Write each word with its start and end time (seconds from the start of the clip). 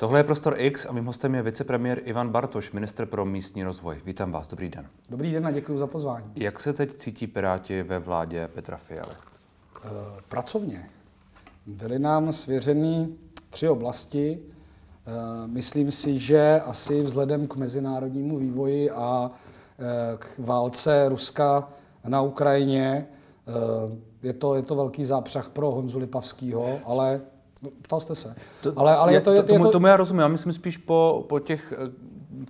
Tohle 0.00 0.18
je 0.18 0.24
Prostor 0.24 0.54
X 0.58 0.86
a 0.86 0.92
mým 0.92 1.04
hostem 1.04 1.34
je 1.34 1.42
vicepremiér 1.42 2.00
Ivan 2.04 2.28
Bartoš, 2.28 2.72
minister 2.72 3.06
pro 3.06 3.24
místní 3.24 3.64
rozvoj. 3.64 4.00
Vítám 4.04 4.32
vás, 4.32 4.48
dobrý 4.48 4.68
den. 4.68 4.86
Dobrý 5.10 5.32
den 5.32 5.46
a 5.46 5.50
děkuji 5.50 5.78
za 5.78 5.86
pozvání. 5.86 6.32
Jak 6.36 6.60
se 6.60 6.72
teď 6.72 6.94
cítí 6.94 7.26
Piráti 7.26 7.82
ve 7.82 7.98
vládě 7.98 8.48
Petra 8.48 8.76
Fialy? 8.76 9.12
E, 9.12 9.88
pracovně. 10.28 10.90
Byly 11.66 11.98
nám 11.98 12.32
svěřeny 12.32 13.08
tři 13.50 13.68
oblasti. 13.68 14.38
E, 14.38 15.46
myslím 15.46 15.90
si, 15.90 16.18
že 16.18 16.60
asi 16.64 17.02
vzhledem 17.02 17.46
k 17.46 17.56
mezinárodnímu 17.56 18.38
vývoji 18.38 18.90
a 18.90 19.30
e, 19.78 20.16
k 20.16 20.38
válce 20.38 21.08
Ruska 21.08 21.68
na 22.04 22.22
Ukrajině 22.22 23.06
je 24.22 24.32
to, 24.32 24.54
je 24.54 24.62
to 24.62 24.76
velký 24.76 25.04
zápřah 25.04 25.48
pro 25.48 25.70
Honzu 25.70 25.98
Lipavského, 25.98 26.80
ale 26.84 27.20
ptal 27.82 28.00
jste 28.00 28.14
se. 28.14 28.34
To, 28.62 28.72
ale, 28.76 28.96
ale 28.96 29.12
je, 29.12 29.16
je 29.16 29.20
to, 29.20 29.32
je, 29.32 29.42
tomu, 29.42 29.58
je 29.58 29.64
to... 29.64 29.72
tomu 29.72 29.86
já 29.86 29.96
rozumím. 29.96 30.20
Já 30.20 30.28
myslím 30.28 30.52
spíš 30.52 30.76
po, 30.76 31.24
po 31.28 31.38
těch 31.40 31.72
eh, 31.72 31.92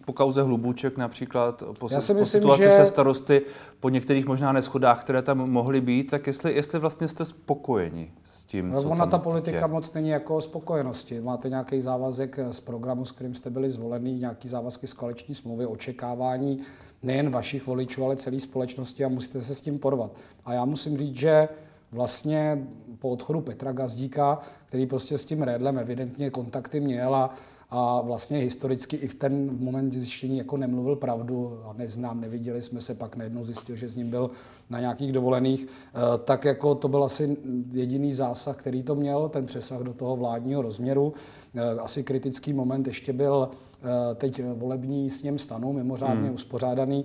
po 0.05 0.12
kauze 0.12 0.43
Hlubuček 0.43 0.97
například, 0.97 1.62
po, 1.79 1.89
já 1.91 2.01
si 2.01 2.15
myslím, 2.15 2.43
po 2.43 2.49
situaci 2.49 2.62
že... 2.62 2.71
se 2.71 2.87
starosty, 2.87 3.43
po 3.80 3.89
některých 3.89 4.27
možná 4.27 4.52
neschodách, 4.52 5.01
které 5.01 5.23
tam 5.23 5.51
mohly 5.51 5.80
být, 5.80 6.11
tak 6.11 6.27
jestli, 6.27 6.55
jestli 6.55 6.79
vlastně 6.79 7.09
jste 7.09 7.25
spokojeni 7.25 8.13
s 8.33 8.45
tím, 8.45 8.69
no, 8.69 8.83
co 8.83 8.89
Ona 8.89 9.07
ta 9.07 9.19
politika 9.19 9.59
je. 9.59 9.66
moc 9.66 9.93
není 9.93 10.09
jako 10.09 10.37
o 10.37 10.41
spokojenosti. 10.41 11.21
Máte 11.21 11.49
nějaký 11.49 11.80
závazek 11.80 12.38
z 12.51 12.61
programu, 12.61 13.05
s 13.05 13.13
kterým 13.13 13.35
jste 13.35 13.51
byli 13.51 13.71
zvolený, 13.71 14.19
nějaký 14.19 14.49
závazky 14.49 14.87
z 14.87 14.93
koaliční 14.93 15.35
smlouvy, 15.35 15.66
očekávání 15.66 16.61
nejen 17.02 17.30
vašich 17.30 17.66
voličů, 17.66 18.05
ale 18.05 18.16
celé 18.16 18.41
společnosti 18.41 19.05
a 19.05 19.09
musíte 19.09 19.43
se 19.43 19.55
s 19.55 19.61
tím 19.61 19.79
porvat. 19.79 20.13
A 20.45 20.52
já 20.52 20.65
musím 20.65 20.99
říct, 20.99 21.16
že 21.16 21.49
vlastně 21.92 22.69
po 22.98 23.09
odchodu 23.09 23.41
Petra 23.41 23.73
Gazdíka, 23.73 24.38
který 24.66 24.87
prostě 24.87 25.19
s 25.19 25.24
tím 25.24 25.42
Redlem 25.42 25.79
evidentně 25.79 26.30
kontakty 26.30 26.80
měl 26.80 27.15
a, 27.15 27.34
a 27.70 28.01
vlastně 28.01 28.38
historicky 28.38 28.96
i 28.96 29.09
v 29.09 29.15
ten 29.15 29.59
moment 29.59 29.93
zjištění 29.93 30.38
jako 30.38 30.56
nemluvil 30.56 30.96
pravdu 30.96 31.60
a 31.65 31.74
neznám, 31.79 32.21
neviděli 32.21 32.63
jsme 32.63 32.80
se, 32.80 32.95
pak 32.95 33.16
najednou 33.16 33.45
zjistil, 33.45 33.76
že 33.76 33.88
s 33.88 33.96
ním 33.96 34.10
byl 34.10 34.30
na 34.71 34.80
nějakých 34.80 35.13
dovolených, 35.13 35.66
eh, 35.66 36.01
tak 36.24 36.45
jako 36.45 36.74
to 36.74 36.88
byl 36.88 37.04
asi 37.04 37.37
jediný 37.71 38.15
zásah, 38.15 38.57
který 38.57 38.82
to 38.82 38.95
měl, 38.95 39.29
ten 39.29 39.46
přesah 39.46 39.79
do 39.80 39.95
toho 39.95 40.16
vládního 40.16 40.63
rozměru. 40.63 41.13
Eh, 41.54 41.80
asi 41.80 42.02
kritický 42.02 42.52
moment 42.52 42.87
ještě 42.87 43.13
byl 43.13 43.48
eh, 43.52 44.15
teď 44.15 44.43
volební 44.54 45.10
s 45.10 45.23
ním 45.23 45.38
stanu, 45.38 45.73
mimořádně 45.73 46.26
hmm. 46.26 46.35
uspořádaný, 46.35 47.04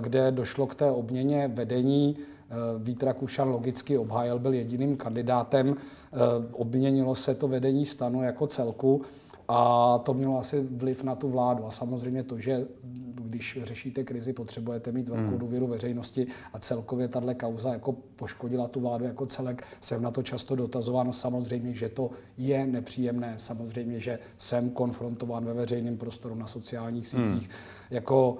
kde 0.00 0.32
došlo 0.32 0.66
k 0.66 0.74
té 0.74 0.90
obměně 0.90 1.48
vedení 1.54 2.16
Eh, 2.50 2.54
Vít 2.78 3.02
Rakušan 3.02 3.48
logicky 3.48 3.98
obhájil, 3.98 4.38
byl 4.38 4.54
jediným 4.54 4.96
kandidátem. 4.96 5.76
Eh, 5.76 6.16
obměnilo 6.52 7.14
se 7.14 7.34
to 7.34 7.48
vedení 7.48 7.86
stanu 7.86 8.22
jako 8.22 8.46
celku 8.46 9.02
a 9.48 9.98
to 9.98 10.14
mělo 10.14 10.38
asi 10.38 10.60
vliv 10.70 11.02
na 11.02 11.14
tu 11.14 11.28
vládu. 11.28 11.66
A 11.66 11.70
samozřejmě 11.70 12.22
to, 12.22 12.40
že 12.40 12.66
když 13.28 13.58
řešíte 13.62 14.04
krizi, 14.04 14.32
potřebujete 14.32 14.92
mít 14.92 15.08
velkou 15.08 15.28
hmm. 15.28 15.38
důvěru 15.38 15.66
veřejnosti 15.66 16.26
a 16.52 16.58
celkově 16.58 17.08
tahle 17.08 17.34
kauza 17.34 17.72
jako 17.72 17.92
poškodila 17.92 18.68
tu 18.68 18.80
vládu 18.80 19.04
jako 19.04 19.26
celek. 19.26 19.64
Jsem 19.80 20.02
na 20.02 20.10
to 20.10 20.22
často 20.22 20.56
dotazováno. 20.56 21.12
Samozřejmě, 21.12 21.74
že 21.74 21.88
to 21.88 22.10
je 22.38 22.66
nepříjemné. 22.66 23.34
Samozřejmě, 23.36 24.00
že 24.00 24.18
jsem 24.36 24.70
konfrontován 24.70 25.44
ve 25.44 25.54
veřejném 25.54 25.96
prostoru 25.96 26.34
na 26.34 26.46
sociálních 26.46 27.08
sítích. 27.08 27.48
Hmm. 27.48 27.58
Jako 27.90 28.38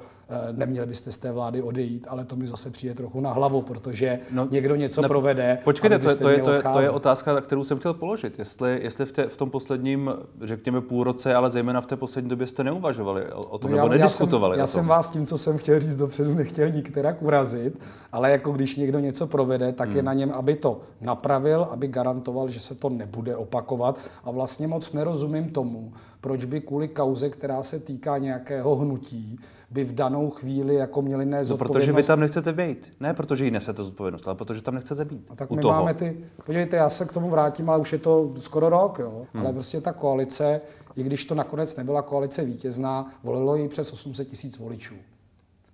neměli 0.52 0.86
byste 0.86 1.12
z 1.12 1.18
té 1.18 1.32
vlády 1.32 1.62
odejít, 1.62 2.06
ale 2.10 2.24
to 2.24 2.36
mi 2.36 2.46
zase 2.46 2.70
přijde 2.70 2.94
trochu 2.94 3.20
na 3.20 3.32
hlavu, 3.32 3.62
protože 3.62 4.18
no, 4.30 4.48
někdo 4.50 4.74
něco 4.74 5.02
ne, 5.02 5.08
provede. 5.08 5.58
Počkejte, 5.64 5.98
to, 5.98 6.16
to, 6.16 6.28
je, 6.28 6.42
to, 6.42 6.52
je, 6.52 6.62
to 6.62 6.80
je 6.80 6.90
otázka, 6.90 7.40
kterou 7.40 7.64
jsem 7.64 7.78
chtěl 7.78 7.94
položit. 7.94 8.38
Jestli, 8.38 8.80
jestli 8.82 9.06
v, 9.06 9.12
te, 9.12 9.28
v 9.28 9.36
tom 9.36 9.50
posledním, 9.50 10.12
řekněme, 10.42 10.80
půl 10.80 11.04
roce, 11.04 11.34
ale 11.34 11.50
zejména 11.50 11.80
v 11.80 11.86
té 11.86 11.96
poslední 11.96 12.30
době 12.30 12.46
jste 12.46 12.64
neuvažovali 12.64 13.32
o 13.32 13.58
tom, 13.58 13.70
no, 13.70 13.76
nebo 13.76 13.86
já, 13.92 13.98
nediskutovali 13.98 14.58
já 14.58 14.66
jsem, 14.66 14.78
já 14.78 14.82
jsem 14.82 14.88
vás 14.88 15.10
tím, 15.10 15.26
co 15.26 15.38
jsem 15.38 15.58
chtěl 15.58 15.80
říct 15.80 15.96
dopředu, 15.96 16.34
nechtěl 16.34 16.70
nikterak 16.70 17.22
urazit, 17.22 17.78
ale 18.12 18.30
jako 18.30 18.52
když 18.52 18.76
někdo 18.76 18.98
něco 18.98 19.26
provede, 19.26 19.72
tak 19.72 19.88
hmm. 19.88 19.97
je 19.97 20.03
na 20.03 20.12
něm, 20.12 20.32
aby 20.32 20.56
to 20.56 20.80
napravil, 21.00 21.64
aby 21.70 21.88
garantoval, 21.88 22.48
že 22.48 22.60
se 22.60 22.74
to 22.74 22.88
nebude 22.88 23.36
opakovat 23.36 23.98
a 24.24 24.30
vlastně 24.30 24.69
moc 24.69 24.92
nerozumím 24.92 25.50
tomu, 25.50 25.92
proč 26.20 26.44
by 26.44 26.60
kvůli 26.60 26.88
kauze, 26.88 27.30
která 27.30 27.62
se 27.62 27.78
týká 27.78 28.19
nějakého 28.19 28.76
hnutí, 28.76 29.38
by 29.70 29.84
v 29.84 29.94
danou 29.94 30.30
chvíli 30.30 30.74
jako 30.74 31.02
měli 31.02 31.26
nést 31.26 31.48
no, 31.48 31.56
protože 31.56 31.92
vy 31.92 32.02
tam 32.02 32.20
nechcete 32.20 32.52
být. 32.52 32.92
Ne 33.00 33.14
protože 33.14 33.44
jí 33.44 33.50
nesete 33.50 33.82
zodpovědnost, 33.82 34.26
ale 34.26 34.34
protože 34.34 34.62
tam 34.62 34.74
nechcete 34.74 35.04
být. 35.04 35.26
No, 35.30 35.36
tak 35.36 35.50
my 35.50 35.62
toho. 35.62 35.74
máme 35.74 35.94
ty, 35.94 36.24
podívejte, 36.46 36.76
já 36.76 36.90
se 36.90 37.04
k 37.04 37.12
tomu 37.12 37.30
vrátím, 37.30 37.70
ale 37.70 37.78
už 37.78 37.92
je 37.92 37.98
to 37.98 38.34
skoro 38.38 38.68
rok, 38.68 38.98
jo. 38.98 39.26
Hmm. 39.32 39.44
Ale 39.44 39.52
prostě 39.52 39.80
ta 39.80 39.92
koalice, 39.92 40.60
i 40.96 41.02
když 41.02 41.24
to 41.24 41.34
nakonec 41.34 41.76
nebyla 41.76 42.02
koalice 42.02 42.44
vítězná, 42.44 43.12
volilo 43.24 43.56
ji 43.56 43.68
přes 43.68 43.92
800 43.92 44.28
tisíc 44.28 44.58
voličů. 44.58 44.94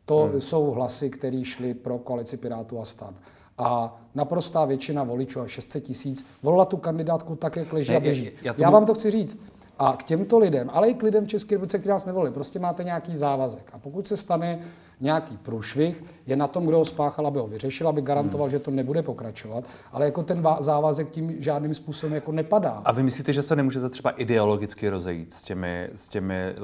To 0.06 0.18
hmm. 0.18 0.40
jsou 0.40 0.70
hlasy, 0.70 1.10
které 1.10 1.44
šly 1.44 1.74
pro 1.74 1.98
koalici 1.98 2.36
Pirátů 2.36 2.80
a 2.80 2.84
stan. 2.84 3.14
A 3.58 4.00
naprostá 4.14 4.64
většina 4.64 5.04
voličů, 5.04 5.40
600 5.46 5.84
tisíc, 5.84 6.26
volila 6.42 6.64
tu 6.64 6.76
kandidátku 6.76 7.36
tak, 7.36 7.56
jak 7.56 7.72
leží 7.72 7.96
a 7.96 8.00
běží. 8.00 8.24
Já, 8.24 8.30
já, 8.42 8.52
tomu... 8.52 8.62
já 8.62 8.70
vám 8.70 8.86
to 8.86 8.94
chci 8.94 9.10
říct. 9.10 9.40
A 9.78 9.96
k 9.96 10.04
těmto 10.04 10.38
lidem, 10.38 10.70
ale 10.72 10.88
i 10.88 10.94
k 10.94 11.02
lidem 11.02 11.24
v 11.24 11.28
České 11.28 11.54
republice, 11.54 11.78
kteří 11.78 11.90
nás 11.90 12.06
nevolili, 12.06 12.32
prostě 12.32 12.58
máte 12.58 12.84
nějaký 12.84 13.16
závazek. 13.16 13.70
A 13.72 13.78
pokud 13.78 14.08
se 14.08 14.16
stane 14.16 14.58
nějaký 15.00 15.36
průšvih, 15.36 16.04
je 16.26 16.36
na 16.36 16.46
tom, 16.46 16.66
kdo 16.66 16.76
ho 16.76 16.84
spáchal, 16.84 17.26
aby 17.26 17.38
ho 17.38 17.46
vyřešil, 17.46 17.88
aby 17.88 18.02
garantoval, 18.02 18.46
hmm. 18.46 18.50
že 18.50 18.58
to 18.58 18.70
nebude 18.70 19.02
pokračovat, 19.02 19.64
ale 19.92 20.04
jako 20.04 20.22
ten 20.22 20.46
závazek 20.60 21.10
tím 21.10 21.34
žádným 21.38 21.74
způsobem 21.74 22.14
jako 22.14 22.32
nepadá. 22.32 22.82
A 22.84 22.92
vy 22.92 23.02
myslíte, 23.02 23.32
že 23.32 23.42
se 23.42 23.56
nemůžete 23.56 23.88
třeba 23.88 24.10
ideologicky 24.10 24.88
rozejít 24.88 25.32
s 25.32 25.44
těmi, 25.44 25.88
s 25.94 26.08
těmi 26.08 26.54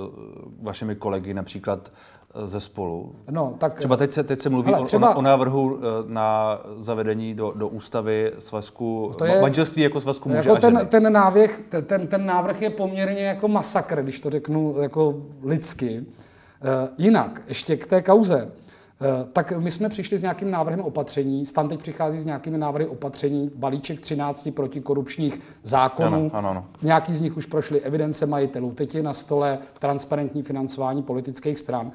vašimi 0.63 0.95
kolegy, 0.95 1.35
například 1.35 1.93
ze 2.35 2.61
spolu. 2.61 3.15
No, 3.31 3.55
tak, 3.59 3.75
třeba 3.75 3.97
teď 3.97 4.13
se, 4.13 4.23
teď 4.23 4.41
se 4.41 4.49
mluví 4.49 4.73
hele, 4.73 4.87
třeba, 4.87 5.15
o, 5.15 5.19
o 5.19 5.23
návrhu 5.23 5.79
eh, 5.79 5.83
na 6.07 6.61
zavedení 6.79 7.35
do, 7.35 7.53
do 7.57 7.69
ústavy 7.69 8.33
svazku, 8.39 9.15
to 9.19 9.25
je, 9.25 9.43
manželství 9.43 9.83
jako 9.83 10.01
svazku 10.01 10.29
muže 10.29 10.49
jako 10.49 10.53
a 10.53 10.61
ten, 10.61 10.77
ženy. 10.77 10.89
Ten, 10.89 11.13
návrh, 11.13 11.61
ten, 11.87 12.07
ten 12.07 12.27
návrh 12.27 12.63
je 12.63 12.71
poměrně 12.71 13.23
jako 13.23 13.49
masakr, 13.49 14.03
když 14.03 14.21
to 14.21 14.31
řeknu 14.31 14.75
jako 14.81 15.23
lidsky. 15.43 16.01
Uh, 16.01 16.89
jinak, 16.99 17.43
ještě 17.49 17.77
k 17.77 17.87
té 17.87 18.03
kauze. 18.03 18.45
Uh, 18.45 19.29
tak 19.33 19.53
my 19.59 19.71
jsme 19.71 19.89
přišli 19.89 20.19
s 20.19 20.23
nějakým 20.23 20.51
návrhem 20.51 20.81
opatření, 20.81 21.47
Stan 21.47 21.69
teď 21.69 21.81
přichází 21.81 22.19
s 22.19 22.25
nějakými 22.25 22.59
návrhy 22.59 22.87
opatření, 22.87 23.51
balíček 23.55 24.01
13 24.01 24.49
protikorupčních 24.55 25.41
zákonů, 25.63 26.17
ano, 26.17 26.31
ano, 26.33 26.51
ano. 26.51 26.67
nějaký 26.83 27.15
z 27.15 27.21
nich 27.21 27.37
už 27.37 27.47
prošly 27.47 27.81
evidence 27.81 28.27
majitelů, 28.27 28.73
teď 28.73 28.95
je 28.95 29.03
na 29.03 29.13
stole 29.13 29.59
transparentní 29.79 30.43
financování 30.43 31.03
politických 31.03 31.59
stran 31.59 31.93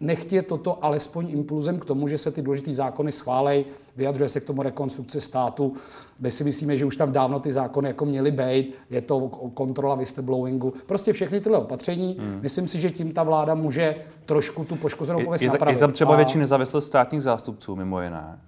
nechtě 0.00 0.42
toto 0.42 0.84
alespoň 0.84 1.30
impulzem 1.30 1.78
k 1.78 1.84
tomu, 1.84 2.08
že 2.08 2.18
se 2.18 2.30
ty 2.30 2.42
důležité 2.42 2.74
zákony 2.74 3.12
schválej, 3.12 3.64
vyjadřuje 3.96 4.28
se 4.28 4.40
k 4.40 4.44
tomu 4.44 4.62
rekonstrukce 4.62 5.20
státu. 5.20 5.74
My 6.20 6.30
si 6.30 6.44
myslíme, 6.44 6.78
že 6.78 6.84
už 6.84 6.96
tam 6.96 7.12
dávno 7.12 7.40
ty 7.40 7.52
zákony 7.52 7.88
jako 7.88 8.04
měly 8.04 8.30
být, 8.30 8.74
je 8.90 9.00
to 9.00 9.28
kontrola 9.54 9.94
whistleblowingu, 9.94 10.72
prostě 10.86 11.12
všechny 11.12 11.40
tyhle 11.40 11.58
opatření. 11.58 12.16
Hmm. 12.20 12.38
Myslím 12.42 12.68
si, 12.68 12.80
že 12.80 12.90
tím 12.90 13.12
ta 13.12 13.22
vláda 13.22 13.54
může 13.54 13.96
trošku 14.26 14.64
tu 14.64 14.76
poškozenou 14.76 15.24
pověst 15.24 15.42
napravit. 15.42 15.74
Je 15.74 15.80
tam 15.80 15.92
třeba 15.92 16.14
a... 16.14 16.16
větší 16.16 16.38
nezávislost 16.38 16.86
státních 16.86 17.22
zástupců, 17.22 17.76
mimo 17.76 18.02
jiné. 18.02 18.38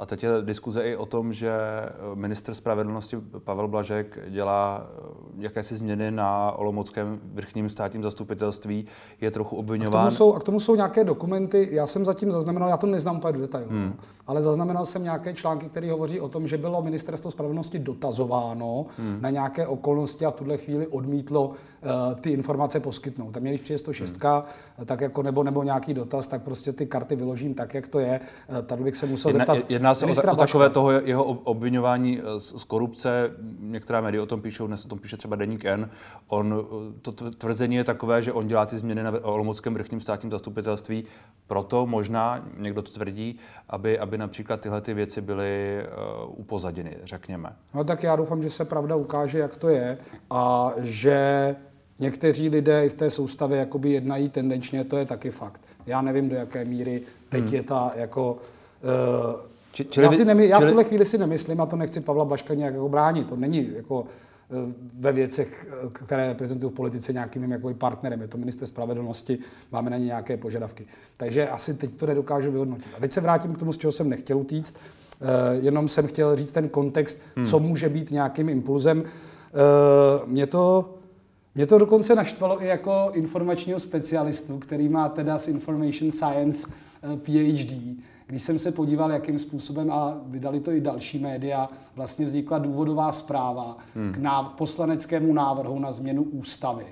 A 0.00 0.06
teď 0.06 0.22
je 0.22 0.30
diskuze 0.42 0.82
i 0.82 0.96
o 0.96 1.06
tom, 1.06 1.32
že 1.32 1.50
eh, 1.50 1.90
minister 2.14 2.54
spravedlnosti 2.54 3.16
Pavel 3.38 3.68
Blažek 3.68 4.18
dělá 4.28 4.82
eh, 4.82 5.20
jakési 5.38 5.76
změny 5.76 6.10
na 6.10 6.52
Olomouckém 6.52 7.20
vrchním 7.34 7.68
státním 7.68 8.02
zastupitelství, 8.02 8.86
je 9.20 9.30
trochu 9.30 9.56
obvinován. 9.56 10.06
A 10.06 10.10
k 10.10 10.10
tomu 10.10 10.16
jsou, 10.16 10.34
a 10.34 10.40
k 10.40 10.44
tomu 10.44 10.60
jsou 10.60 10.74
nějaké 10.76 11.04
dokumenty, 11.04 11.68
já 11.70 11.86
jsem 11.86 12.04
zatím 12.04 12.30
zaznamenal, 12.30 12.68
já 12.68 12.76
to 12.76 12.86
neznám 12.86 13.16
úplně 13.16 13.32
do 13.32 13.40
detailu, 13.40 13.68
hmm. 13.70 13.96
ale 14.26 14.42
zaznamenal 14.42 14.86
jsem 14.86 15.02
nějaké 15.02 15.34
články, 15.34 15.66
které 15.66 15.90
hovoří 15.90 16.20
o 16.20 16.28
tom, 16.28 16.46
že 16.46 16.58
bylo 16.58 16.82
ministerstvo 16.82 17.30
spravedlnosti 17.30 17.78
dotazováno 17.78 18.86
hmm. 18.98 19.18
na 19.20 19.30
nějaké 19.30 19.66
okolnosti 19.66 20.26
a 20.26 20.30
v 20.30 20.34
tuhle 20.34 20.56
chvíli 20.56 20.86
odmítlo 20.86 21.48
uh, 21.48 21.54
ty 22.20 22.30
informace 22.30 22.80
poskytnout. 22.80 23.30
Tam 23.30 23.42
když 23.42 23.60
přijde 23.60 23.78
106, 23.78 24.22
hmm. 24.22 24.42
tak 24.84 25.00
jako 25.00 25.22
nebo, 25.22 25.42
nebo 25.42 25.62
nějaký 25.62 25.94
dotaz, 25.94 26.26
tak 26.26 26.42
prostě 26.42 26.72
ty 26.72 26.86
karty 26.86 27.16
vyložím 27.16 27.54
tak, 27.54 27.74
jak 27.74 27.88
to 27.88 27.98
je. 27.98 28.20
Uh, 28.50 28.62
tady 28.62 28.84
bych 28.84 28.96
se 28.96 29.06
musel 29.06 29.30
jedna, 29.30 29.44
zeptat. 29.54 29.70
Jedna 29.70 29.89
Jedná 29.90 30.14
se 30.14 30.22
o, 30.22 30.32
o 30.32 30.36
takové 30.36 30.70
toho 30.70 30.90
jeho 30.90 31.24
obvinování 31.24 32.20
eh, 32.20 32.40
z, 32.40 32.60
z 32.60 32.64
korupce. 32.64 33.30
Některá 33.60 34.00
média 34.00 34.22
o 34.22 34.26
tom 34.26 34.42
píšou, 34.42 34.66
dnes 34.66 34.84
o 34.84 34.88
tom 34.88 34.98
píše 34.98 35.16
třeba 35.16 35.36
Deník 35.36 35.64
N. 35.64 35.90
On, 36.28 36.66
eh, 36.96 37.00
to 37.02 37.12
tvrzení 37.30 37.76
je 37.76 37.84
takové, 37.84 38.22
že 38.22 38.32
on 38.32 38.46
dělá 38.46 38.66
ty 38.66 38.78
změny 38.78 39.02
na 39.02 39.12
Olomouckém 39.22 39.74
vrchním 39.74 40.00
státním 40.00 40.32
zastupitelství, 40.32 41.04
proto 41.46 41.86
možná, 41.86 42.44
někdo 42.58 42.82
to 42.82 42.90
tvrdí, 42.90 43.38
aby, 43.68 43.98
aby 43.98 44.18
například 44.18 44.60
tyhle 44.60 44.80
ty 44.80 44.94
věci 44.94 45.20
byly 45.20 45.82
uh, 46.26 46.40
upozaděny, 46.40 46.96
řekněme. 47.04 47.52
No 47.74 47.84
tak 47.84 48.02
já 48.02 48.16
doufám, 48.16 48.42
že 48.42 48.50
se 48.50 48.64
pravda 48.64 48.96
ukáže, 48.96 49.38
jak 49.38 49.56
to 49.56 49.68
je 49.68 49.98
a 50.30 50.72
že 50.78 51.56
někteří 51.98 52.48
lidé 52.48 52.86
i 52.86 52.88
v 52.88 52.94
té 52.94 53.10
soustavě 53.10 53.58
jakoby 53.58 53.90
jednají 53.90 54.28
tendenčně, 54.28 54.84
to 54.84 54.96
je 54.96 55.04
taky 55.04 55.30
fakt. 55.30 55.60
Já 55.86 56.02
nevím, 56.02 56.28
do 56.28 56.36
jaké 56.36 56.64
míry 56.64 57.02
teď 57.28 57.44
hmm. 57.44 57.54
je 57.54 57.62
ta 57.62 57.92
jako 57.96 58.32
uh, 58.32 59.49
Čili, 59.72 60.06
já, 60.06 60.12
si 60.12 60.24
nemi, 60.24 60.48
já 60.48 60.60
v 60.60 60.66
tuhle 60.66 60.84
chvíli 60.84 61.04
si 61.04 61.18
nemyslím, 61.18 61.60
a 61.60 61.66
to 61.66 61.76
nechci 61.76 62.00
Pavla 62.00 62.24
Baška 62.24 62.54
nějak 62.54 62.74
jako 62.74 62.88
bránit, 62.88 63.28
to 63.28 63.36
není 63.36 63.70
jako 63.74 64.04
ve 64.94 65.12
věcech, 65.12 65.66
které 65.92 66.28
reprezentují 66.28 66.72
v 66.72 66.74
politice 66.74 67.12
nějakým 67.12 67.42
mým 67.42 67.52
jako 67.52 67.74
partnerem. 67.74 68.20
Je 68.20 68.28
to 68.28 68.38
minister 68.38 68.68
spravedlnosti, 68.68 69.38
máme 69.72 69.90
na 69.90 69.96
ně 69.96 70.04
nějaké 70.04 70.36
požadavky. 70.36 70.86
Takže 71.16 71.48
asi 71.48 71.74
teď 71.74 71.94
to 71.94 72.06
nedokážu 72.06 72.52
vyhodnotit. 72.52 72.88
A 72.96 73.00
teď 73.00 73.12
se 73.12 73.20
vrátím 73.20 73.54
k 73.54 73.58
tomu, 73.58 73.72
z 73.72 73.78
čeho 73.78 73.92
jsem 73.92 74.08
nechtěl 74.08 74.38
utíct. 74.38 74.76
Jenom 75.60 75.88
jsem 75.88 76.06
chtěl 76.06 76.36
říct 76.36 76.52
ten 76.52 76.68
kontext, 76.68 77.20
hmm. 77.36 77.46
co 77.46 77.58
může 77.58 77.88
být 77.88 78.10
nějakým 78.10 78.48
impulzem. 78.48 79.04
Mě 80.26 80.46
to 80.46 80.94
mě 81.54 81.66
to 81.66 81.78
dokonce 81.78 82.14
naštvalo 82.14 82.62
i 82.62 82.66
jako 82.66 83.10
informačního 83.12 83.78
specialistu, 83.78 84.58
který 84.58 84.88
má 84.88 85.08
teda 85.08 85.38
z 85.38 85.48
Information 85.48 86.10
Science 86.10 86.68
eh, 87.02 87.16
PhD, 87.16 87.72
když 88.30 88.42
jsem 88.42 88.58
se 88.58 88.72
podíval, 88.72 89.12
jakým 89.12 89.38
způsobem, 89.38 89.92
a 89.92 90.18
vydali 90.26 90.60
to 90.60 90.72
i 90.72 90.80
další 90.80 91.18
média, 91.18 91.68
vlastně 91.96 92.26
vznikla 92.26 92.58
důvodová 92.58 93.12
zpráva 93.12 93.78
hmm. 93.94 94.12
k 94.12 94.16
náv- 94.16 94.48
poslaneckému 94.48 95.32
návrhu 95.32 95.78
na 95.78 95.92
změnu 95.92 96.22
ústavy 96.22 96.86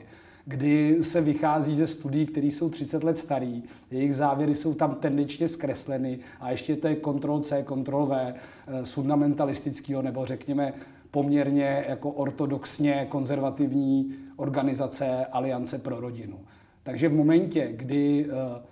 kdy 0.51 0.99
se 1.05 1.21
vychází 1.21 1.75
ze 1.75 1.87
studií, 1.87 2.27
které 2.27 2.47
jsou 2.47 2.71
30 2.71 3.05
let 3.05 3.19
starý, 3.19 3.63
jejich 3.91 4.17
závěry 4.17 4.55
jsou 4.55 4.75
tam 4.75 4.95
tendenčně 4.95 5.49
zkresleny 5.49 6.19
a 6.41 6.51
ještě 6.51 6.77
to 6.77 6.89
je 6.89 6.97
kontrol 6.97 7.41
C, 7.41 7.63
kontrol 7.63 8.07
V 8.07 8.15
eh, 8.15 8.87
z 8.87 8.93
fundamentalistického 8.93 10.03
nebo 10.03 10.27
řekněme 10.27 10.73
poměrně 11.11 11.85
jako 11.89 12.11
ortodoxně 12.11 13.07
konzervativní 13.09 14.15
organizace 14.37 15.27
Aliance 15.27 15.79
pro 15.79 16.01
rodinu. 16.01 16.39
Takže 16.83 17.09
v 17.09 17.15
momentě, 17.15 17.69
kdy, 17.73 18.27
eh, 18.31 18.63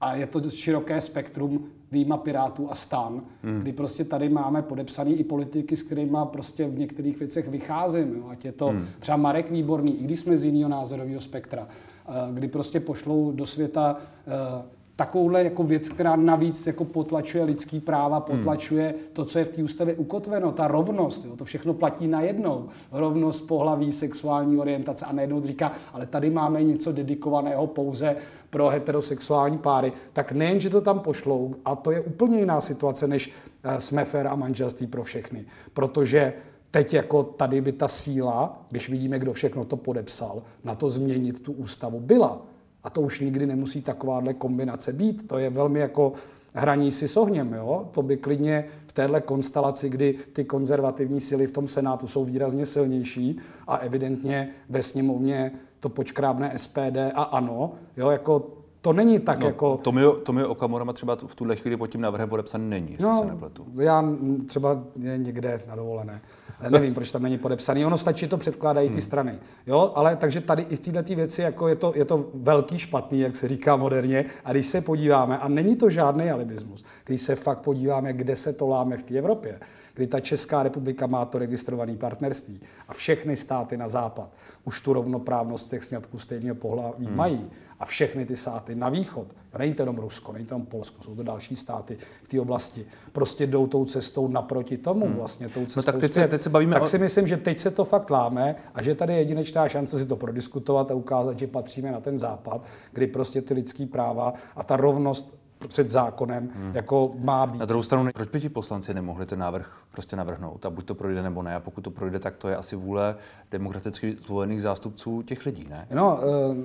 a 0.00 0.14
je 0.14 0.26
to 0.26 0.50
široké 0.50 1.00
spektrum 1.00 1.70
výjima 1.92 2.16
Pirátů 2.16 2.70
a 2.70 2.74
stan, 2.74 3.22
hmm. 3.42 3.60
kdy 3.60 3.72
prostě 3.72 4.04
tady 4.04 4.28
máme 4.28 4.62
podepsaný 4.62 5.14
i 5.14 5.24
politiky, 5.24 5.76
s 5.76 5.82
kterými 5.82 6.18
prostě 6.24 6.68
v 6.68 6.78
některých 6.78 7.18
věcech 7.18 7.48
vycházím. 7.48 8.14
Jo? 8.14 8.24
Ať 8.28 8.44
je 8.44 8.52
to 8.52 8.66
hmm. 8.66 8.86
třeba 8.98 9.16
Marek 9.16 9.50
Výborný, 9.50 10.00
i 10.00 10.04
když 10.04 10.20
jsme 10.20 10.38
z 10.38 10.44
jiného 10.44 10.70
názorového 10.70 11.20
spektra, 11.20 11.68
eh, 11.68 12.12
kdy 12.32 12.48
prostě 12.48 12.80
pošlou 12.80 13.32
do 13.32 13.46
světa 13.46 13.96
eh, 14.26 14.79
takovouhle 15.00 15.44
jako 15.44 15.62
věc, 15.62 15.88
která 15.88 16.16
navíc 16.16 16.66
jako 16.66 16.84
potlačuje 16.84 17.44
lidský 17.44 17.80
práva, 17.80 18.24
hmm. 18.28 18.38
potlačuje 18.38 18.88
hmm. 18.88 18.98
to, 19.12 19.24
co 19.24 19.38
je 19.38 19.44
v 19.44 19.48
té 19.48 19.62
ústavě 19.62 19.94
ukotveno, 19.94 20.52
ta 20.52 20.68
rovnost, 20.68 21.24
jo, 21.24 21.36
to 21.36 21.44
všechno 21.44 21.74
platí 21.74 22.08
najednou. 22.08 22.68
Rovnost 22.92 23.40
pohlaví, 23.40 23.92
sexuální 23.92 24.58
orientace 24.58 25.04
a 25.04 25.12
najednou 25.12 25.46
říká, 25.46 25.72
ale 25.92 26.06
tady 26.06 26.30
máme 26.30 26.62
něco 26.62 26.92
dedikovaného 26.92 27.66
pouze 27.66 28.16
pro 28.50 28.68
heterosexuální 28.68 29.58
páry, 29.58 29.92
tak 30.12 30.32
nejen, 30.32 30.60
že 30.60 30.70
to 30.70 30.80
tam 30.80 31.00
pošlou, 31.00 31.54
a 31.64 31.76
to 31.76 31.90
je 31.90 32.00
úplně 32.00 32.38
jiná 32.38 32.60
situace, 32.60 33.08
než 33.08 33.30
eh, 33.64 33.80
smefer 33.80 34.26
a 34.26 34.36
manželství 34.36 34.86
pro 34.86 35.02
všechny. 35.02 35.44
Protože 35.72 36.32
teď 36.70 36.94
jako 36.94 37.22
tady 37.22 37.60
by 37.60 37.72
ta 37.72 37.88
síla, 37.88 38.66
když 38.70 38.88
vidíme, 38.88 39.18
kdo 39.18 39.32
všechno 39.32 39.64
to 39.64 39.76
podepsal, 39.76 40.42
na 40.64 40.74
to 40.74 40.90
změnit 40.90 41.42
tu 41.42 41.52
ústavu 41.52 42.00
byla. 42.00 42.49
A 42.84 42.90
to 42.90 43.00
už 43.00 43.20
nikdy 43.20 43.46
nemusí 43.46 43.82
takováhle 43.82 44.34
kombinace 44.34 44.92
být. 44.92 45.28
To 45.28 45.38
je 45.38 45.50
velmi 45.50 45.80
jako 45.80 46.12
hraní 46.54 46.90
si 46.92 47.08
s 47.08 47.16
ohněm. 47.16 47.52
Jo? 47.52 47.88
To 47.90 48.02
by 48.02 48.16
klidně 48.16 48.64
v 48.86 48.92
téhle 48.92 49.20
konstelaci, 49.20 49.88
kdy 49.88 50.14
ty 50.32 50.44
konzervativní 50.44 51.20
síly 51.20 51.46
v 51.46 51.52
tom 51.52 51.68
Senátu 51.68 52.06
jsou 52.06 52.24
výrazně 52.24 52.66
silnější 52.66 53.38
a 53.66 53.76
evidentně 53.76 54.48
ve 54.68 54.82
sněmovně 54.82 55.52
to 55.80 55.88
počkrábne 55.88 56.52
SPD 56.56 56.96
a 57.14 57.22
ano, 57.22 57.72
jo, 57.96 58.10
jako 58.10 58.59
to 58.80 58.92
není 58.92 59.18
tak 59.18 59.40
no, 59.40 59.46
jako... 59.46 59.76
Tomio, 59.76 60.12
Tomio 60.12 60.48
Okamura 60.48 60.92
třeba 60.92 61.16
v 61.26 61.34
tuhle 61.34 61.56
chvíli 61.56 61.76
pod 61.76 61.86
tím 61.86 62.00
návrhem 62.00 62.28
podepsaný 62.28 62.70
není, 62.70 62.90
jestli 62.90 63.06
no, 63.06 63.20
se 63.20 63.26
nepletu. 63.26 63.66
Já 63.74 64.04
třeba 64.46 64.82
je 64.96 65.18
někde 65.18 65.62
na 65.68 65.74
dovolené. 65.74 66.22
Nevím, 66.68 66.94
proč 66.94 67.12
tam 67.12 67.22
není 67.22 67.38
podepsaný. 67.38 67.86
Ono 67.86 67.98
stačí, 67.98 68.28
to 68.28 68.38
předkládají 68.38 68.88
ty 68.88 68.92
hmm. 68.92 69.02
strany. 69.02 69.38
Jo, 69.66 69.92
ale 69.94 70.16
takže 70.16 70.40
tady 70.40 70.62
i 70.62 70.76
v 70.76 70.80
této 70.80 71.14
věci 71.14 71.42
jako 71.42 71.68
je, 71.68 71.76
to, 71.76 71.92
je 71.96 72.04
to 72.04 72.30
velký 72.34 72.78
špatný, 72.78 73.20
jak 73.20 73.36
se 73.36 73.48
říká 73.48 73.76
moderně. 73.76 74.24
A 74.44 74.52
když 74.52 74.66
se 74.66 74.80
podíváme, 74.80 75.38
a 75.38 75.48
není 75.48 75.76
to 75.76 75.90
žádný 75.90 76.30
alibismus, 76.30 76.84
když 77.04 77.22
se 77.22 77.34
fakt 77.34 77.60
podíváme, 77.60 78.12
kde 78.12 78.36
se 78.36 78.52
to 78.52 78.66
láme 78.68 78.96
v 78.96 79.02
té 79.02 79.14
Evropě, 79.14 79.60
kdy 79.94 80.06
ta 80.06 80.20
Česká 80.20 80.62
republika 80.62 81.06
má 81.06 81.24
to 81.24 81.38
registrované 81.38 81.96
partnerství 81.96 82.60
a 82.88 82.94
všechny 82.94 83.36
státy 83.36 83.76
na 83.76 83.88
západ 83.88 84.30
už 84.64 84.80
tu 84.80 84.92
rovnoprávnost 84.92 85.70
těch 85.70 85.84
sňatků 85.84 86.18
stejného 86.18 86.54
pohlaví 86.54 87.06
hmm. 87.06 87.16
mají 87.16 87.50
a 87.80 87.84
všechny 87.84 88.26
ty 88.26 88.36
státy 88.36 88.74
na 88.74 88.88
východ, 88.88 89.26
není 89.58 89.74
to 89.74 89.82
jenom 89.82 89.98
Rusko, 89.98 90.32
není 90.32 90.44
to 90.44 90.54
jenom 90.54 90.66
Polsko, 90.66 91.02
jsou 91.02 91.14
to 91.14 91.22
další 91.22 91.56
státy 91.56 91.96
v 92.22 92.28
té 92.28 92.40
oblasti, 92.40 92.86
prostě 93.12 93.46
jdou 93.46 93.66
tou 93.66 93.84
cestou 93.84 94.28
naproti 94.28 94.78
tomu 94.78 95.06
hmm. 95.06 95.14
vlastně, 95.14 95.48
tou 95.48 95.66
cestou 95.66 95.80
no, 95.80 95.82
tak 95.82 96.00
teď 96.00 96.12
se, 96.12 96.28
teď 96.28 96.42
se 96.42 96.50
bavíme 96.50 96.74
tak 96.74 96.86
si 96.86 96.98
myslím, 96.98 97.26
že 97.26 97.36
teď 97.36 97.58
se 97.58 97.70
to 97.70 97.84
fakt 97.84 98.10
láme 98.10 98.56
a 98.74 98.82
že 98.82 98.94
tady 98.94 99.12
je 99.12 99.18
jedinečná 99.18 99.68
šance 99.68 99.98
si 99.98 100.06
to 100.06 100.16
prodiskutovat 100.16 100.90
a 100.90 100.94
ukázat, 100.94 101.38
že 101.38 101.46
patříme 101.46 101.92
na 101.92 102.00
ten 102.00 102.18
západ, 102.18 102.64
kdy 102.92 103.06
prostě 103.06 103.42
ty 103.42 103.54
lidský 103.54 103.86
práva 103.86 104.32
a 104.56 104.64
ta 104.64 104.76
rovnost 104.76 105.39
před 105.68 105.88
zákonem, 105.88 106.50
hmm. 106.54 106.72
jako 106.74 107.12
má 107.18 107.46
být. 107.46 107.58
Na 107.58 107.66
druhou 107.66 107.82
stranu, 107.82 108.10
proč 108.14 108.28
by 108.28 108.40
ti 108.40 108.48
poslanci 108.48 108.94
nemohli 108.94 109.26
ten 109.26 109.38
návrh 109.38 109.72
prostě 109.92 110.16
navrhnout 110.16 110.66
a 110.66 110.70
buď 110.70 110.84
to 110.84 110.94
projde 110.94 111.22
nebo 111.22 111.42
ne? 111.42 111.54
A 111.54 111.60
pokud 111.60 111.80
to 111.80 111.90
projde, 111.90 112.18
tak 112.18 112.36
to 112.36 112.48
je 112.48 112.56
asi 112.56 112.76
vůle 112.76 113.16
demokraticky 113.50 114.16
zvolených 114.26 114.62
zástupců 114.62 115.22
těch 115.22 115.46
lidí, 115.46 115.66
ne? 115.70 115.86
No, 115.94 116.20
eh, 116.22 116.56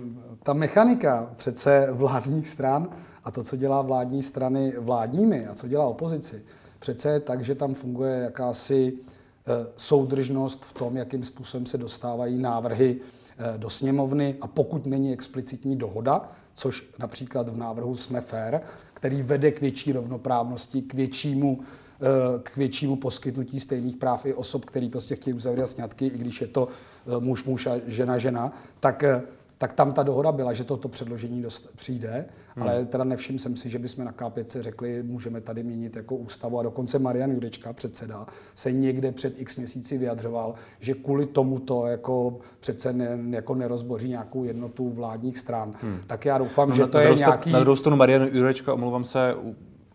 ta 0.44 0.54
mechanika 0.54 1.30
přece 1.36 1.88
vládních 1.92 2.48
stran 2.48 2.90
a 3.24 3.32
to, 3.32 3.44
co 3.44 3.56
dělá 3.56 3.82
vládní 3.82 4.24
strany 4.24 4.74
vládními 4.80 5.48
a 5.48 5.54
co 5.54 5.68
dělá 5.68 5.86
opozici, 5.86 6.46
přece 6.80 7.10
je 7.10 7.20
tak, 7.20 7.42
že 7.42 7.56
tam 7.56 7.74
funguje 7.74 8.20
jakási 8.20 8.94
eh, 8.94 9.68
soudržnost 9.76 10.66
v 10.66 10.74
tom, 10.74 10.98
jakým 10.98 11.24
způsobem 11.24 11.66
se 11.66 11.78
dostávají 11.78 12.38
návrhy 12.38 12.98
eh, 13.38 13.58
do 13.58 13.70
sněmovny 13.70 14.36
a 14.42 14.48
pokud 14.48 14.86
není 14.86 15.14
explicitní 15.14 15.76
dohoda, 15.76 16.30
což 16.54 16.90
například 17.00 17.50
v 17.50 17.58
návrhu 17.58 17.96
jsme 17.96 18.22
fair, 18.22 18.60
který 19.06 19.24
vede 19.24 19.52
k 19.52 19.62
větší 19.62 19.92
rovnoprávnosti, 19.92 20.82
k 20.82 20.94
většímu 20.94 21.60
eh, 21.60 22.06
k 22.44 22.58
většímu 22.58 22.96
poskytnutí 22.96 23.60
stejných 23.60 23.96
práv 23.96 24.26
i 24.26 24.34
osob, 24.34 24.66
který 24.66 24.90
prostě 24.90 25.16
chtějí 25.16 25.34
uzavírat 25.34 25.70
sňatky, 25.70 26.06
i 26.06 26.18
když 26.18 26.42
je 26.42 26.48
to 26.48 26.68
eh, 26.68 27.20
muž, 27.20 27.44
muž 27.44 27.68
a 27.68 27.72
žena, 27.88 28.18
žena, 28.18 28.52
tak 28.80 29.04
eh, 29.04 29.22
tak 29.66 29.74
tam 29.74 29.92
ta 29.92 30.04
dohoda 30.04 30.32
byla, 30.32 30.54
že 30.54 30.64
toto 30.64 30.88
předložení 30.88 31.42
dost 31.42 31.70
přijde, 31.76 32.26
hmm. 32.56 32.64
ale 32.64 32.86
teda 32.86 33.04
nevšiml 33.04 33.40
jsem 33.40 33.56
si, 33.56 33.70
že 33.70 33.80
bychom 33.80 34.06
na 34.06 34.12
K5 34.12 34.62
řekli, 34.62 35.04
můžeme 35.04 35.42
tady 35.42 35.64
měnit 35.64 35.96
jako 35.96 36.16
ústavu 36.16 36.60
a 36.60 36.64
dokonce 36.64 37.00
Marian 37.00 37.32
Jurečka, 37.32 37.74
předseda, 37.74 38.26
se 38.56 38.72
někde 38.72 39.12
před 39.12 39.42
x 39.42 39.56
měsíci 39.56 39.98
vyjadřoval, 39.98 40.54
že 40.80 40.94
kvůli 40.94 41.26
tomuto 41.26 41.86
jako 41.86 42.38
přece 42.60 42.94
ne, 42.94 43.20
jako 43.30 43.56
nerozboří 43.56 44.10
nějakou 44.10 44.44
jednotu 44.44 44.90
vládních 44.90 45.40
stran. 45.40 45.74
Hmm. 45.82 46.00
Tak 46.08 46.26
já 46.26 46.38
doufám, 46.38 46.70
no, 46.70 46.76
že 46.76 46.88
to 46.88 46.98
na, 46.98 47.04
je 47.04 47.16
nějaký... 47.16 47.52
Na 47.52 47.60
druhou 47.60 47.76
stranu 47.76 47.98
Marian 47.98 48.28
Jurečka, 48.32 48.74
omlouvám 48.74 49.04
se, 49.04 49.36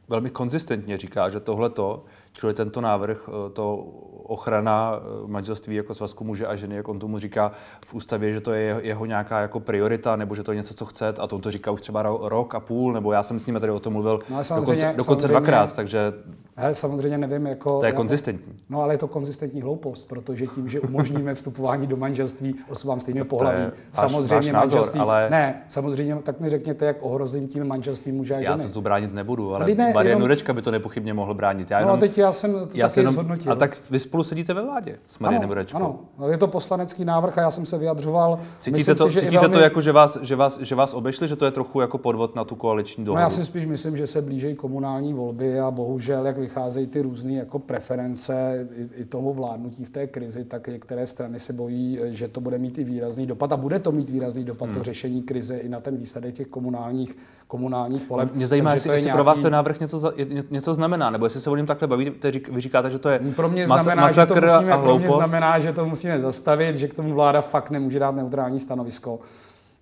velmi 0.08 0.30
konzistentně 0.30 0.96
říká, 0.96 1.30
že 1.30 1.40
tohle 1.40 1.70
to, 1.70 2.04
čili 2.32 2.54
tento 2.54 2.80
návrh, 2.80 3.28
eh, 3.28 3.50
to 3.50 3.86
ochrana 4.30 4.92
eh, 4.96 5.26
manželství 5.26 5.74
jako 5.74 5.94
svazku 5.94 6.24
muže 6.24 6.46
a 6.46 6.56
ženy, 6.56 6.76
jak 6.76 6.88
on 6.88 6.98
tomu 6.98 7.18
říká 7.18 7.52
v 7.86 7.94
ústavě, 7.94 8.32
že 8.32 8.40
to 8.40 8.52
je 8.52 8.80
jeho 8.82 9.06
nějaká 9.06 9.40
jako 9.40 9.60
priorita, 9.60 10.16
nebo 10.16 10.34
že 10.34 10.42
to 10.42 10.52
je 10.52 10.56
něco, 10.56 10.74
co 10.74 10.84
chce, 10.84 11.08
a 11.08 11.26
to 11.26 11.38
to 11.38 11.50
říká 11.50 11.70
už 11.70 11.80
třeba 11.80 12.02
rok 12.02 12.54
a 12.54 12.60
půl, 12.60 12.92
nebo 12.92 13.12
já 13.12 13.22
jsem 13.22 13.40
s 13.40 13.46
ním 13.46 13.60
tady 13.60 13.72
o 13.72 13.80
tom 13.80 13.92
mluvil 13.92 14.18
no, 14.30 14.56
dokonce, 14.56 14.94
dokonce 14.96 15.28
dvakrát, 15.28 15.76
takže 15.76 16.12
ale 16.56 16.74
samozřejmě 16.74 17.18
nevím, 17.18 17.46
jako... 17.46 17.80
To 17.80 17.86
je 17.86 17.92
konzistentní. 17.92 18.52
No 18.68 18.82
ale 18.82 18.94
je 18.94 18.98
to 18.98 19.08
konzistentní 19.08 19.62
hloupost, 19.62 20.08
protože 20.08 20.46
tím, 20.46 20.68
že 20.68 20.80
umožníme 20.80 21.34
vstupování 21.34 21.86
do 21.86 21.96
manželství 21.96 22.54
osobám 22.68 23.00
stejného 23.00 23.24
pohlaví, 23.24 23.62
samozřejmě 23.92 24.34
váš 24.34 24.46
názor, 24.46 24.60
manželství... 24.60 25.00
Ale... 25.00 25.28
Ne, 25.30 25.62
samozřejmě, 25.68 26.16
tak 26.22 26.40
mi 26.40 26.50
řekněte, 26.50 26.86
jak 26.86 26.96
ohrozím 27.00 27.48
tím 27.48 27.64
manželství 27.64 28.12
muže 28.12 28.34
a 28.34 28.42
ženy. 28.42 28.64
Já 28.64 28.70
to 28.70 28.80
bránit 28.80 29.14
nebudu, 29.14 29.54
ale 29.54 29.74
ne, 29.74 29.92
Marian 29.94 30.06
jenom... 30.06 30.20
Nurečka 30.20 30.52
by 30.52 30.62
to 30.62 30.70
nepochybně 30.70 31.14
mohl 31.14 31.34
bránit. 31.34 31.70
Já 31.70 31.78
no, 31.78 31.82
jenom, 31.82 31.96
no 31.96 32.00
teď 32.00 32.18
já 32.18 32.32
jsem 32.32 32.52
to 32.52 32.68
já 32.74 32.88
taky 32.88 33.00
jenom, 33.00 33.14
zhodnotil. 33.14 33.52
A 33.52 33.54
tak 33.54 33.76
vy 33.90 34.00
spolu 34.00 34.19
sedíte 34.24 34.54
ve 34.54 34.62
vládě 34.62 34.98
s 35.08 35.18
Marianem 35.18 35.48
Nurečkou. 35.48 35.76
Ano, 36.18 36.28
je 36.28 36.38
to 36.38 36.48
poslanecký 36.48 37.04
návrh 37.04 37.38
a 37.38 37.40
já 37.40 37.50
jsem 37.50 37.66
se 37.66 37.78
vyjadřoval. 37.78 38.38
Cítíte 38.60 38.94
to, 38.94 39.06
si, 39.06 39.12
že 39.12 39.20
cítíte 39.20 39.40
velmi... 39.40 39.54
to 39.54 39.60
jako, 39.60 39.80
že 39.80 39.92
vás, 39.92 40.18
že, 40.22 40.36
vás, 40.36 40.60
že 40.60 40.74
vás 40.74 40.94
obešli, 40.94 41.28
že 41.28 41.36
to 41.36 41.44
je 41.44 41.50
trochu 41.50 41.80
jako 41.80 41.98
podvod 41.98 42.36
na 42.36 42.44
tu 42.44 42.54
koaliční 42.54 43.04
dohodu? 43.04 43.16
No, 43.16 43.22
já 43.22 43.30
si 43.30 43.44
spíš 43.44 43.66
myslím, 43.66 43.96
že 43.96 44.06
se 44.06 44.22
blíží 44.22 44.54
komunální 44.54 45.14
volby 45.14 45.60
a 45.60 45.70
bohužel, 45.70 46.26
jak 46.26 46.38
vycházejí 46.38 46.86
ty 46.86 47.02
různé 47.02 47.32
jako 47.32 47.58
preference 47.58 48.66
i, 48.76 49.00
i 49.00 49.04
toho 49.04 49.34
vládnutí 49.34 49.84
v 49.84 49.90
té 49.90 50.06
krizi, 50.06 50.44
tak 50.44 50.68
některé 50.68 51.06
strany 51.06 51.40
se 51.40 51.52
bojí, 51.52 51.98
že 52.04 52.28
to 52.28 52.40
bude 52.40 52.58
mít 52.58 52.78
i 52.78 52.84
výrazný 52.84 53.26
dopad 53.26 53.52
a 53.52 53.56
bude 53.56 53.78
to 53.78 53.92
mít 53.92 54.10
výrazný 54.10 54.44
dopad 54.44 54.66
hmm. 54.66 54.78
to 54.78 54.82
řešení 54.82 55.22
krize 55.22 55.56
i 55.56 55.68
na 55.68 55.80
ten 55.80 55.96
výsledek 55.96 56.34
těch 56.34 56.46
komunálních, 56.46 57.16
komunálních 57.46 58.08
voleb. 58.08 58.34
Mě 58.34 58.46
zajímá, 58.46 58.72
jestli, 58.72 58.90
jestli 58.90 59.04
nějaký... 59.04 59.16
pro 59.16 59.24
vás 59.24 59.38
ten 59.38 59.52
návrh 59.52 59.80
něco, 59.80 60.12
něco 60.50 60.74
znamená, 60.74 61.10
nebo 61.10 61.26
jestli 61.26 61.40
se 61.40 61.50
o 61.50 61.56
něm 61.56 61.66
takhle 61.66 61.88
bavíte, 61.88 62.32
vy 62.50 62.60
říkáte, 62.60 62.90
že 62.90 62.98
to 62.98 63.08
je 63.08 63.20
pro 63.36 63.48
mě 63.48 63.66
znamená, 63.66 64.09
mas, 64.16 64.16
že 64.16 64.26
to 64.26 64.34
musíme, 64.34 64.78
pro 64.78 64.98
mě 64.98 65.10
znamená, 65.10 65.60
že 65.60 65.72
to 65.72 65.86
musíme 65.86 66.20
zastavit, 66.20 66.76
že 66.76 66.88
k 66.88 66.94
tomu 66.94 67.14
vláda 67.14 67.40
fakt 67.40 67.70
nemůže 67.70 67.98
dát 67.98 68.14
neutrální 68.14 68.60
stanovisko, 68.60 69.20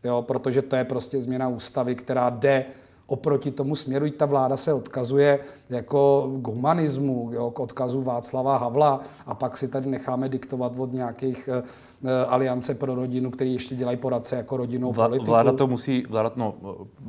jo, 0.05 0.23
protože 0.23 0.63
to 0.63 0.77
je 0.77 0.85
prostě 0.85 1.21
změna 1.21 1.49
ústavy, 1.49 1.95
která 1.95 2.31
jde 2.31 2.65
oproti 3.09 3.51
tomu 3.51 3.75
směru. 3.75 4.11
Ta 4.11 4.27
vláda 4.27 4.57
se 4.57 4.73
odkazuje 4.73 5.39
jako 5.71 6.31
k 6.43 6.47
humanismu, 6.47 7.31
jo, 7.33 7.51
k 7.51 7.61
odkazu 7.61 8.03
Václava 8.03 8.57
Havla 8.57 9.01
a 9.27 9.35
pak 9.35 9.57
si 9.57 9.69
tady 9.69 9.91
necháme 9.91 10.29
diktovat 10.29 10.73
od 10.79 10.93
nějakých 10.93 11.49
uh, 11.53 12.11
aliance 12.29 12.75
pro 12.75 12.95
rodinu, 12.95 13.31
který 13.31 13.53
ještě 13.53 13.75
dělají 13.75 13.97
poradce 13.97 14.37
jako 14.37 14.57
rodinnou 14.57 14.93
Vla, 14.93 15.09
politiku. 15.09 15.31
Vláda 15.31 15.53
to 15.53 15.67
musí, 15.67 16.05
vláda, 16.09 16.33
no, 16.37 16.55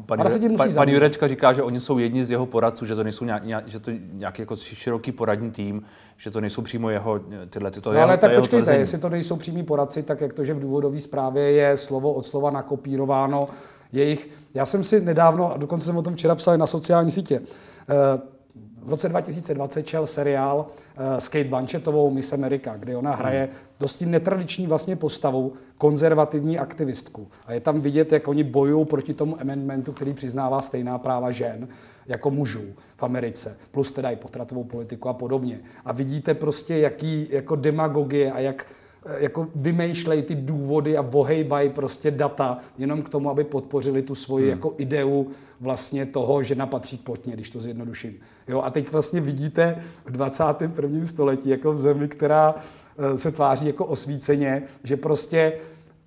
pan, 0.06 0.20
musí 0.20 0.58
pan, 0.58 0.74
pan 0.74 0.90
Jurečka 0.90 1.28
říká, 1.28 1.54
že 1.54 1.64
oni 1.64 1.80
jsou 1.80 1.98
jedni 1.98 2.26
z 2.26 2.32
jeho 2.32 2.46
poradců, 2.46 2.86
že 2.86 2.96
to 2.96 3.04
nejsou 3.04 3.26
nějak, 3.26 3.46
nějak, 3.46 3.68
že 3.68 3.80
to 3.80 3.92
nějaký 4.12 4.42
jako 4.42 4.56
široký 4.56 5.12
poradní 5.12 5.52
tým, 5.52 5.82
že 6.18 6.32
to 6.32 6.42
nejsou 6.42 6.62
přímo 6.62 6.90
jeho 6.90 7.20
tyhle 7.50 7.72
tyto. 7.72 7.94
No, 7.94 8.00
ale 8.00 8.18
tak 8.18 8.36
počkejte, 8.36 8.64
tvrzení. 8.64 8.80
jestli 8.80 8.98
to 8.98 9.10
nejsou 9.10 9.36
přímí 9.36 9.64
poradci, 9.64 10.04
tak 10.04 10.22
jak 10.22 10.34
to, 10.34 10.44
že 10.44 10.54
v 10.54 10.60
důvodové 10.60 11.00
zprávě 11.00 11.52
je 11.52 11.78
slovo 11.78 12.14
od 12.14 12.26
slova 12.26 12.52
nakopírováno 12.52 13.48
jejich, 13.92 14.30
já 14.54 14.66
jsem 14.66 14.84
si 14.84 15.02
nedávno, 15.02 15.54
a 15.54 15.58
dokonce 15.58 15.86
jsem 15.86 15.98
o 15.98 16.02
tom 16.02 16.14
včera 16.14 16.36
psal 16.36 16.58
na 16.58 16.68
sociální 16.68 17.12
sítě, 17.12 17.42
eh, 17.90 18.40
v 18.82 18.90
roce 18.90 19.10
2020 19.10 19.84
čel 19.84 20.08
seriál 20.08 20.66
uh, 20.68 21.18
s 21.18 21.28
Kate 21.28 21.44
Blanchettovou 21.50 22.12
Miss 22.12 22.34
America, 22.34 22.78
kde 22.78 22.98
ona 22.98 23.16
hraje 23.16 23.50
dosti 23.80 24.06
netradiční 24.06 24.68
vlastně 24.68 24.96
postavu, 24.96 25.54
konzervativní 25.78 26.60
aktivistku. 26.60 27.28
A 27.46 27.54
je 27.54 27.60
tam 27.60 27.82
vidět, 27.82 28.12
jak 28.12 28.28
oni 28.28 28.44
bojují 28.44 28.86
proti 28.86 29.14
tomu 29.14 29.42
amendmentu, 29.42 29.94
který 29.94 30.14
přiznává 30.14 30.62
stejná 30.62 30.98
práva 30.98 31.32
žen 31.32 31.68
jako 32.08 32.32
mužů 32.32 32.66
v 32.98 33.04
Americe, 33.04 33.58
plus 33.72 33.92
teda 33.92 34.10
i 34.10 34.16
potratovou 34.16 34.64
politiku 34.64 35.10
a 35.10 35.14
podobně. 35.14 35.60
A 35.86 35.94
vidíte 35.94 36.34
prostě, 36.34 36.78
jaký 36.78 37.28
jako 37.32 37.56
demagogie 37.56 38.32
a 38.32 38.40
jak 38.40 38.66
Eh, 38.66 38.89
jako 39.18 39.48
vymýšlejí 39.56 40.22
ty 40.22 40.36
důvody 40.36 40.98
a 40.98 41.02
vohejbají 41.02 41.70
prostě 41.70 42.12
data 42.12 42.58
jenom 42.78 43.02
k 43.02 43.10
tomu, 43.10 43.30
aby 43.30 43.44
podpořili 43.44 44.02
tu 44.02 44.16
svoji 44.16 44.44
hmm. 44.44 44.52
jako 44.52 44.74
ideu 44.78 45.28
vlastně 45.60 46.06
toho, 46.06 46.44
že 46.44 46.56
napatří 46.56 46.98
plotně, 46.98 47.34
když 47.34 47.50
to 47.50 47.62
zjednoduším. 47.62 48.16
Jo, 48.48 48.62
a 48.62 48.70
teď 48.70 48.92
vlastně 48.92 49.22
vidíte 49.22 49.84
v 50.06 50.12
21. 50.12 51.06
století 51.06 51.50
jako 51.50 51.74
v 51.74 51.82
zemi, 51.82 52.08
která 52.08 52.56
eh, 52.98 53.18
se 53.18 53.32
tváří 53.32 53.68
jako 53.68 53.86
osvíceně, 53.86 54.64
že 54.84 54.98
prostě 54.98 55.54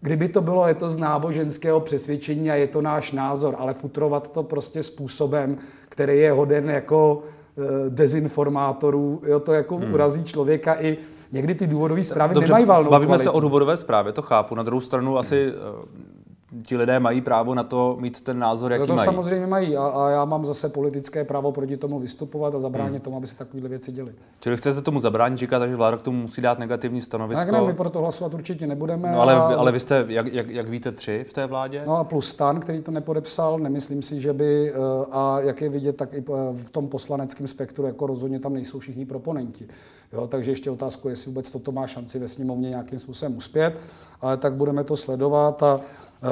Kdyby 0.05 0.29
to 0.29 0.41
bylo, 0.41 0.69
je 0.69 0.75
to 0.75 0.91
z 0.91 0.99
náboženského 0.99 1.81
přesvědčení 1.81 2.51
a 2.51 2.55
je 2.55 2.67
to 2.67 2.83
náš 2.83 3.13
názor, 3.13 3.57
ale 3.59 3.75
futrovat 3.75 4.33
to 4.33 4.43
prostě 4.43 4.83
způsobem, 4.83 5.57
který 5.89 6.19
je 6.19 6.33
hoden 6.33 6.71
jako 6.71 7.23
eh, 7.23 7.42
dezinformátorů, 7.89 9.21
jo, 9.27 9.41
to 9.41 9.53
jako 9.53 9.77
hmm. 9.77 9.95
urazí 9.95 10.25
člověka 10.25 10.77
i 10.81 10.97
někdy 11.33 11.55
ty 11.55 11.67
důvodové 11.67 12.05
zprávy 12.05 12.35
Dobře, 12.35 12.49
nemají 12.49 12.65
valnou 12.65 12.91
Bavíme 12.91 13.07
kvalitu. 13.07 13.23
se 13.23 13.31
o 13.31 13.41
důvodové 13.41 13.77
zprávě, 13.77 14.13
to 14.13 14.23
chápu. 14.23 14.55
Na 14.55 14.63
druhou 14.63 14.81
stranu 14.81 15.19
asi 15.19 15.47
hmm 15.47 16.22
ti 16.67 16.77
lidé 16.77 17.01
mají 17.01 17.21
právo 17.21 17.55
na 17.55 17.63
to 17.63 17.97
mít 18.01 18.21
ten 18.21 18.39
názor, 18.39 18.73
jaký 18.73 18.87
to 18.87 18.95
mají. 18.95 19.05
samozřejmě 19.05 19.47
mají 19.47 19.77
a, 19.77 19.87
a 19.87 20.11
já 20.11 20.25
mám 20.25 20.45
zase 20.45 20.69
politické 20.69 21.25
právo 21.25 21.53
proti 21.53 21.77
tomu 21.77 21.99
vystupovat 21.99 22.55
a 22.55 22.61
zabránit 22.61 22.93
hmm. 22.93 23.01
tomu, 23.01 23.17
aby 23.17 23.27
se 23.27 23.37
takovéhle 23.37 23.69
věci 23.69 23.93
děly. 23.93 24.15
Čili 24.41 24.57
chcete 24.57 24.83
tomu 24.83 25.01
zabránit, 25.01 25.37
říkat, 25.37 25.67
že 25.67 25.77
vláda 25.77 25.97
k 25.97 26.03
tomu 26.03 26.19
musí 26.19 26.43
dát 26.43 26.59
negativní 26.59 27.01
stanovisko? 27.01 27.41
Tak 27.45 27.51
ne, 27.51 27.63
my 27.63 27.75
pro 27.75 27.91
to 27.91 27.99
hlasovat 27.99 28.35
určitě 28.35 28.67
nebudeme. 28.67 29.13
No, 29.13 29.21
ale, 29.21 29.35
a... 29.35 29.41
ale 29.41 29.73
vy 29.73 29.81
jste, 29.81 30.05
jak, 30.09 30.33
jak, 30.33 30.51
jak 30.51 30.69
víte, 30.69 30.93
tři 30.93 31.25
v 31.29 31.33
té 31.33 31.47
vládě? 31.47 31.83
No 31.87 31.97
a 31.99 32.05
plus 32.05 32.29
stan, 32.29 32.61
který 32.61 32.83
to 32.83 32.91
nepodepsal, 32.91 33.59
nemyslím 33.59 34.03
si, 34.03 34.21
že 34.21 34.33
by, 34.33 34.73
eh, 34.73 34.77
a 35.13 35.41
jak 35.41 35.61
je 35.61 35.69
vidět, 35.69 35.97
tak 35.97 36.15
i 36.15 36.19
eh, 36.19 36.33
v 36.55 36.71
tom 36.71 36.89
poslaneckém 36.89 37.47
spektru, 37.47 37.87
jako 37.87 38.07
rozhodně 38.07 38.39
tam 38.39 38.55
nejsou 38.55 38.79
všichni 38.79 39.07
proponenti. 39.07 39.69
Jo, 40.13 40.27
takže 40.27 40.51
ještě 40.51 40.71
otázku, 40.71 41.09
jestli 41.09 41.29
vůbec 41.29 41.51
toto 41.51 41.73
má 41.73 41.87
šanci 41.87 42.19
ve 42.19 42.29
sněmovně 42.29 42.69
nějakým 42.69 42.99
způsobem 42.99 43.37
uspět, 43.37 43.79
ale 44.21 44.37
tak 44.37 44.55
budeme 44.55 44.85
to 44.85 44.97
sledovat 44.97 45.63
a 45.63 45.81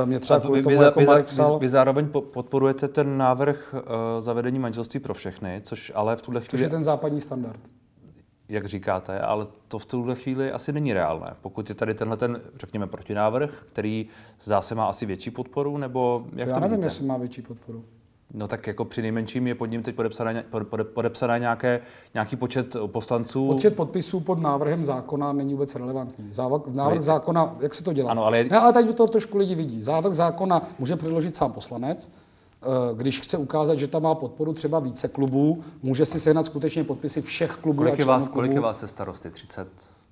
mě 0.04 0.20
třeba 0.20 0.40
kvůli 0.40 0.62
tomu, 0.62 0.78
vy, 0.78 0.84
jako 0.84 1.00
Marek 1.00 1.26
psal... 1.26 1.58
Vy, 1.58 1.66
vy 1.66 1.70
zároveň 1.70 2.08
podporujete 2.08 2.88
ten 2.88 3.18
návrh 3.18 3.74
uh, 3.74 3.80
zavedení 4.20 4.58
manželství 4.58 5.00
pro 5.00 5.14
všechny, 5.14 5.60
což 5.64 5.92
ale 5.94 6.16
v 6.16 6.22
tuhle 6.22 6.40
chvíli... 6.40 6.50
Což 6.50 6.60
je 6.60 6.68
ten 6.68 6.84
západní 6.84 7.20
standard. 7.20 7.60
Jak 8.48 8.66
říkáte, 8.66 9.20
ale 9.20 9.46
to 9.68 9.78
v 9.78 9.84
tuhle 9.84 10.14
chvíli 10.14 10.52
asi 10.52 10.72
není 10.72 10.92
reálné. 10.92 11.34
Pokud 11.40 11.68
je 11.68 11.74
tady 11.74 11.94
tenhle 11.94 12.16
ten, 12.16 12.40
řekněme, 12.60 12.86
protinávrh, 12.86 13.64
který 13.66 14.06
zdá 14.42 14.62
se 14.62 14.74
má 14.74 14.86
asi 14.86 15.06
větší 15.06 15.30
podporu, 15.30 15.78
nebo 15.78 16.26
jak 16.32 16.48
Já 16.48 16.54
to 16.54 16.60
nevím, 16.60 16.70
vidíte? 16.70 16.86
jestli 16.86 17.06
má 17.06 17.16
větší 17.16 17.42
podporu. 17.42 17.84
No 18.34 18.48
tak 18.48 18.66
jako 18.66 18.84
při 18.84 19.02
nejmenším 19.02 19.46
je 19.46 19.54
pod 19.54 19.66
ním 19.66 19.82
teď 19.82 19.94
podepsaná, 19.94 20.32
podepsaná 20.94 21.38
nějaké, 21.38 21.80
nějaký 22.14 22.36
počet 22.36 22.76
poslanců. 22.86 23.46
Počet 23.46 23.76
podpisů 23.76 24.20
pod 24.20 24.40
návrhem 24.40 24.84
zákona 24.84 25.32
není 25.32 25.54
vůbec 25.54 25.74
relevantní. 25.74 26.32
Závak, 26.32 26.66
návrh 26.66 27.02
zákona, 27.02 27.56
jak 27.60 27.74
se 27.74 27.84
to 27.84 27.92
dělá? 27.92 28.10
Ano, 28.10 28.24
ale... 28.24 28.44
Ne, 28.44 28.58
ale 28.58 28.72
teď 28.72 28.96
to 28.96 29.06
trošku 29.06 29.38
lidi 29.38 29.54
vidí. 29.54 29.82
Závak 29.82 30.14
zákona 30.14 30.62
může 30.78 30.96
předložit 30.96 31.36
sám 31.36 31.52
poslanec, 31.52 32.10
eh, 32.62 32.66
když 32.94 33.20
chce 33.20 33.36
ukázat, 33.36 33.78
že 33.78 33.86
tam 33.86 34.02
má 34.02 34.14
podporu 34.14 34.52
třeba 34.52 34.78
více 34.78 35.08
klubů, 35.08 35.62
může 35.82 36.06
si 36.06 36.20
sehnat 36.20 36.46
skutečně 36.46 36.84
podpisy 36.84 37.22
všech 37.22 37.52
klubů 37.52 37.78
kolik 37.78 37.98
je 37.98 38.04
vás. 38.04 38.28
Kolik 38.28 38.52
je 38.52 38.60
vás 38.60 38.80
se 38.80 38.88
starosty? 38.88 39.30
30? 39.30 39.68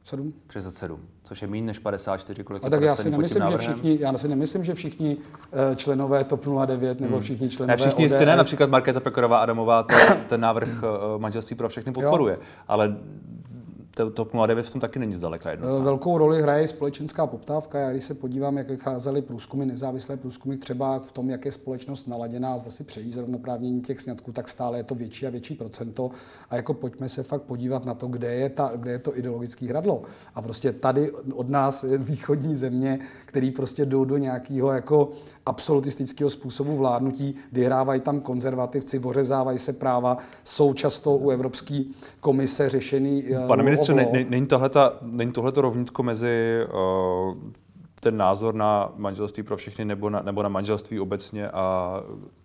7? 0.09 0.33
37, 0.47 1.01
což 1.23 1.43
je 1.43 1.49
méně 1.49 1.67
než 1.67 1.79
54, 1.79 2.45
kolik 2.45 2.65
a 2.65 2.71
tak 2.71 2.83
já 2.83 2.97
si 2.97 3.11
nemyslím, 3.11 3.43
že 3.51 3.57
všichni, 3.59 3.99
já 4.01 4.19
si 4.19 4.29
nemyslím, 4.29 4.65
že 4.65 4.75
všichni 4.75 5.17
uh, 5.17 5.77
členové 5.77 6.25
TOP 6.25 6.47
09 6.67 7.01
nebo 7.01 7.15
hmm. 7.15 7.23
všichni 7.23 7.51
členové 7.51 7.73
Ne, 7.73 7.77
všichni 7.77 8.05
jistě 8.05 8.27
ne, 8.27 8.37
například 8.37 8.71
Markéta 8.71 9.01
Pekorová 9.01 9.39
Adamová 9.39 9.83
to, 9.83 9.95
ten 10.27 10.41
návrh 10.41 10.69
uh, 10.69 11.21
manželství 11.21 11.57
pro 11.57 11.69
všechny 11.69 11.93
podporuje, 11.93 12.35
jo. 12.35 12.41
ale 12.69 12.97
TOP 14.15 14.33
09 14.47 14.67
v 14.67 14.71
tom 14.71 14.81
taky 14.81 14.99
není 14.99 15.15
zdaleka 15.15 15.51
jedno. 15.51 15.79
Eh, 15.79 15.83
velkou 15.83 16.19
roli 16.19 16.43
hraje 16.43 16.69
společenská 16.69 17.27
poptávka. 17.27 17.79
Já 17.79 17.91
když 17.91 18.05
se 18.05 18.15
podívám, 18.15 18.59
jak 18.59 18.69
vycházely 18.69 19.23
průzkumy, 19.23 19.67
nezávislé 19.67 20.17
průzkumy, 20.17 20.57
třeba 20.57 20.99
v 20.99 21.13
tom, 21.13 21.31
jak 21.31 21.45
je 21.45 21.53
společnost 21.53 22.09
naladěná, 22.09 22.59
zda 22.59 22.71
si 22.71 22.85
přejí 22.85 23.13
zrovnoprávnění 23.13 23.81
těch 23.81 24.01
sňatků, 24.01 24.33
tak 24.33 24.49
stále 24.49 24.79
je 24.79 24.83
to 24.83 24.95
větší 24.95 25.27
a 25.27 25.31
větší 25.31 25.55
procento. 25.55 26.11
A 26.51 26.57
jako 26.57 26.75
pojďme 26.75 27.09
se 27.09 27.23
fakt 27.23 27.43
podívat 27.43 27.85
na 27.85 27.95
to, 27.95 28.07
kde 28.07 28.35
je, 28.35 28.49
ta, 28.49 28.73
kde 28.77 28.91
je 28.91 28.99
to 28.99 29.19
ideologické 29.19 29.67
hradlo. 29.67 30.03
A 30.35 30.43
prostě 30.43 30.73
tady 30.73 31.13
od 31.13 31.49
nás 31.49 31.85
je 31.85 31.99
východní 31.99 32.57
země, 32.57 32.99
který 33.27 33.51
prostě 33.51 33.87
jdou 33.87 34.05
do 34.05 34.17
nějakého 34.17 34.73
jako 34.73 35.11
absolutistického 35.47 36.31
způsobu 36.31 36.77
vládnutí, 36.77 37.35
vyhrávají 37.53 38.01
tam 38.01 38.21
konzervativci, 38.21 38.99
vořezávají 38.99 39.59
se 39.59 39.73
práva, 39.73 40.17
jsou 40.45 40.73
často 40.73 41.17
u 41.17 41.31
Evropské 41.31 41.83
komise 42.21 42.69
řešený 42.69 43.25
eh, 43.35 43.47
Pane 43.47 43.63
ministře, 43.63 43.88
ne, 43.95 44.09
ne, 44.13 44.25
není, 44.29 44.47
tohleta, 44.47 44.93
není 45.03 45.33
tohleto 45.33 45.61
rovnítko 45.61 46.03
mezi 46.03 46.59
uh, 46.73 47.37
ten 48.01 48.17
názor 48.17 48.55
na 48.55 48.93
manželství 48.97 49.43
pro 49.43 49.57
všechny 49.57 49.85
nebo 49.85 50.11
na, 50.11 50.23
nebo 50.23 50.43
na 50.43 50.49
manželství 50.49 51.01
obecně 51.01 51.51
a 51.51 51.95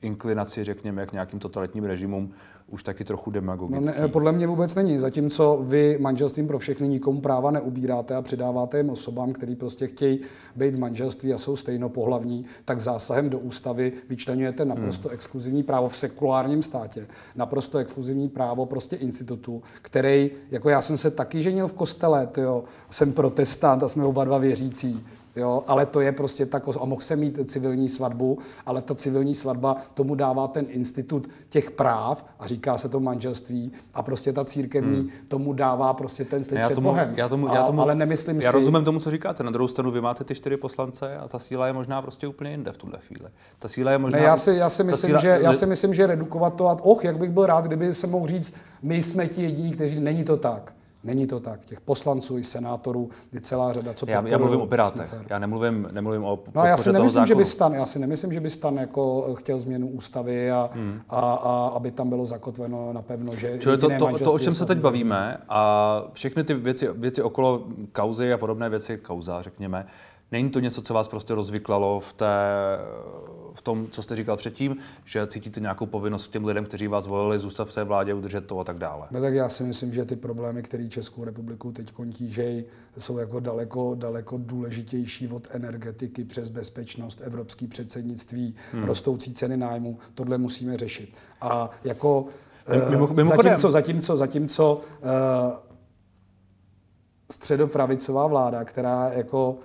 inklinaci, 0.02 0.64
řekněme, 0.64 1.06
k 1.06 1.12
nějakým 1.12 1.40
totalitním 1.40 1.84
režimům 1.84 2.34
už 2.68 2.84
taky 2.84 3.04
trochu 3.04 3.32
demagogický. 3.32 3.86
No 3.86 4.02
ne, 4.02 4.08
podle 4.08 4.32
mě 4.32 4.48
vůbec 4.48 4.76
není. 4.76 4.98
Zatímco 4.98 5.64
vy 5.68 5.98
manželstvím 6.02 6.48
pro 6.48 6.60
všechny 6.60 6.88
nikomu 6.88 7.22
práva 7.22 7.52
neubíráte 7.52 8.16
a 8.16 8.22
přidáváte 8.22 8.78
jim 8.78 8.90
osobám, 8.90 9.34
který 9.34 9.56
prostě 9.56 9.88
chtějí 9.88 10.20
být 10.56 10.76
v 10.76 10.80
manželství 10.80 11.34
a 11.34 11.38
jsou 11.38 11.56
stejnopohlavní, 11.56 12.46
tak 12.66 12.80
zásahem 12.80 13.30
do 13.30 13.40
ústavy 13.40 13.94
vyčlenujete 14.10 14.66
naprosto 14.66 15.08
hmm. 15.08 15.16
exkluzivní 15.16 15.64
právo 15.64 15.88
v 15.88 15.98
sekulárním 15.98 16.64
státě, 16.64 17.08
naprosto 17.36 17.78
exkluzivní 17.78 18.30
právo 18.30 18.66
prostě 18.66 18.96
institutu, 18.96 19.62
který, 19.82 20.32
jako 20.52 20.70
já 20.70 20.82
jsem 20.82 20.98
se 20.98 21.12
taky 21.12 21.44
ženil 21.44 21.68
v 21.68 21.74
kostele, 21.74 22.28
tyjo, 22.28 22.64
jsem 22.90 23.14
protestant 23.14 23.84
a 23.84 23.88
jsme 23.88 24.06
oba 24.06 24.24
dva 24.24 24.38
věřící 24.38 25.06
Jo, 25.36 25.64
ale 25.68 25.86
to 25.86 26.02
je 26.02 26.12
prostě 26.12 26.46
tak, 26.46 26.64
a 26.82 26.86
mohl 26.86 27.02
jsem 27.02 27.20
mít 27.20 27.50
civilní 27.50 27.90
svatbu, 27.90 28.38
ale 28.66 28.82
ta 28.82 28.96
civilní 28.96 29.36
svatba 29.36 29.76
tomu 29.94 30.16
dává 30.16 30.48
ten 30.48 30.66
institut 30.70 31.30
těch 31.50 31.72
práv 31.72 32.26
a 32.40 32.48
říká 32.48 32.78
se 32.78 32.90
to 32.90 33.00
manželství 33.00 33.72
a 33.94 34.04
prostě 34.04 34.34
ta 34.34 34.46
církevní 34.46 34.98
hmm. 34.98 35.10
tomu 35.28 35.54
dává 35.54 35.94
prostě 35.94 36.26
ten 36.26 36.44
slib 36.44 36.62
před 36.64 36.76
tomu, 36.76 36.90
Bohem. 36.90 37.14
Já 37.16 37.30
tomu, 37.30 37.48
já 37.48 37.66
tomu, 37.66 37.82
ale 37.82 37.96
nemyslím 37.96 38.42
já 38.42 38.52
si... 38.52 38.58
rozumím 38.58 38.84
tomu, 38.84 39.00
co 39.00 39.12
říkáte. 39.12 39.44
Na 39.44 39.52
druhou 39.52 39.68
stranu 39.68 39.92
vy 39.92 40.02
máte 40.02 40.24
ty 40.24 40.36
čtyři 40.36 40.58
poslance 40.58 41.18
a 41.18 41.28
ta 41.28 41.40
síla 41.40 41.68
je 41.68 41.74
možná 41.74 42.02
prostě 42.02 42.28
úplně 42.28 42.52
jinde 42.52 42.72
v 42.72 42.78
tuhle 42.78 43.00
chvíli. 43.08 43.30
Ta 43.60 43.68
síla 43.68 43.92
je 43.92 43.98
možná... 43.98 44.20
Ne, 44.20 44.26
já 44.26 44.38
si, 44.38 44.52
já 44.52 44.70
si, 44.70 44.84
myslím, 44.84 45.10
síla... 45.10 45.22
že, 45.22 45.40
já 45.42 45.54
si 45.54 45.66
myslím, 45.66 45.94
že 45.94 46.08
redukovat 46.08 46.56
to 46.56 46.68
a 46.68 46.78
och, 46.82 47.04
jak 47.04 47.18
bych 47.18 47.32
byl 47.32 47.46
rád, 47.46 47.66
kdyby 47.66 47.94
se 47.94 48.08
mohl 48.08 48.28
říct, 48.28 48.54
my 48.82 49.02
jsme 49.02 49.28
ti 49.28 49.42
jediní, 49.42 49.72
kteří... 49.72 50.00
Není 50.00 50.24
to 50.24 50.38
tak. 50.38 50.74
Není 51.04 51.28
to 51.28 51.40
tak. 51.40 51.66
Těch 51.66 51.82
poslanců 51.82 52.38
i 52.38 52.44
senátorů 52.44 53.10
je 53.32 53.42
celá 53.42 53.74
řada, 53.74 53.94
co 53.94 54.06
já, 54.10 54.28
já 54.28 54.38
mluvím 54.38 54.62
o 54.62 54.68
Pirátech. 54.68 55.14
Já 55.30 55.40
nemluvím, 55.40 55.88
nemluvím 55.92 56.24
o 56.24 56.40
No 56.56 56.66
já 56.66 56.78
si 56.78 56.92
nemyslím, 56.92 57.26
že 57.26 57.36
by 57.36 57.46
stan, 57.46 57.74
já 57.74 57.86
si 57.86 58.00
nemyslím, 58.00 58.34
že 58.34 58.40
by 58.40 58.50
stan 58.50 58.76
jako 58.76 59.34
chtěl 59.34 59.60
změnu 59.60 59.88
ústavy 59.90 60.52
a, 60.52 60.70
hmm. 60.74 61.02
a, 61.10 61.20
a, 61.20 61.68
aby 61.76 61.92
tam 61.92 62.10
bylo 62.10 62.26
zakotveno 62.26 62.94
napevno, 62.94 63.36
že 63.36 63.60
Čili 63.60 63.78
to, 63.78 63.90
to, 64.00 64.18
to, 64.18 64.34
o 64.34 64.40
čem 64.40 64.54
se 64.54 64.66
teď 64.66 64.78
bavíme 64.78 65.38
a 65.50 66.04
všechny 66.14 66.44
ty 66.44 66.54
věci, 66.54 66.88
věci 66.94 67.22
okolo 67.22 67.64
kauzy 67.92 68.34
a 68.34 68.38
podobné 68.38 68.70
věci, 68.70 68.98
kauza, 68.98 69.42
řekněme, 69.42 69.86
není 70.32 70.50
to 70.50 70.60
něco, 70.60 70.82
co 70.82 70.94
vás 70.94 71.08
prostě 71.08 71.36
rozvyklalo 71.36 72.00
v 72.00 72.14
té 72.14 72.36
v 73.54 73.62
tom, 73.62 73.88
co 73.92 74.02
jste 74.02 74.16
říkal 74.16 74.38
předtím, 74.38 74.78
že 75.06 75.28
cítíte 75.28 75.60
nějakou 75.60 75.86
povinnost 75.86 76.28
k 76.28 76.32
těm 76.32 76.46
lidem, 76.46 76.66
kteří 76.66 76.88
vás 76.88 77.08
volili, 77.08 77.40
zůstat 77.40 77.66
v 77.66 77.74
té 77.74 77.84
vládě, 77.84 78.14
udržet 78.14 78.46
to 78.46 78.60
a 78.60 78.64
tak 78.64 78.78
dále. 78.78 79.08
No 79.12 79.22
tak 79.22 79.34
já 79.34 79.50
si 79.50 79.64
myslím, 79.64 79.94
že 79.94 80.06
ty 80.06 80.16
problémy, 80.16 80.64
které 80.64 80.88
Českou 80.88 81.24
republiku 81.24 81.72
teď 81.72 81.92
kontížejí, 81.92 82.66
jsou 82.98 83.18
jako 83.18 83.40
daleko, 83.40 83.96
daleko 83.96 84.38
důležitější 84.38 85.28
od 85.28 85.48
energetiky 85.52 86.26
přes 86.26 86.50
bezpečnost, 86.50 87.22
evropský 87.24 87.68
předsednictví, 87.68 88.56
hmm. 88.72 88.84
rostoucí 88.84 89.34
ceny 89.34 89.58
nájmu. 89.58 89.98
Tohle 90.16 90.38
musíme 90.38 90.78
řešit. 90.78 91.14
A 91.42 91.70
jako 91.84 92.26
Mimo, 92.90 93.26
zatímco, 93.36 93.72
zatímco, 93.72 94.18
zatímco 94.18 94.82
uh, 95.02 95.10
středopravicová 97.32 98.28
vláda, 98.28 98.64
která 98.64 99.10
jako 99.10 99.58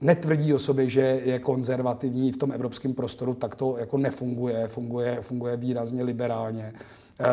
netvrdí 0.00 0.54
o 0.54 0.58
sobě, 0.58 0.90
že 0.90 1.00
je 1.24 1.38
konzervativní 1.38 2.32
v 2.32 2.36
tom 2.36 2.52
evropském 2.52 2.94
prostoru, 2.94 3.34
tak 3.34 3.54
to 3.54 3.76
jako 3.78 3.98
nefunguje, 3.98 4.68
funguje, 4.68 5.18
funguje 5.20 5.56
výrazně 5.56 6.02
liberálně, 6.02 6.72
eh, 7.20 7.24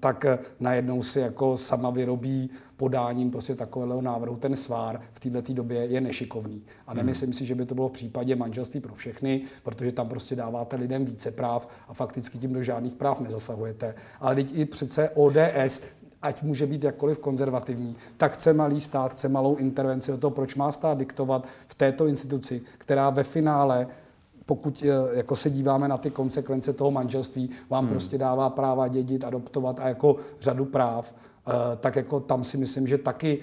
tak 0.00 0.24
najednou 0.60 1.02
si 1.02 1.20
jako 1.20 1.56
sama 1.56 1.90
vyrobí 1.90 2.50
podáním 2.76 3.30
prostě 3.30 3.54
takového 3.54 4.02
návrhu 4.02 4.36
ten 4.36 4.56
svár 4.56 5.00
v 5.12 5.20
této 5.20 5.52
době 5.52 5.84
je 5.84 6.00
nešikovný. 6.00 6.62
A 6.86 6.90
hmm. 6.90 6.96
nemyslím 6.96 7.32
si, 7.32 7.44
že 7.44 7.54
by 7.54 7.66
to 7.66 7.74
bylo 7.74 7.88
v 7.88 7.92
případě 7.92 8.36
manželství 8.36 8.80
pro 8.80 8.94
všechny, 8.94 9.42
protože 9.62 9.92
tam 9.92 10.08
prostě 10.08 10.36
dáváte 10.36 10.76
lidem 10.76 11.04
více 11.04 11.30
práv 11.30 11.68
a 11.88 11.94
fakticky 11.94 12.38
tím 12.38 12.52
do 12.52 12.62
žádných 12.62 12.94
práv 12.94 13.20
nezasahujete. 13.20 13.94
Ale 14.20 14.34
teď 14.34 14.58
i 14.58 14.64
přece 14.64 15.10
ODS 15.10 15.80
ať 16.24 16.42
může 16.42 16.66
být 16.66 16.84
jakkoliv 16.84 17.18
konzervativní, 17.18 17.96
tak 18.16 18.32
chce 18.32 18.52
malý 18.52 18.80
stát, 18.80 19.12
chce 19.12 19.28
malou 19.28 19.56
intervenci 19.56 20.12
o 20.12 20.16
to, 20.16 20.30
proč 20.30 20.54
má 20.54 20.72
stát 20.72 20.98
diktovat 20.98 21.46
v 21.66 21.74
této 21.74 22.06
instituci, 22.06 22.62
která 22.78 23.10
ve 23.10 23.22
finále 23.22 23.86
pokud 24.46 24.84
eh, 24.86 25.16
jako 25.16 25.36
se 25.36 25.50
díváme 25.50 25.88
na 25.88 25.96
ty 25.96 26.10
konsekvence 26.10 26.72
toho 26.72 26.90
manželství, 26.90 27.50
vám 27.70 27.84
hmm. 27.84 27.92
prostě 27.92 28.18
dává 28.18 28.50
práva 28.50 28.88
dědit, 28.88 29.24
adoptovat 29.24 29.80
a 29.80 29.88
jako 29.88 30.16
řadu 30.40 30.64
práv, 30.64 31.14
eh, 31.48 31.52
tak 31.76 31.96
jako 31.96 32.20
tam 32.20 32.44
si 32.44 32.56
myslím, 32.56 32.86
že 32.86 32.98
taky 32.98 33.38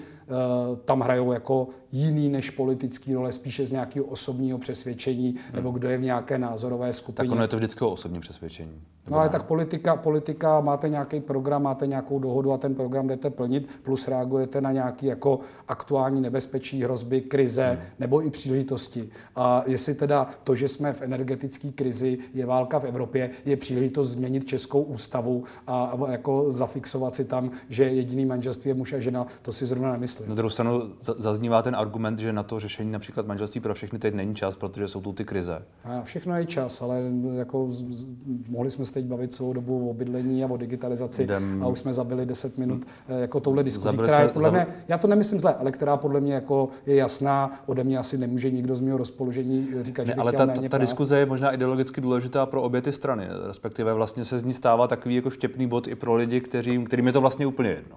tam 0.84 1.00
hrajou 1.00 1.32
jako 1.32 1.68
jiný 1.92 2.28
než 2.28 2.50
politický 2.50 3.14
role, 3.14 3.32
spíše 3.32 3.66
z 3.66 3.72
nějakého 3.72 4.06
osobního 4.06 4.58
přesvědčení, 4.58 5.28
hmm. 5.28 5.54
nebo 5.54 5.70
kdo 5.70 5.88
je 5.88 5.98
v 5.98 6.02
nějaké 6.02 6.38
názorové 6.38 6.92
skupině. 6.92 7.28
Tak 7.28 7.32
ono 7.32 7.42
je 7.42 7.48
to 7.48 7.56
vždycky 7.56 7.84
o 7.84 7.90
osobním 7.90 8.20
přesvědčení. 8.20 8.82
No 9.10 9.18
ale 9.18 9.28
tak 9.28 9.42
politika, 9.42 9.96
politika, 9.96 10.60
máte 10.60 10.88
nějaký 10.88 11.20
program, 11.20 11.62
máte 11.62 11.86
nějakou 11.86 12.18
dohodu 12.18 12.52
a 12.52 12.58
ten 12.58 12.74
program 12.74 13.08
jdete 13.08 13.30
plnit, 13.30 13.68
plus 13.82 14.08
reagujete 14.08 14.60
na 14.60 14.72
nějaké 14.72 15.06
jako 15.06 15.40
aktuální 15.68 16.20
nebezpečí, 16.20 16.82
hrozby, 16.82 17.20
krize 17.20 17.68
hmm. 17.68 17.78
nebo 17.98 18.26
i 18.26 18.30
příležitosti. 18.30 19.08
A 19.36 19.64
jestli 19.66 19.94
teda 19.94 20.26
to, 20.44 20.54
že 20.54 20.68
jsme 20.68 20.92
v 20.92 21.02
energetické 21.02 21.72
krizi, 21.72 22.18
je 22.34 22.46
válka 22.46 22.78
v 22.78 22.84
Evropě, 22.84 23.30
je 23.44 23.56
příležitost 23.56 24.08
změnit 24.08 24.44
českou 24.44 24.82
ústavu 24.82 25.44
a 25.66 25.98
jako 26.10 26.52
zafixovat 26.52 27.14
si 27.14 27.24
tam, 27.24 27.50
že 27.68 27.84
jediný 27.84 28.26
manželství 28.26 28.68
je 28.68 28.74
muž 28.74 28.92
a 28.92 28.98
žena, 28.98 29.26
to 29.42 29.52
si 29.52 29.66
zrovna 29.66 29.92
nemyslím 29.92 30.11
myslím. 30.20 30.28
Na 30.28 30.34
druhou 30.34 30.50
stranu 30.50 30.82
zaznívá 31.18 31.62
ten 31.62 31.76
argument, 31.76 32.18
že 32.18 32.32
na 32.32 32.42
to 32.42 32.60
řešení 32.60 32.92
například 32.92 33.26
manželství 33.26 33.60
pro 33.60 33.74
všechny 33.74 33.98
teď 33.98 34.14
není 34.14 34.34
čas, 34.34 34.56
protože 34.56 34.88
jsou 34.88 35.00
tu 35.00 35.12
ty 35.12 35.24
krize. 35.24 35.62
A 35.84 36.02
všechno 36.02 36.36
je 36.36 36.44
čas, 36.44 36.82
ale 36.82 37.02
jako 37.34 37.66
z, 37.70 37.84
z, 37.90 38.06
mohli 38.48 38.70
jsme 38.70 38.84
se 38.84 38.94
teď 38.94 39.04
bavit 39.04 39.32
celou 39.32 39.52
dobu 39.52 39.90
o 39.90 39.94
bydlení 39.94 40.44
a 40.44 40.46
o 40.46 40.56
digitalizaci 40.56 41.22
Jdem, 41.22 41.62
a 41.62 41.68
už 41.68 41.78
jsme 41.78 41.94
zabili 41.94 42.26
10 42.26 42.58
minut 42.58 42.84
hmm. 43.08 43.20
jako 43.20 43.40
touhle 43.40 43.62
diskuzí, 43.62 43.96
která 43.96 44.20
je 44.20 44.28
podle 44.28 44.50
mě, 44.50 44.66
já 44.88 44.98
to 44.98 45.08
nemyslím 45.08 45.40
zle, 45.40 45.54
ale 45.54 45.72
která 45.72 45.96
podle 45.96 46.20
mě 46.20 46.34
jako 46.34 46.68
je 46.86 46.96
jasná, 46.96 47.62
ode 47.66 47.84
mě 47.84 47.98
asi 47.98 48.18
nemůže 48.18 48.50
nikdo 48.50 48.76
z 48.76 48.80
mého 48.80 48.98
rozpoložení 48.98 49.68
říkat, 49.82 50.02
ne, 50.02 50.06
že 50.06 50.14
ale 50.14 50.32
ta, 50.32 50.46
ta, 50.46 50.68
ta 50.68 50.78
diskuze 50.78 51.18
je 51.18 51.26
možná 51.26 51.50
ideologicky 51.50 52.00
důležitá 52.00 52.46
pro 52.46 52.62
obě 52.62 52.82
ty 52.82 52.92
strany, 52.92 53.28
respektive 53.46 53.94
vlastně 53.94 54.24
se 54.24 54.38
z 54.38 54.44
ní 54.44 54.54
stává 54.54 54.88
takový 54.88 55.14
jako 55.14 55.30
štěpný 55.30 55.66
bod 55.66 55.88
i 55.88 55.94
pro 55.94 56.14
lidi, 56.14 56.40
kterým, 56.40 56.84
kterým 56.84 57.06
je 57.06 57.12
to 57.12 57.20
vlastně 57.20 57.46
úplně 57.46 57.70
jedno. 57.70 57.96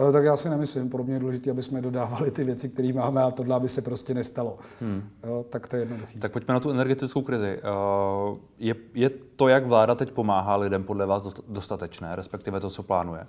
Eh, 0.00 0.12
tak 0.12 0.24
já 0.24 0.36
si 0.36 0.50
nemyslím. 0.50 0.90
Pro 0.90 1.04
mě 1.04 1.14
je 1.14 1.20
důležité, 1.20 1.50
aby 1.50 1.62
jsme 1.62 1.82
dodávali 1.82 2.30
ty 2.30 2.44
věci, 2.44 2.68
které 2.68 2.92
máme 2.92 3.22
a 3.22 3.30
tohle, 3.30 3.56
aby 3.56 3.68
se 3.68 3.82
prostě 3.82 4.14
nestalo. 4.14 4.58
Hmm. 4.80 5.02
Jo, 5.26 5.44
tak 5.50 5.68
to 5.68 5.76
je 5.76 5.82
jednoduché. 5.82 6.18
Tak 6.18 6.32
pojďme 6.32 6.54
na 6.54 6.60
tu 6.60 6.70
energetickou 6.70 7.22
krizi. 7.22 7.58
Eh, 7.62 8.36
je, 8.58 8.74
je 8.94 9.10
to, 9.36 9.48
jak 9.48 9.66
vláda 9.66 9.94
teď 9.94 10.10
pomáhá 10.10 10.56
lidem, 10.56 10.84
podle 10.84 11.06
vás 11.06 11.22
dostatečné, 11.48 12.16
respektive 12.16 12.60
to, 12.60 12.70
co 12.70 12.82
plánuje? 12.82 13.26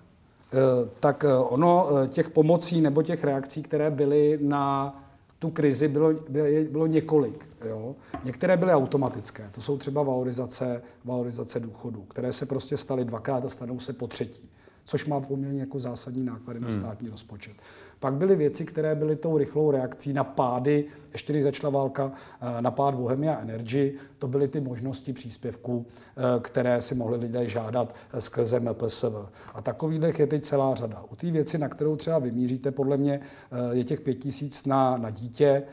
Eh, 0.54 0.90
tak 1.00 1.26
ono 1.50 1.88
těch 2.08 2.30
pomocí 2.30 2.82
nebo 2.82 3.02
těch 3.02 3.24
reakcí, 3.24 3.64
které 3.64 3.92
byly 3.92 4.40
na 4.42 4.96
tu 5.40 5.50
krizi, 5.50 5.88
bylo, 5.88 6.14
bylo 6.72 6.88
několik. 6.88 7.50
Jo. 7.66 7.96
Některé 8.24 8.58
byly 8.58 8.72
automatické. 8.72 9.50
To 9.52 9.62
jsou 9.62 9.78
třeba 9.78 10.04
valorizace, 10.04 10.82
valorizace 11.06 11.60
důchodů, 11.60 12.02
které 12.02 12.34
se 12.34 12.46
prostě 12.46 12.78
staly 12.78 13.06
dvakrát 13.06 13.46
a 13.46 13.50
stanou 13.50 13.80
se 13.80 13.94
po 13.94 14.08
třetí 14.08 14.50
což 14.90 15.06
má 15.06 15.22
poměrně 15.22 15.60
jako 15.60 15.80
zásadní 15.80 16.24
náklady 16.24 16.60
na 16.60 16.68
hmm. 16.68 16.78
státní 16.78 17.10
rozpočet. 17.10 17.58
Pak 18.00 18.14
byly 18.14 18.36
věci, 18.36 18.66
které 18.66 18.96
byly 18.96 19.16
tou 19.16 19.38
rychlou 19.38 19.72
reakcí 19.72 20.14
na 20.14 20.24
pády, 20.24 20.86
ještě 21.14 21.34
když 21.34 21.44
začala 21.44 21.72
válka, 21.72 22.12
eh, 22.42 22.62
na 22.62 22.72
pád 22.72 22.96
Bohemia 22.96 23.40
Energy, 23.40 23.94
to 24.18 24.28
byly 24.28 24.48
ty 24.48 24.62
možnosti 24.62 25.14
příspěvků, 25.14 25.86
eh, 25.86 26.22
které 26.42 26.82
si 26.82 26.96
mohli 26.96 27.18
lidé 27.18 27.50
žádat 27.50 27.96
eh, 28.14 28.22
skrze 28.22 28.60
MPSV. 28.60 29.30
A 29.54 29.62
takových 29.62 30.20
je 30.20 30.28
teď 30.28 30.44
celá 30.44 30.76
řada. 30.76 31.04
U 31.12 31.16
té 31.16 31.32
věci, 31.32 31.58
na 31.58 31.70
kterou 31.70 31.96
třeba 31.96 32.20
vymíříte, 32.20 32.72
podle 32.72 32.98
mě 32.98 33.20
je 33.72 33.84
těch 33.84 34.02
pět 34.02 34.14
tisíc 34.14 34.66
na, 34.66 34.98
na 34.98 35.10
dítě, 35.10 35.64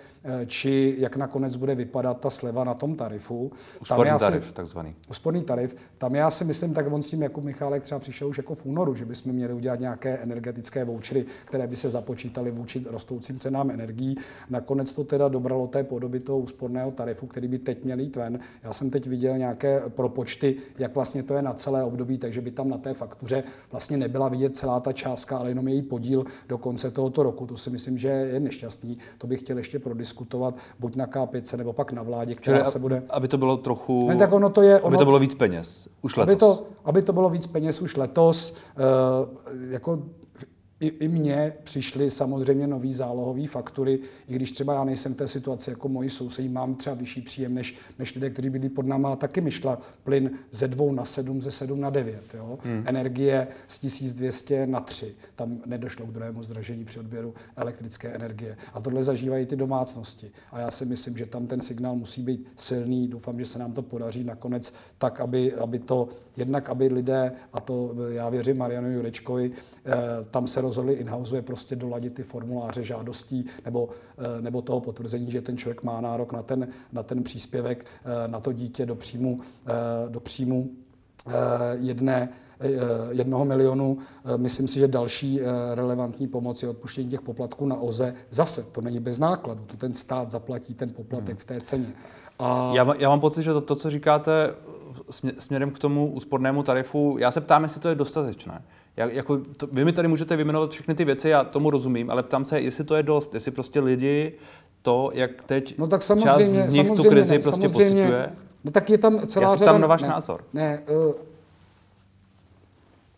či 0.46 0.94
jak 0.98 1.16
nakonec 1.16 1.56
bude 1.56 1.74
vypadat 1.74 2.20
ta 2.20 2.30
sleva 2.30 2.64
na 2.64 2.74
tom 2.74 2.96
tarifu. 2.96 3.52
Úsporný 3.80 4.10
tam 4.10 4.18
tarif, 4.18 4.46
si, 4.46 4.52
takzvaný. 4.52 4.96
Úsporný 5.10 5.42
tarif. 5.42 5.76
Tam 5.98 6.14
já 6.14 6.30
si 6.30 6.44
myslím, 6.44 6.74
tak 6.74 6.92
on 6.92 7.02
s 7.02 7.10
tím 7.10 7.22
Jakub 7.22 7.44
Michálek 7.44 7.82
třeba 7.82 7.98
přišel 8.00 8.28
už 8.28 8.36
jako 8.36 8.54
v 8.54 8.66
únoru, 8.66 8.94
že 8.94 9.04
bychom 9.04 9.32
měli 9.32 9.52
udělat 9.52 9.80
nějaké 9.80 10.18
energetické 10.18 10.84
vouchery, 10.84 11.24
které 11.44 11.66
by 11.66 11.76
se 11.76 11.90
započítaly 11.90 12.15
vůči 12.50 12.84
rostoucím 12.90 13.38
cenám 13.38 13.70
energií. 13.70 14.16
Nakonec 14.50 14.94
to 14.94 15.04
teda 15.04 15.28
dobralo 15.28 15.66
té 15.66 15.84
podoby 15.84 16.20
toho 16.20 16.38
úsporného 16.38 16.90
tarifu, 16.90 17.26
který 17.26 17.48
by 17.48 17.58
teď 17.58 17.84
měl 17.84 18.00
jít 18.00 18.16
ven. 18.16 18.38
Já 18.62 18.72
jsem 18.72 18.90
teď 18.90 19.06
viděl 19.06 19.38
nějaké 19.38 19.82
propočty, 19.88 20.56
jak 20.78 20.94
vlastně 20.94 21.22
to 21.22 21.34
je 21.34 21.42
na 21.42 21.52
celé 21.52 21.84
období, 21.84 22.18
takže 22.18 22.40
by 22.40 22.50
tam 22.50 22.68
na 22.68 22.78
té 22.78 22.94
faktuře 22.94 23.44
vlastně 23.70 23.96
nebyla 23.96 24.28
vidět 24.28 24.56
celá 24.56 24.80
ta 24.80 24.92
částka, 24.92 25.38
ale 25.38 25.48
jenom 25.50 25.68
její 25.68 25.82
podíl 25.82 26.24
do 26.48 26.58
konce 26.58 26.90
tohoto 26.90 27.22
roku. 27.22 27.46
To 27.46 27.56
si 27.56 27.70
myslím, 27.70 27.98
že 27.98 28.08
je 28.08 28.40
nešťastný. 28.40 28.98
To 29.18 29.26
bych 29.26 29.40
chtěl 29.40 29.58
ještě 29.58 29.78
prodiskutovat 29.78 30.26
diskutovat 30.36 30.54
buď 30.78 30.96
na 30.96 31.06
K5 31.06 31.56
nebo 31.56 31.72
pak 31.72 31.92
na 31.92 32.02
vládě, 32.02 32.34
která 32.34 32.58
Čili, 32.58 32.70
se 32.70 32.78
bude... 32.78 33.02
Aby 33.10 33.28
to 33.28 33.38
bylo 33.38 33.56
trochu... 33.56 34.08
Ne, 34.08 34.16
tak 34.16 34.32
ono 34.32 34.50
to 34.50 34.62
je, 34.62 34.80
ono, 34.80 34.86
aby 34.86 34.96
to 34.96 35.04
bylo 35.04 35.18
víc 35.18 35.34
peněz 35.34 35.88
už 36.02 36.16
letos. 36.16 36.32
Aby 36.32 36.36
to, 36.36 36.66
aby 36.84 37.02
to 37.02 37.12
bylo 37.12 37.30
víc 37.30 37.46
peněz 37.46 37.80
už 37.80 37.96
letos. 37.96 38.50
Uh, 38.52 39.72
jako 39.72 40.02
i, 40.80 40.86
I 40.86 41.08
mně 41.08 41.52
přišly 41.64 42.10
samozřejmě 42.10 42.66
nový 42.66 42.94
zálohové 42.94 43.46
faktury, 43.48 43.98
i 44.28 44.34
když 44.34 44.52
třeba 44.52 44.74
já 44.74 44.84
nejsem 44.84 45.14
v 45.14 45.16
té 45.16 45.28
situaci 45.28 45.70
jako 45.70 45.88
moji 45.88 46.10
sousedí, 46.10 46.48
mám 46.48 46.74
třeba 46.74 46.96
vyšší 46.96 47.20
příjem 47.20 47.54
než, 47.54 47.74
než 47.98 48.14
lidé, 48.14 48.30
kteří 48.30 48.50
byli 48.50 48.68
pod 48.68 48.86
náma, 48.86 49.16
taky 49.16 49.40
mi 49.40 49.50
šla 49.50 49.78
plyn 50.04 50.30
ze 50.50 50.68
dvou 50.68 50.92
na 50.92 51.04
sedm, 51.04 51.42
ze 51.42 51.50
sedm 51.50 51.80
na 51.80 51.90
devět. 51.90 52.24
Jo? 52.34 52.58
Hmm. 52.62 52.84
Energie 52.86 53.48
z 53.68 53.78
1200 53.78 54.66
na 54.66 54.80
tři. 54.80 55.14
Tam 55.34 55.60
nedošlo 55.66 56.06
k 56.06 56.12
druhému 56.12 56.42
zdražení 56.42 56.84
při 56.84 56.98
odběru 56.98 57.34
elektrické 57.56 58.08
energie. 58.08 58.56
A 58.74 58.80
tohle 58.80 59.04
zažívají 59.04 59.46
ty 59.46 59.56
domácnosti. 59.56 60.30
A 60.52 60.60
já 60.60 60.70
si 60.70 60.84
myslím, 60.84 61.16
že 61.16 61.26
tam 61.26 61.46
ten 61.46 61.60
signál 61.60 61.96
musí 61.96 62.22
být 62.22 62.48
silný. 62.56 63.08
Doufám, 63.08 63.38
že 63.38 63.46
se 63.46 63.58
nám 63.58 63.72
to 63.72 63.82
podaří 63.82 64.24
nakonec 64.24 64.72
tak, 64.98 65.20
aby, 65.20 65.54
aby 65.54 65.78
to 65.78 66.08
jednak, 66.36 66.70
aby 66.70 66.88
lidé, 66.88 67.32
a 67.52 67.60
to 67.60 67.94
já 68.08 68.28
věřím 68.28 68.58
Marianu 68.58 68.90
Jurečkovi, 68.90 69.50
eh, 69.86 69.92
tam 70.30 70.46
se 70.46 70.65
rozhodli 70.66 70.94
in-house 70.94 71.42
prostě 71.42 71.76
doladit 71.76 72.14
ty 72.14 72.22
formuláře 72.22 72.84
žádostí 72.84 73.46
nebo, 73.64 73.88
eh, 74.18 74.42
nebo 74.42 74.62
toho 74.62 74.80
potvrzení, 74.80 75.30
že 75.30 75.42
ten 75.42 75.56
člověk 75.56 75.82
má 75.82 76.00
nárok 76.00 76.32
na 76.32 76.42
ten, 76.42 76.68
na 76.92 77.02
ten 77.02 77.22
příspěvek 77.22 77.84
eh, 77.84 78.28
na 78.28 78.40
to 78.40 78.52
dítě 78.52 78.86
do 78.86 78.94
příjmu, 78.94 79.38
eh, 79.66 79.72
do 80.08 80.20
příjmu 80.20 80.70
jedné, 81.80 82.28
jednoho 83.10 83.44
milionu. 83.44 83.98
Myslím 84.36 84.68
si, 84.68 84.78
že 84.78 84.88
další 84.88 85.40
relevantní 85.74 86.26
pomoc 86.26 86.62
je 86.62 86.68
odpuštění 86.68 87.10
těch 87.10 87.20
poplatků 87.20 87.66
na 87.66 87.76
OZE. 87.76 88.14
Zase, 88.30 88.62
to 88.62 88.80
není 88.80 89.00
bez 89.00 89.18
nákladu, 89.18 89.64
to 89.64 89.76
ten 89.76 89.94
stát 89.94 90.30
zaplatí 90.30 90.74
ten 90.74 90.90
poplatek 90.90 91.28
hmm. 91.28 91.36
v 91.36 91.44
té 91.44 91.60
ceně. 91.60 91.86
A... 92.38 92.72
Já, 92.74 92.94
já 92.98 93.08
mám 93.08 93.20
pocit, 93.20 93.42
že 93.42 93.52
to, 93.52 93.60
to, 93.60 93.74
co 93.74 93.90
říkáte 93.90 94.54
směrem 95.38 95.70
k 95.70 95.78
tomu 95.78 96.12
úspornému 96.12 96.62
tarifu, 96.62 97.16
já 97.18 97.30
se 97.30 97.40
ptám, 97.40 97.62
jestli 97.62 97.80
to 97.80 97.88
je 97.88 97.94
dostatečné. 97.94 98.62
Já, 98.96 99.06
jako, 99.06 99.40
to, 99.56 99.66
vy 99.66 99.84
mi 99.84 99.92
tady 99.92 100.08
můžete 100.08 100.36
vyjmenovat 100.36 100.70
všechny 100.70 100.94
ty 100.94 101.04
věci, 101.04 101.28
já 101.28 101.44
tomu 101.44 101.70
rozumím, 101.70 102.10
ale 102.10 102.22
ptám 102.22 102.44
se, 102.44 102.60
jestli 102.60 102.84
to 102.84 102.94
je 102.94 103.02
dost, 103.02 103.34
jestli 103.34 103.50
prostě 103.50 103.80
lidi 103.80 104.32
to, 104.82 105.10
jak 105.14 105.42
teď 105.42 105.78
no 105.78 105.86
tak 105.86 106.02
samozřejmě, 106.02 106.62
část 106.62 106.70
z 106.70 106.74
nich 106.74 106.90
tu 106.90 107.02
krizi 107.02 107.34
ne, 107.34 107.38
prostě 107.38 107.68
pocituje. 107.68 108.32
No 108.64 108.70
tak 108.70 108.90
je 108.90 108.98
tam 108.98 109.18
celá 109.18 109.50
já 109.50 109.56
řada... 109.56 109.72
tam 109.72 109.80
na 109.80 109.86
váš 109.86 110.02
ne, 110.02 110.08
názor. 110.08 110.44
Ne, 110.52 110.80
uh, 110.88 111.14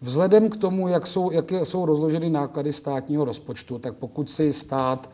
Vzhledem 0.00 0.48
k 0.48 0.56
tomu, 0.56 0.88
jak 0.88 1.06
jsou, 1.06 1.30
jak 1.30 1.50
jsou 1.50 1.86
rozloženy 1.86 2.30
náklady 2.30 2.72
státního 2.72 3.24
rozpočtu, 3.24 3.78
tak 3.78 3.94
pokud 3.94 4.30
si 4.30 4.52
stát 4.52 5.10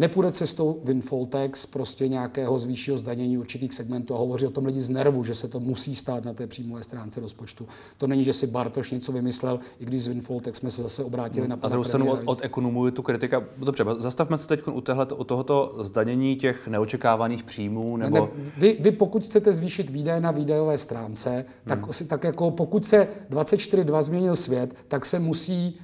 nepůjde 0.00 0.32
cestou 0.32 0.80
windfall 0.84 1.26
tax, 1.26 1.66
prostě 1.66 2.08
nějakého 2.08 2.58
zvýšího 2.58 2.98
zdanění 2.98 3.38
určitých 3.38 3.74
segmentů 3.74 4.14
a 4.14 4.18
hovoří 4.18 4.46
o 4.46 4.50
tom 4.50 4.66
lidi 4.66 4.80
z 4.80 4.90
nervu, 4.90 5.24
že 5.24 5.34
se 5.34 5.48
to 5.48 5.60
musí 5.60 5.94
stát 5.94 6.24
na 6.24 6.32
té 6.32 6.46
příjmové 6.46 6.84
stránce 6.84 7.20
rozpočtu. 7.20 7.66
To 7.98 8.06
není, 8.06 8.24
že 8.24 8.32
si 8.32 8.46
Bartoš 8.46 8.90
něco 8.90 9.12
vymyslel, 9.12 9.60
i 9.80 9.84
když 9.84 10.02
z 10.02 10.06
windfall 10.06 10.40
tax 10.40 10.58
jsme 10.58 10.70
se 10.70 10.82
zase 10.82 11.04
obrátili 11.04 11.48
na 11.48 11.56
pana 11.56 11.68
A 11.68 11.70
druhou 11.70 11.84
stranu 11.84 12.10
od, 12.10 12.20
od 12.24 12.38
ekonomů 12.42 12.86
je 12.86 12.92
tu 12.92 13.02
kritika. 13.02 13.44
Dobře, 13.56 13.84
zastavme 13.98 14.38
se 14.38 14.48
teď 14.48 14.60
u, 14.66 14.80
téhle, 14.80 15.06
u 15.06 15.24
tohoto 15.24 15.76
zdanění 15.80 16.36
těch 16.36 16.68
neočekávaných 16.68 17.44
příjmů. 17.44 17.96
Nebo... 17.96 18.16
Ne, 18.16 18.42
ne, 18.44 18.50
vy, 18.56 18.76
vy, 18.80 18.92
pokud 18.92 19.24
chcete 19.24 19.52
zvýšit 19.52 19.90
výdaje 19.90 20.20
na 20.20 20.30
výdajové 20.30 20.78
stránce, 20.78 21.44
tak, 21.64 21.82
hmm. 21.82 22.08
tak 22.08 22.24
jako 22.24 22.50
pokud 22.50 22.84
se 22.84 23.08
24.2 23.30 24.02
změnil 24.02 24.36
svět, 24.36 24.74
tak 24.88 25.06
se 25.06 25.18
musí 25.18 25.80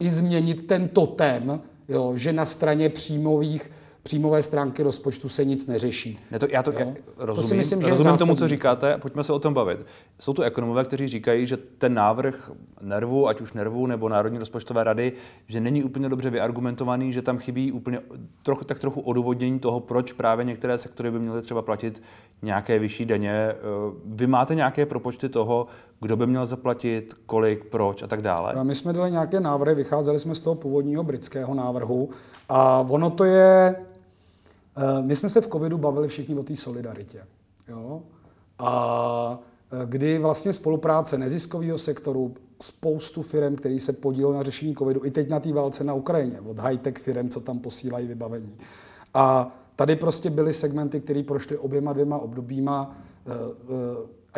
i 0.00 0.10
změnit 0.10 0.66
ten 0.66 0.88
totem, 0.88 1.60
jo, 1.88 2.12
že 2.16 2.32
na 2.32 2.46
straně 2.46 2.88
příjmových 2.88 3.70
příjmové 4.04 4.42
stránky 4.42 4.82
rozpočtu 4.82 5.28
se 5.28 5.44
nic 5.44 5.66
neřeší. 5.66 6.18
Ne, 6.30 6.38
to, 6.38 6.46
já 6.50 6.62
to 6.62 6.72
já 6.72 6.86
rozumím, 7.16 7.42
to 7.42 7.48
si 7.48 7.54
myslím, 7.54 7.82
že 7.82 7.90
rozumím 7.90 8.16
tomu, 8.16 8.36
co 8.36 8.48
říkáte, 8.48 8.98
pojďme 8.98 9.24
se 9.24 9.32
o 9.32 9.38
tom 9.38 9.54
bavit. 9.54 9.86
Jsou 10.20 10.32
tu 10.32 10.42
ekonomové, 10.42 10.84
kteří 10.84 11.08
říkají, 11.08 11.46
že 11.46 11.56
ten 11.56 11.94
návrh 11.94 12.50
nervu, 12.80 13.28
ať 13.28 13.40
už 13.40 13.52
nervu 13.52 13.86
nebo 13.86 14.08
Národní 14.08 14.38
rozpočtové 14.38 14.84
rady, 14.84 15.12
že 15.48 15.60
není 15.60 15.84
úplně 15.84 16.08
dobře 16.08 16.30
vyargumentovaný, 16.30 17.12
že 17.12 17.22
tam 17.22 17.38
chybí 17.38 17.72
úplně 17.72 18.00
trochu, 18.42 18.64
tak 18.64 18.78
trochu 18.78 19.00
odůvodnění 19.00 19.58
toho, 19.58 19.80
proč 19.80 20.12
právě 20.12 20.44
některé 20.44 20.78
sektory 20.78 21.10
by 21.10 21.18
měly 21.18 21.42
třeba 21.42 21.62
platit 21.62 22.02
nějaké 22.42 22.78
vyšší 22.78 23.04
daně. 23.04 23.32
Eh, 23.32 23.54
vy 24.04 24.26
máte 24.26 24.54
nějaké 24.54 24.86
propočty 24.86 25.28
toho, 25.28 25.66
kdo 26.04 26.16
by 26.16 26.26
měl 26.26 26.46
zaplatit, 26.46 27.14
kolik, 27.26 27.64
proč 27.64 28.02
a 28.02 28.06
tak 28.06 28.22
dále? 28.22 28.64
My 28.64 28.74
jsme 28.74 28.92
dali 28.92 29.10
nějaké 29.10 29.40
návrhy, 29.40 29.74
vycházeli 29.74 30.18
jsme 30.18 30.34
z 30.34 30.40
toho 30.40 30.54
původního 30.54 31.02
britského 31.02 31.54
návrhu 31.54 32.08
a 32.48 32.86
ono 32.88 33.10
to 33.10 33.24
je 33.24 33.74
Eh, 34.76 35.02
my 35.02 35.16
jsme 35.16 35.28
se 35.28 35.40
v 35.40 35.48
covidu 35.48 35.78
bavili 35.78 36.08
všichni 36.08 36.34
o 36.34 36.42
té 36.42 36.56
solidaritě. 36.56 37.26
Jo? 37.68 38.02
A 38.58 39.38
eh, 39.72 39.86
kdy 39.86 40.18
vlastně 40.18 40.52
spolupráce 40.52 41.18
neziskového 41.18 41.78
sektoru, 41.78 42.34
spoustu 42.62 43.22
firm, 43.22 43.56
který 43.56 43.80
se 43.80 43.92
podílel 43.92 44.32
na 44.32 44.42
řešení 44.42 44.74
covidu, 44.74 45.04
i 45.04 45.10
teď 45.10 45.28
na 45.28 45.40
té 45.40 45.52
válce 45.52 45.84
na 45.84 45.94
Ukrajině, 45.94 46.40
od 46.40 46.58
high-tech 46.58 46.96
firm, 46.98 47.28
co 47.28 47.40
tam 47.40 47.58
posílají 47.58 48.08
vybavení. 48.08 48.56
A 49.14 49.56
tady 49.76 49.96
prostě 49.96 50.30
byly 50.30 50.52
segmenty, 50.52 51.00
které 51.00 51.22
prošly 51.22 51.58
oběma 51.58 51.92
dvěma 51.92 52.18
obdobíma, 52.18 52.96
eh, 53.26 53.30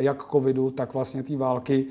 jak 0.00 0.30
covidu, 0.30 0.70
tak 0.70 0.94
vlastně 0.94 1.22
té 1.22 1.36
války, 1.36 1.86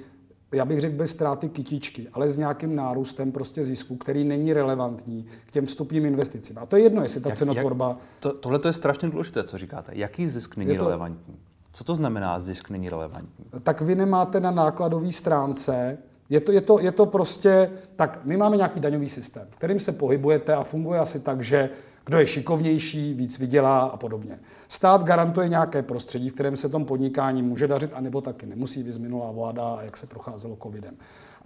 já 0.54 0.66
bych 0.66 0.82
řekl 0.82 0.96
bez 0.96 1.12
ztráty 1.12 1.50
kytičky, 1.50 2.08
ale 2.14 2.30
s 2.30 2.38
nějakým 2.38 2.76
nárůstem 2.76 3.32
prostě 3.32 3.64
zisku, 3.64 3.96
který 3.96 4.24
není 4.24 4.54
relevantní 4.54 5.26
k 5.46 5.52
těm 5.52 5.66
vstupním 5.66 6.06
investicím. 6.06 6.58
A 6.58 6.66
to 6.66 6.78
je 6.78 6.84
jedno, 6.84 7.02
jestli 7.02 7.22
ta 7.22 7.30
jak, 7.30 7.38
cenotvorba... 7.38 7.88
Jak, 7.88 7.98
to, 8.20 8.34
tohle 8.34 8.60
to 8.60 8.68
je 8.68 8.74
strašně 8.74 9.10
důležité, 9.10 9.44
co 9.44 9.58
říkáte. 9.58 9.92
Jaký 9.96 10.28
zisk 10.28 10.58
není 10.58 10.72
je 10.72 10.78
to, 10.78 10.86
relevantní? 10.86 11.36
Co 11.74 11.84
to 11.84 11.96
znamená, 11.96 12.40
zisk 12.40 12.70
není 12.70 12.90
relevantní? 12.90 13.46
Tak 13.64 13.82
vy 13.82 13.96
nemáte 13.96 14.40
na 14.40 14.52
nákladové 14.52 15.12
stránce 15.12 15.98
je 16.30 16.40
to, 16.40 16.52
je, 16.52 16.62
to, 16.62 16.80
je 16.80 16.92
to 16.92 17.06
prostě, 17.06 17.72
tak 17.96 18.20
my 18.24 18.38
máme 18.38 18.58
nějaký 18.58 18.80
daňový 18.80 19.10
systém, 19.10 19.48
kterým 19.50 19.80
se 19.80 19.92
pohybujete 19.92 20.54
a 20.54 20.64
funguje 20.64 21.00
asi 21.00 21.20
tak, 21.20 21.42
že 21.42 21.70
kdo 22.06 22.20
je 22.20 22.28
šikovnější, 22.28 23.14
víc 23.14 23.40
vydělá 23.40 23.80
a 23.80 23.98
podobně. 23.98 24.40
Stát 24.68 25.04
garantuje 25.04 25.50
nějaké 25.50 25.82
prostředí, 25.82 26.30
v 26.30 26.34
kterém 26.34 26.56
se 26.56 26.70
tom 26.70 26.86
podnikání 26.86 27.42
může 27.42 27.68
dařit, 27.68 27.92
anebo 27.94 28.22
taky 28.22 28.46
nemusí, 28.46 28.84
vys 28.84 28.98
minulá 28.98 29.32
vláda 29.32 29.74
a 29.74 29.82
jak 29.82 29.98
se 29.98 30.08
procházelo 30.08 30.58
covidem. 30.64 30.96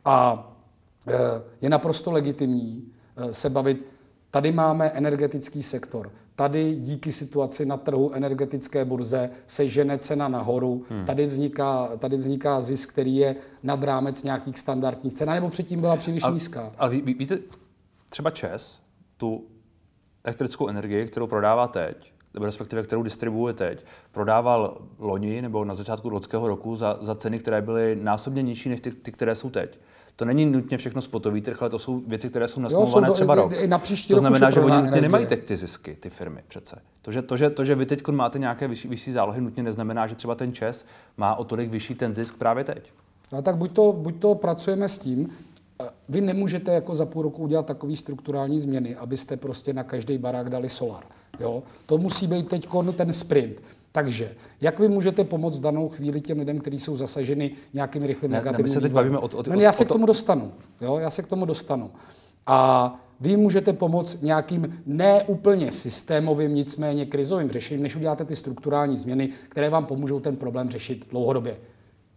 A 0.06 0.48
e, 1.08 1.13
je 1.62 1.69
naprosto 1.69 2.12
legitimní 2.12 2.91
e, 3.15 3.34
se 3.34 3.50
bavit, 3.50 3.86
tady 4.32 4.52
máme 4.52 4.89
energetický 4.89 5.63
sektor, 5.63 6.12
tady 6.36 6.76
díky 6.76 7.12
situaci 7.12 7.65
na 7.65 7.78
trhu 7.78 8.13
energetické 8.13 8.86
burze 8.86 9.30
se 9.48 9.69
žene 9.69 9.98
cena 9.98 10.28
nahoru, 10.28 10.84
hmm. 10.89 11.06
tady, 11.06 11.28
vzniká, 11.28 11.89
tady 11.98 12.17
vzniká 12.17 12.62
zisk, 12.62 12.89
který 12.89 13.15
je 13.15 13.36
nad 13.63 13.84
rámec 13.84 14.24
nějakých 14.24 14.60
standardních 14.60 15.13
cen, 15.13 15.30
nebo 15.30 15.50
předtím 15.50 15.80
byla 15.80 15.95
příliš 15.95 16.24
a, 16.24 16.30
nízká. 16.30 16.72
A 16.78 16.88
ví, 16.88 17.02
víte, 17.02 17.39
třeba 18.10 18.32
ČES 18.32 18.80
tu 19.17 19.43
elektrickou 20.24 20.68
energii, 20.68 21.06
kterou 21.06 21.28
prodává 21.28 21.68
teď, 21.68 22.14
nebo 22.34 22.46
respektive 22.46 22.84
kterou 22.84 23.04
distribuuje 23.04 23.54
teď, 23.54 23.86
prodával 24.12 24.78
loni 25.00 25.42
nebo 25.42 25.66
na 25.66 25.76
začátku 25.76 26.10
loňského 26.10 26.48
roku 26.48 26.76
za, 26.76 26.98
za 27.02 27.16
ceny, 27.16 27.40
které 27.40 27.62
byly 27.62 27.96
násobně 28.02 28.42
nižší 28.42 28.70
než 28.70 28.80
ty, 28.80 28.92
ty, 28.92 29.12
které 29.12 29.36
jsou 29.36 29.50
teď. 29.50 29.80
To 30.16 30.26
není 30.26 30.46
nutně 30.46 30.78
všechno 30.78 31.02
spotový 31.02 31.42
trh, 31.42 31.62
ale 31.62 31.70
to 31.70 31.80
jsou 31.80 32.02
věci, 32.08 32.30
které 32.30 32.48
jsou 32.48 32.60
nasmluvané 32.60 33.12
třeba 33.12 33.36
rok. 33.36 33.52
I, 33.52 33.56
i 33.56 33.68
na 33.68 33.82
to 34.10 34.18
znamená, 34.20 34.52
že 34.52 34.60
oni 34.60 34.82
nutně 34.82 35.02
nemají 35.02 35.26
teď 35.26 35.46
ty 35.46 35.58
zisky, 35.58 35.98
ty 36.00 36.10
firmy 36.10 36.44
přece. 36.48 36.82
To, 37.02 37.12
že, 37.12 37.22
to, 37.22 37.38
že, 37.38 37.50
to, 37.50 37.66
že 37.66 37.76
vy 37.76 37.86
teď 37.86 38.08
máte 38.08 38.40
nějaké 38.40 38.68
vyšší, 38.68 38.88
vyšší 38.88 39.12
zálohy, 39.12 39.42
nutně 39.42 39.64
neznamená, 39.64 40.08
že 40.08 40.16
třeba 40.16 40.36
ten 40.36 40.54
ČES 40.54 40.86
má 41.18 41.36
o 41.36 41.44
tolik 41.44 41.70
vyšší 41.70 41.96
ten 41.96 42.14
zisk 42.14 42.38
právě 42.38 42.64
teď. 42.64 42.92
No 43.32 43.42
tak 43.42 43.58
buď 43.58 43.72
to, 43.72 43.94
buď 43.94 44.20
to 44.20 44.36
pracujeme 44.36 44.90
s 44.90 44.98
tím, 44.98 45.30
vy 46.10 46.22
nemůžete 46.22 46.74
jako 46.74 46.96
za 46.96 47.06
půl 47.06 47.22
roku 47.22 47.44
udělat 47.44 47.65
takový 47.65 47.98
strukturální 47.98 48.60
změny, 48.60 48.96
abyste 48.96 49.38
prostě 49.38 49.74
na 49.74 49.84
každý 49.84 50.18
barák 50.18 50.50
dali 50.50 50.70
solar. 50.70 51.04
Jo? 51.39 51.63
To 51.86 51.98
musí 51.98 52.28
být 52.28 52.48
teď 52.48 52.68
ten 52.96 53.13
sprint. 53.13 53.62
Takže, 53.92 54.36
jak 54.62 54.80
vy 54.80 54.88
můžete 54.88 55.24
pomoct 55.24 55.60
danou 55.60 55.89
chvíli 55.89 56.22
těm 56.22 56.39
lidem, 56.39 56.60
kteří 56.60 56.80
jsou 56.80 56.98
zasaženi 56.98 57.52
nějakým 57.74 58.04
rychlým 58.04 58.32
ne, 58.32 58.38
negativním 58.38 58.74
ne, 58.74 58.74
se 58.74 58.82
teď 58.82 58.92
bavíme 58.92 59.18
o, 59.18 59.30
o, 59.38 59.44
no, 59.50 59.60
Já 59.60 59.72
se 59.72 59.86
k 59.86 59.88
tomu 59.88 60.06
dostanu. 60.06 60.52
Jo? 60.82 60.98
Já 60.98 61.10
se 61.10 61.22
k 61.24 61.28
tomu 61.28 61.46
dostanu. 61.46 61.92
A 62.48 63.00
vy 63.20 63.38
můžete 63.38 63.74
pomoct 63.74 64.22
nějakým 64.22 64.82
neúplně 64.86 65.72
systémovým, 65.72 66.56
nicméně 66.56 67.06
krizovým 67.06 67.50
řešením, 67.50 67.84
než 67.84 67.96
uděláte 67.96 68.26
ty 68.26 68.36
strukturální 68.36 68.98
změny, 68.98 69.30
které 69.50 69.70
vám 69.70 69.86
pomůžou 69.86 70.20
ten 70.20 70.36
problém 70.36 70.70
řešit 70.70 71.08
dlouhodobě 71.12 71.58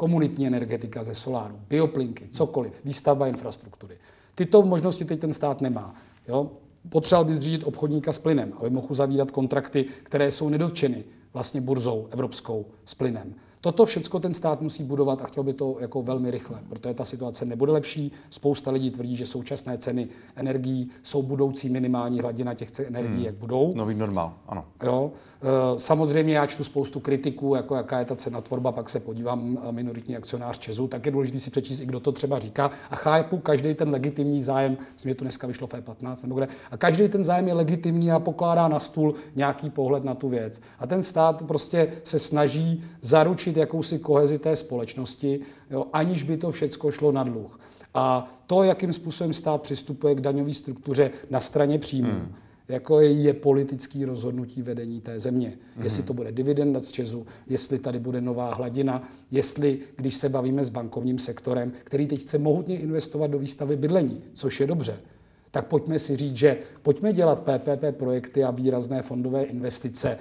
komunitní 0.02 0.46
energetika 0.46 1.04
ze 1.04 1.14
soláru, 1.14 1.60
bioplinky, 1.68 2.28
cokoliv, 2.28 2.84
výstavba 2.84 3.26
infrastruktury. 3.26 3.98
Tyto 4.34 4.62
možnosti 4.62 5.04
teď 5.04 5.20
ten 5.20 5.32
stát 5.32 5.60
nemá. 5.60 5.94
Jo? 6.28 6.50
Potřeboval 6.88 7.24
by 7.24 7.34
zřídit 7.34 7.64
obchodníka 7.64 8.12
s 8.12 8.18
plynem, 8.18 8.52
aby 8.56 8.70
mohl 8.70 8.94
zavírat 8.94 9.30
kontrakty, 9.30 9.84
které 10.02 10.30
jsou 10.30 10.48
nedotčeny 10.48 11.04
vlastně 11.32 11.60
burzou 11.60 12.08
evropskou 12.10 12.66
s 12.84 12.94
plynem. 12.94 13.34
Toto 13.62 13.86
všechno 13.86 14.20
ten 14.20 14.34
stát 14.34 14.60
musí 14.60 14.82
budovat 14.82 15.22
a 15.22 15.26
chtěl 15.26 15.44
by 15.44 15.52
to 15.52 15.76
jako 15.80 16.02
velmi 16.02 16.30
rychle, 16.30 16.60
protože 16.68 16.94
ta 16.94 17.04
situace 17.04 17.44
nebude 17.44 17.72
lepší. 17.72 18.12
Spousta 18.30 18.70
lidí 18.70 18.90
tvrdí, 18.90 19.16
že 19.16 19.26
současné 19.26 19.78
ceny 19.78 20.08
energií 20.36 20.90
jsou 21.02 21.22
budoucí 21.22 21.68
minimální 21.68 22.20
hladina 22.20 22.54
těch 22.54 22.70
cen 22.70 22.86
energií, 22.88 23.16
hmm. 23.16 23.24
jak 23.24 23.34
budou. 23.34 23.72
Nový 23.74 23.94
normál, 23.94 24.34
ano. 24.48 24.64
Jo. 24.82 25.12
E, 25.42 25.80
samozřejmě 25.80 26.34
já 26.34 26.46
čtu 26.46 26.64
spoustu 26.64 27.00
kritiků, 27.00 27.54
jako 27.54 27.74
jaká 27.74 27.98
je 27.98 28.04
ta 28.04 28.16
cena 28.16 28.40
tvorba, 28.40 28.72
pak 28.72 28.88
se 28.88 29.00
podívám 29.00 29.58
e, 29.68 29.72
minoritní 29.72 30.16
akcionář 30.16 30.58
Česu, 30.58 30.88
tak 30.88 31.06
je 31.06 31.12
důležité 31.12 31.38
si 31.38 31.50
přečíst, 31.50 31.80
i 31.80 31.86
kdo 31.86 32.00
to 32.00 32.12
třeba 32.12 32.38
říká. 32.38 32.70
A 32.90 32.96
chápu 32.96 33.38
každý 33.38 33.74
ten 33.74 33.90
legitimní 33.90 34.42
zájem, 34.42 34.76
že 35.04 35.14
to 35.14 35.24
dneska 35.24 35.46
vyšlo 35.46 35.66
v 35.66 35.74
E15 35.74 36.22
nebo 36.22 36.34
kde, 36.34 36.48
a 36.70 36.76
každý 36.76 37.08
ten 37.08 37.24
zájem 37.24 37.48
je 37.48 37.54
legitimní 37.54 38.12
a 38.12 38.18
pokládá 38.18 38.68
na 38.68 38.78
stůl 38.78 39.14
nějaký 39.36 39.70
pohled 39.70 40.04
na 40.04 40.14
tu 40.14 40.28
věc. 40.28 40.60
A 40.78 40.86
ten 40.86 41.02
stát 41.02 41.46
prostě 41.46 41.92
se 42.04 42.18
snaží 42.18 42.84
zaručit 43.00 43.51
zaručit 43.52 43.56
jakousi 43.56 43.98
kohezi 43.98 44.38
té 44.38 44.56
společnosti, 44.56 45.40
jo, 45.70 45.86
aniž 45.92 46.22
by 46.22 46.36
to 46.36 46.50
všechno 46.50 46.90
šlo 46.90 47.12
na 47.12 47.24
dluh. 47.24 47.58
A 47.94 48.28
to, 48.46 48.62
jakým 48.62 48.92
způsobem 48.92 49.32
stát 49.32 49.62
přistupuje 49.62 50.14
k 50.14 50.20
daňové 50.20 50.54
struktuře 50.54 51.10
na 51.30 51.40
straně 51.40 51.78
příjmů, 51.78 52.10
hmm. 52.10 52.34
jako 52.68 53.00
je, 53.00 53.10
je 53.10 53.32
politický 53.32 54.04
rozhodnutí 54.04 54.62
vedení 54.62 55.00
té 55.00 55.20
země. 55.20 55.58
Hmm. 55.76 55.84
Jestli 55.84 56.02
to 56.02 56.14
bude 56.14 56.32
dividenda 56.32 56.80
z 56.80 56.90
Česu, 56.90 57.26
jestli 57.48 57.78
tady 57.78 57.98
bude 57.98 58.20
nová 58.20 58.54
hladina, 58.54 59.02
jestli, 59.30 59.80
když 59.96 60.14
se 60.14 60.28
bavíme 60.28 60.64
s 60.64 60.70
bankovním 60.70 61.18
sektorem, 61.18 61.72
který 61.84 62.06
teď 62.06 62.20
chce 62.20 62.38
mohutně 62.38 62.78
investovat 62.78 63.30
do 63.30 63.38
výstavy 63.38 63.76
bydlení, 63.76 64.22
což 64.34 64.60
je 64.60 64.66
dobře, 64.66 64.96
tak 65.50 65.66
pojďme 65.66 65.98
si 65.98 66.16
říct, 66.16 66.36
že 66.36 66.58
pojďme 66.82 67.12
dělat 67.12 67.40
PPP 67.40 67.96
projekty 67.96 68.44
a 68.44 68.50
výrazné 68.50 69.02
fondové 69.02 69.42
investice 69.42 70.18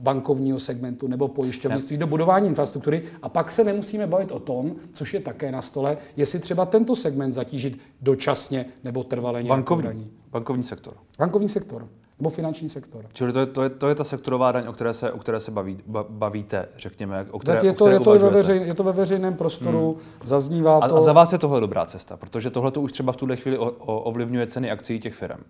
bankovního 0.00 0.58
segmentu 0.58 1.08
nebo 1.08 1.28
pojišťovnictví 1.28 1.96
do 1.96 2.06
budování 2.06 2.48
infrastruktury 2.48 3.02
a 3.22 3.28
pak 3.28 3.50
se 3.50 3.64
nemusíme 3.64 4.06
bavit 4.06 4.32
o 4.32 4.40
tom, 4.40 4.74
což 4.92 5.14
je 5.14 5.20
také 5.20 5.52
na 5.52 5.62
stole, 5.62 5.96
jestli 6.16 6.38
třeba 6.38 6.66
tento 6.66 6.96
segment 6.96 7.32
zatížit 7.32 7.78
dočasně 8.00 8.66
nebo 8.84 9.04
trvale 9.04 9.42
bankovní, 9.42 9.84
daní. 9.84 10.10
Bankovní 10.30 10.62
sektor. 10.62 10.94
Bankovní 11.18 11.48
sektor 11.48 11.88
nebo 12.20 12.30
finanční 12.30 12.68
sektor. 12.68 13.04
Čili 13.12 13.32
to 13.32 13.40
je, 13.40 13.46
to 13.46 13.62
je, 13.62 13.70
to 13.70 13.88
je 13.88 13.94
ta 13.94 14.04
sektorová 14.04 14.52
daň, 14.52 14.66
o 14.66 14.72
které 14.72 14.94
se, 14.94 15.12
o 15.12 15.18
které 15.18 15.40
se 15.40 15.50
baví, 15.50 15.78
bavíte, 16.08 16.68
řekněme. 16.76 17.26
O 17.30 17.38
které, 17.38 17.56
tak 17.56 17.64
je 17.64 17.72
to, 17.72 17.88
je, 17.88 18.00
to 18.00 18.18
ve 18.18 18.30
veřej, 18.30 18.60
je 18.66 18.74
to 18.74 18.84
ve 18.84 18.92
veřejném 18.92 19.34
prostoru, 19.34 19.92
hmm. 19.92 20.28
zaznívá 20.28 20.78
a, 20.78 20.88
to. 20.88 20.96
A 20.96 21.00
za 21.00 21.12
vás 21.12 21.32
je 21.32 21.38
tohle 21.38 21.60
dobrá 21.60 21.86
cesta, 21.86 22.16
protože 22.16 22.50
tohle 22.50 22.70
to 22.70 22.80
už 22.80 22.92
třeba 22.92 23.12
v 23.12 23.16
tuhle 23.16 23.36
chvíli 23.36 23.58
o, 23.58 23.70
o, 23.70 24.00
ovlivňuje 24.00 24.46
ceny 24.46 24.70
akcí 24.70 25.00
těch 25.00 25.14
firm. 25.14 25.40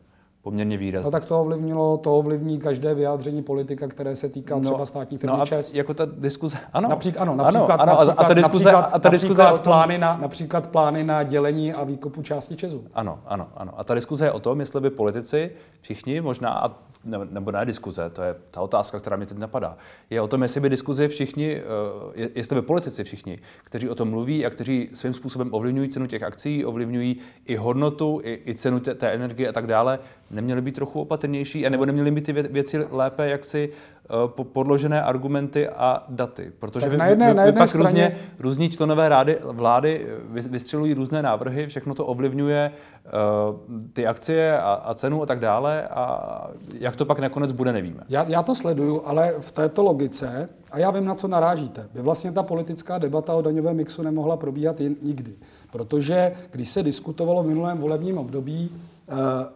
Poměrně 0.42 0.76
výrazně. 0.76 1.05
No 1.05 1.11
tak 1.11 1.24
to 1.24 1.40
ovlivnilo, 1.40 1.96
to 1.96 2.18
ovlivní 2.18 2.59
každé 2.59 2.94
vyjádření 2.94 3.42
politika, 3.42 3.88
které 3.88 4.16
se 4.16 4.29
týká 4.29 4.55
no, 4.55 4.61
třeba 4.61 4.87
státní 4.87 5.18
firmy 5.18 5.37
no 5.37 5.42
a 5.42 5.46
ČES. 5.46 5.74
jako 5.74 5.94
ta 5.94 6.07
diskuze, 6.18 6.59
ano. 6.72 6.88
Například, 6.88 7.22
ano, 7.22 7.37
například, 7.37 7.74
ano, 7.74 7.83
ano, 7.83 7.92
například, 7.92 8.24
a 8.24 8.29
ta 8.29 8.35
diskuze, 8.35 8.64
například, 8.64 8.90
a 8.92 8.98
ta 8.98 9.09
diskuze 9.09 9.42
například, 9.42 9.62
tom... 9.64 9.72
plány 9.72 9.98
na, 9.98 10.18
například 10.22 10.68
plány 10.68 11.05
na 11.05 11.22
dělení 11.22 11.72
a 11.72 11.85
výkupu 11.85 12.22
části 12.22 12.57
Česu. 12.57 12.85
Ano, 12.94 13.18
ano, 13.26 13.48
ano. 13.57 13.72
A 13.76 13.85
ta 13.85 13.94
diskuze 13.94 14.24
je 14.24 14.33
o 14.33 14.40
tom, 14.40 14.61
jestli 14.61 14.81
by 14.81 14.90
politici, 14.90 15.50
všichni 15.81 16.20
možná, 16.20 16.79
nebo 17.31 17.50
ne 17.50 17.64
diskuze, 17.64 18.11
to 18.11 18.22
je 18.22 18.35
ta 18.50 18.61
otázka, 18.61 19.00
která 19.00 19.16
mě 19.16 19.26
teď 19.26 19.38
napadá, 19.38 19.76
je 20.11 20.20
o 20.20 20.29
tom, 20.29 20.42
jestli 20.42 20.61
by 20.61 20.68
diskuze 20.68 21.09
všichni, 21.09 21.57
eh, 21.57 22.29
jestli 22.35 22.55
by 22.57 22.62
politici 22.62 23.05
všichni, 23.05 23.38
kteří 23.64 23.88
o 23.88 23.94
tom 23.94 24.11
mluví 24.11 24.46
a 24.46 24.50
kteří 24.50 24.90
svým 24.92 25.14
způsobem 25.14 25.48
ovlivňují 25.53 25.88
cenu 25.88 26.07
těch 26.07 26.22
akcí, 26.22 26.64
ovlivňují 26.64 27.16
i 27.46 27.57
hodnotu, 27.57 28.20
i, 28.24 28.42
i 28.46 28.55
cenu 28.55 28.81
té, 28.81 28.94
té 28.94 29.09
energie 29.11 29.48
a 29.48 29.53
tak 29.53 29.66
dále, 29.66 29.98
neměli 30.30 30.62
být 30.62 30.74
trochu 30.74 31.00
opatrnější, 31.00 31.66
nebo 31.68 31.86
neměli 31.86 32.10
být 32.10 32.24
ty 32.24 32.32
věci 32.32 32.78
lépe 32.90 33.28
jaksi 33.28 33.68
uh, 34.38 34.44
podložené 34.44 35.02
argumenty 35.02 35.68
a 35.68 36.04
daty. 36.08 36.52
Protože 36.58 36.88
vy, 36.88 36.96
na 36.96 37.06
jedné, 37.06 37.28
vy, 37.28 37.34
na 37.34 37.44
jedné 37.44 37.58
pak 37.58 37.68
straně... 37.68 37.84
různě, 37.84 38.16
různí 38.38 38.70
členové 38.70 39.08
rády, 39.08 39.38
vlády 39.44 40.06
vystřelují 40.30 40.94
různé 40.94 41.22
návrhy, 41.22 41.66
všechno 41.66 41.94
to 41.94 42.06
ovlivňuje 42.06 42.72
uh, 43.04 43.10
ty 43.92 44.06
akcie 44.06 44.58
a, 44.58 44.72
a 44.72 44.94
cenu 44.94 45.22
a 45.22 45.26
tak 45.26 45.40
dále 45.40 45.88
a 45.88 46.46
jak 46.78 46.96
to 46.96 47.04
pak 47.04 47.18
nakonec 47.18 47.52
bude, 47.52 47.72
nevíme. 47.72 48.00
Já, 48.08 48.24
já 48.28 48.42
to 48.42 48.54
sleduju, 48.54 49.02
ale 49.04 49.34
v 49.40 49.50
této 49.50 49.82
logice, 49.82 50.48
a 50.70 50.78
já 50.78 50.90
vím, 50.90 51.04
na 51.04 51.14
co 51.14 51.28
narážíte, 51.28 51.88
by 51.94 52.02
vlastně 52.02 52.32
ta 52.32 52.42
politická 52.42 52.98
debata 52.98 53.34
o 53.34 53.42
daňovém 53.42 53.76
mixu 53.76 54.02
nemohla 54.02 54.36
probíhat 54.36 54.76
nikdy. 55.02 55.34
Protože 55.72 56.32
když 56.50 56.68
se 56.68 56.82
diskutovalo 56.82 57.42
v 57.42 57.46
minulém 57.46 57.78
volebním 57.78 58.18
období 58.18 58.70
eh, 58.70 58.99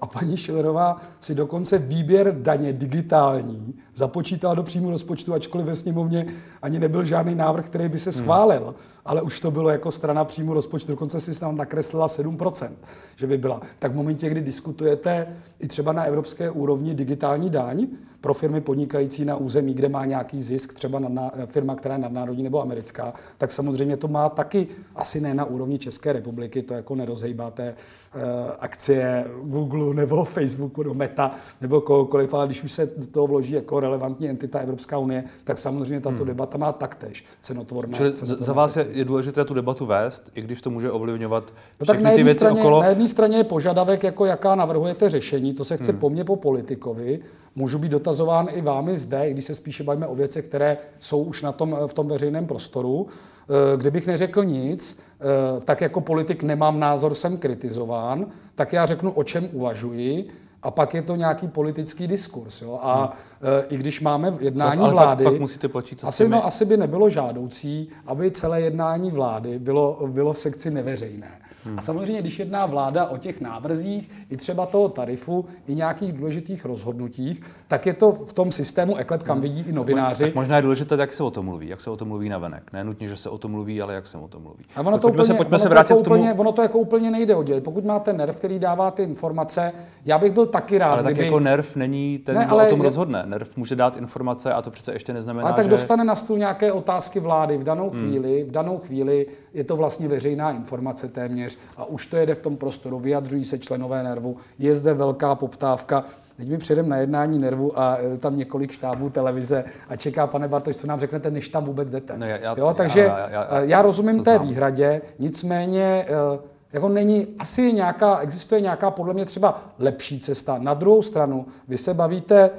a 0.00 0.06
paní 0.06 0.36
Šilerová 0.36 1.00
si 1.20 1.34
dokonce 1.34 1.78
výběr 1.78 2.34
daně 2.42 2.72
digitální 2.72 3.74
započítala 3.94 4.54
do 4.54 4.62
příjmu 4.62 4.90
rozpočtu, 4.90 5.34
ačkoliv 5.34 5.66
ve 5.66 5.74
sněmovně 5.74 6.26
ani 6.62 6.78
nebyl 6.80 7.04
žádný 7.04 7.34
návrh, 7.34 7.66
který 7.66 7.88
by 7.88 7.98
se 7.98 8.10
hmm. 8.10 8.18
schválil, 8.18 8.64
hmm. 8.64 8.74
Ale 9.04 9.22
už 9.22 9.40
to 9.40 9.50
bylo 9.50 9.70
jako 9.70 9.90
strana 9.90 10.24
příjmu 10.24 10.54
rozpočtu, 10.54 10.92
dokonce 10.92 11.20
si 11.20 11.40
tam 11.40 11.56
nakreslila 11.56 12.06
7%, 12.06 12.70
že 13.16 13.26
by 13.26 13.38
byla. 13.38 13.60
Tak 13.78 13.92
v 13.92 13.94
momentě, 13.94 14.30
kdy 14.30 14.40
diskutujete 14.40 15.36
i 15.58 15.66
třeba 15.66 15.92
na 15.92 16.04
evropské 16.04 16.50
úrovni 16.50 16.94
digitální 16.94 17.50
daň, 17.50 17.86
pro 18.24 18.34
firmy 18.34 18.60
podnikající 18.60 19.24
na 19.24 19.36
území, 19.36 19.74
kde 19.74 19.88
má 19.88 20.04
nějaký 20.04 20.42
zisk, 20.42 20.74
třeba 20.74 20.98
na, 20.98 21.08
na, 21.08 21.30
firma, 21.46 21.74
která 21.74 21.94
je 21.94 22.00
nadnárodní 22.00 22.42
nebo 22.42 22.62
americká, 22.62 23.12
tak 23.38 23.52
samozřejmě 23.52 23.96
to 23.96 24.08
má 24.08 24.28
taky, 24.28 24.66
asi 24.94 25.20
ne 25.20 25.34
na 25.34 25.44
úrovni 25.44 25.78
České 25.78 26.12
republiky, 26.12 26.62
to 26.62 26.74
jako 26.74 26.94
nerozhejbáte 26.94 27.74
uh, 28.14 28.20
akcie 28.58 29.24
Google 29.42 29.94
nebo 29.94 30.24
Facebooku 30.24 30.82
nebo 30.82 30.94
Meta 30.94 31.30
nebo 31.60 31.80
kohokoliv, 31.80 32.34
ale 32.34 32.46
když 32.46 32.62
už 32.62 32.72
se 32.72 32.86
do 32.96 33.06
toho 33.06 33.26
vloží 33.26 33.52
jako 33.52 33.80
relevantní 33.80 34.28
entita 34.28 34.58
Evropská 34.58 34.98
unie, 34.98 35.24
tak 35.44 35.58
samozřejmě 35.58 36.00
tato 36.00 36.16
hmm. 36.16 36.26
debata 36.26 36.58
má 36.58 36.72
taktéž 36.72 37.24
cenotvorné. 37.40 37.96
Čili 37.96 38.12
cenotvorné 38.12 38.46
za 38.46 38.52
vás 38.52 38.76
je, 38.76 38.86
je 38.94 39.04
důležité 39.04 39.44
tu 39.44 39.54
debatu 39.54 39.86
vést, 39.86 40.30
i 40.34 40.42
když 40.42 40.62
to 40.62 40.70
může 40.70 40.90
ovlivňovat 40.90 41.52
no 41.80 41.86
tak 41.86 42.00
na 42.00 42.10
věci 42.10 42.34
straně, 42.34 42.60
okolo? 42.60 42.82
Na 42.82 42.88
jedné 42.88 43.08
straně 43.08 43.36
je 43.36 43.44
požadavek, 43.44 44.02
jako 44.02 44.26
jaká 44.26 44.54
navrhujete 44.54 45.10
řešení, 45.10 45.54
to 45.54 45.64
se 45.64 45.76
chce 45.76 45.90
hmm. 45.90 46.00
po 46.00 46.10
mně 46.10 46.24
po 46.24 46.36
politikovi, 46.36 47.20
můžu 47.54 47.78
být 47.78 47.92
dotazován 47.92 48.48
i 48.54 48.62
vámi 48.62 48.96
zde, 48.96 49.28
i 49.28 49.30
když 49.30 49.44
se 49.44 49.54
spíše 49.54 49.84
bavíme 49.84 50.06
o 50.06 50.14
věcech, 50.14 50.44
které 50.44 50.76
jsou 50.98 51.22
už 51.22 51.42
na 51.42 51.52
tom, 51.52 51.76
v 51.86 51.94
tom 51.94 52.08
veřejném 52.08 52.46
prostoru. 52.46 53.06
Eh, 53.48 53.76
kdybych 53.76 54.06
neřekl 54.06 54.44
nic, 54.44 54.98
eh, 55.20 55.24
tak 55.60 55.80
jako 55.80 56.00
politik 56.00 56.42
nemám 56.42 56.80
názor, 56.80 57.14
jsem 57.14 57.36
kritizován, 57.36 58.26
tak 58.54 58.72
já 58.72 58.86
řeknu, 58.86 59.10
o 59.10 59.24
čem 59.24 59.48
uvažuji, 59.52 60.28
a 60.64 60.70
pak 60.70 60.94
je 60.94 61.02
to 61.02 61.16
nějaký 61.16 61.48
politický 61.48 62.06
diskurs. 62.06 62.62
Jo? 62.62 62.78
A 62.82 63.04
hmm. 63.04 63.50
e, 63.60 63.66
i 63.74 63.76
když 63.76 64.00
máme 64.00 64.36
jednání 64.40 64.82
ale 64.82 64.92
vlády, 64.92 65.24
pak, 65.24 65.32
pak 65.32 65.40
musíte 65.40 65.68
počítat 65.68 66.08
asi, 66.08 66.28
no, 66.28 66.46
asi 66.46 66.64
by 66.64 66.76
nebylo 66.76 67.10
žádoucí, 67.10 67.88
aby 68.06 68.30
celé 68.30 68.60
jednání 68.60 69.10
vlády 69.10 69.58
bylo, 69.58 69.98
bylo 70.06 70.32
v 70.32 70.38
sekci 70.38 70.70
neveřejné. 70.70 71.30
Hmm. 71.64 71.78
A 71.78 71.82
samozřejmě, 71.82 72.22
když 72.22 72.38
jedná 72.38 72.66
vláda 72.66 73.06
o 73.06 73.16
těch 73.16 73.40
návrzích, 73.40 74.10
i 74.30 74.36
třeba 74.36 74.66
toho 74.66 74.88
tarifu, 74.88 75.44
i 75.66 75.74
nějakých 75.74 76.12
důležitých 76.12 76.64
rozhodnutích, 76.64 77.42
tak 77.68 77.86
je 77.86 77.94
to 77.94 78.12
v 78.12 78.32
tom 78.32 78.52
systému 78.52 78.96
eklep, 78.96 79.22
kam 79.22 79.36
hmm. 79.36 79.42
vidí 79.42 79.64
i 79.68 79.72
novináři. 79.72 80.24
Tak 80.24 80.34
možná 80.34 80.56
je 80.56 80.62
důležité, 80.62 80.94
jak 80.94 81.14
se 81.14 81.22
o 81.22 81.30
tom 81.30 81.44
mluví, 81.44 81.68
jak 81.68 81.80
se 81.80 81.90
o 81.90 81.96
tom 81.96 82.08
mluví 82.08 82.28
na 82.28 82.38
venek. 82.38 82.72
Ne 82.72 82.84
nutně, 82.84 83.08
že 83.08 83.16
se 83.16 83.28
o 83.28 83.38
tom 83.38 83.50
mluví, 83.50 83.82
ale 83.82 83.94
jak 83.94 84.06
se 84.06 84.18
o 84.18 84.28
tom 84.28 84.42
mluví. 84.42 84.64
A 84.76 84.80
ono 84.80 84.98
to, 84.98 85.00
pojďme 85.00 85.22
úplně, 85.22 85.26
se, 85.26 85.34
pojďme 85.34 85.56
ono 85.56 85.62
se 85.62 85.68
vrátit 85.68 85.88
to 85.88 85.94
jako 85.94 86.02
tomu... 86.02 86.16
úplně, 86.16 86.34
ono 86.34 86.52
to 86.52 86.62
jako 86.62 86.78
úplně 86.78 87.10
nejde 87.10 87.34
oddělit. 87.34 87.64
Pokud 87.64 87.84
máte 87.84 88.12
nerv, 88.12 88.36
který 88.36 88.58
dává 88.58 88.90
ty 88.90 89.02
informace, 89.02 89.72
já 90.04 90.18
bych 90.18 90.32
byl 90.32 90.46
taky 90.46 90.78
rád, 90.78 90.92
Ale 90.92 91.02
kdyby... 91.02 91.16
tak 91.16 91.24
jako 91.24 91.40
nerv 91.40 91.76
není 91.76 92.18
ten, 92.18 92.34
ne, 92.34 92.46
ale 92.46 92.66
o 92.66 92.70
tom 92.70 92.80
je... 92.80 92.84
rozhodne. 92.84 93.22
Nerv 93.26 93.56
může 93.56 93.76
dát 93.76 93.96
informace 93.96 94.52
a 94.52 94.62
to 94.62 94.70
přece 94.70 94.92
ještě 94.92 95.12
neznamená, 95.12 95.48
Ale 95.48 95.56
tak 95.56 95.64
že... 95.64 95.70
dostane 95.70 96.04
na 96.04 96.16
stůl 96.16 96.38
nějaké 96.38 96.72
otázky 96.72 97.20
vlády 97.20 97.56
v 97.56 97.64
danou 97.64 97.90
hmm. 97.90 98.00
chvíli, 98.00 98.44
v 98.44 98.50
danou 98.50 98.78
chvíli 98.78 99.26
je 99.54 99.64
to 99.64 99.76
vlastně 99.76 100.08
veřejná 100.08 100.50
informace 100.50 101.08
téměř 101.08 101.53
a 101.76 101.84
už 101.84 102.06
to 102.06 102.16
jede 102.16 102.34
v 102.34 102.38
tom 102.38 102.56
prostoru, 102.56 102.98
vyjadřují 102.98 103.44
se 103.44 103.58
členové 103.58 104.02
nervu, 104.02 104.36
je 104.58 104.74
zde 104.74 104.94
velká 104.94 105.34
poptávka. 105.34 106.04
Teď 106.36 106.48
mi 106.48 106.58
přijedem 106.58 106.88
na 106.88 106.96
jednání 106.96 107.38
nervu 107.38 107.78
a 107.78 107.98
je 107.98 108.18
tam 108.18 108.36
několik 108.36 108.72
štábů 108.72 109.10
televize 109.10 109.64
a 109.88 109.96
čeká, 109.96 110.26
pane 110.26 110.48
Bartoš, 110.48 110.76
co 110.76 110.86
nám 110.86 111.00
řeknete, 111.00 111.30
než 111.30 111.48
tam 111.48 111.64
vůbec 111.64 111.90
jdete. 111.90 112.18
No, 112.18 112.26
já, 112.26 112.36
já, 112.36 112.54
jo, 112.58 112.74
takže 112.76 113.00
já, 113.00 113.18
já, 113.18 113.28
já, 113.30 113.60
já 113.60 113.82
rozumím 113.82 114.24
té 114.24 114.34
znám. 114.34 114.48
výhradě, 114.48 115.02
nicméně 115.18 116.06
eh, 116.08 116.38
jako 116.72 116.88
není, 116.88 117.26
asi 117.38 117.72
nějaká, 117.72 118.18
existuje 118.18 118.60
nějaká 118.60 118.90
podle 118.90 119.14
mě 119.14 119.24
třeba 119.24 119.60
lepší 119.78 120.20
cesta. 120.20 120.58
Na 120.58 120.74
druhou 120.74 121.02
stranu, 121.02 121.46
vy 121.68 121.78
se 121.78 121.94
bavíte 121.94 122.50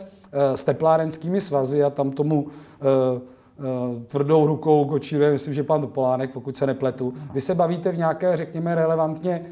s 0.55 0.63
teplárenskými 0.63 1.41
svazy 1.41 1.83
a 1.83 1.89
tam 1.89 2.11
tomu 2.11 2.47
tvrdou 4.07 4.47
rukou 4.47 4.85
kočíruje, 4.85 5.31
myslím, 5.31 5.53
že 5.53 5.63
pan 5.63 5.81
Topolánek, 5.81 6.33
pokud 6.33 6.57
se 6.57 6.67
nepletu. 6.67 7.13
Vy 7.33 7.41
se 7.41 7.55
bavíte 7.55 7.91
v 7.91 7.97
nějaké, 7.97 8.37
řekněme, 8.37 8.75
relevantně 8.75 9.45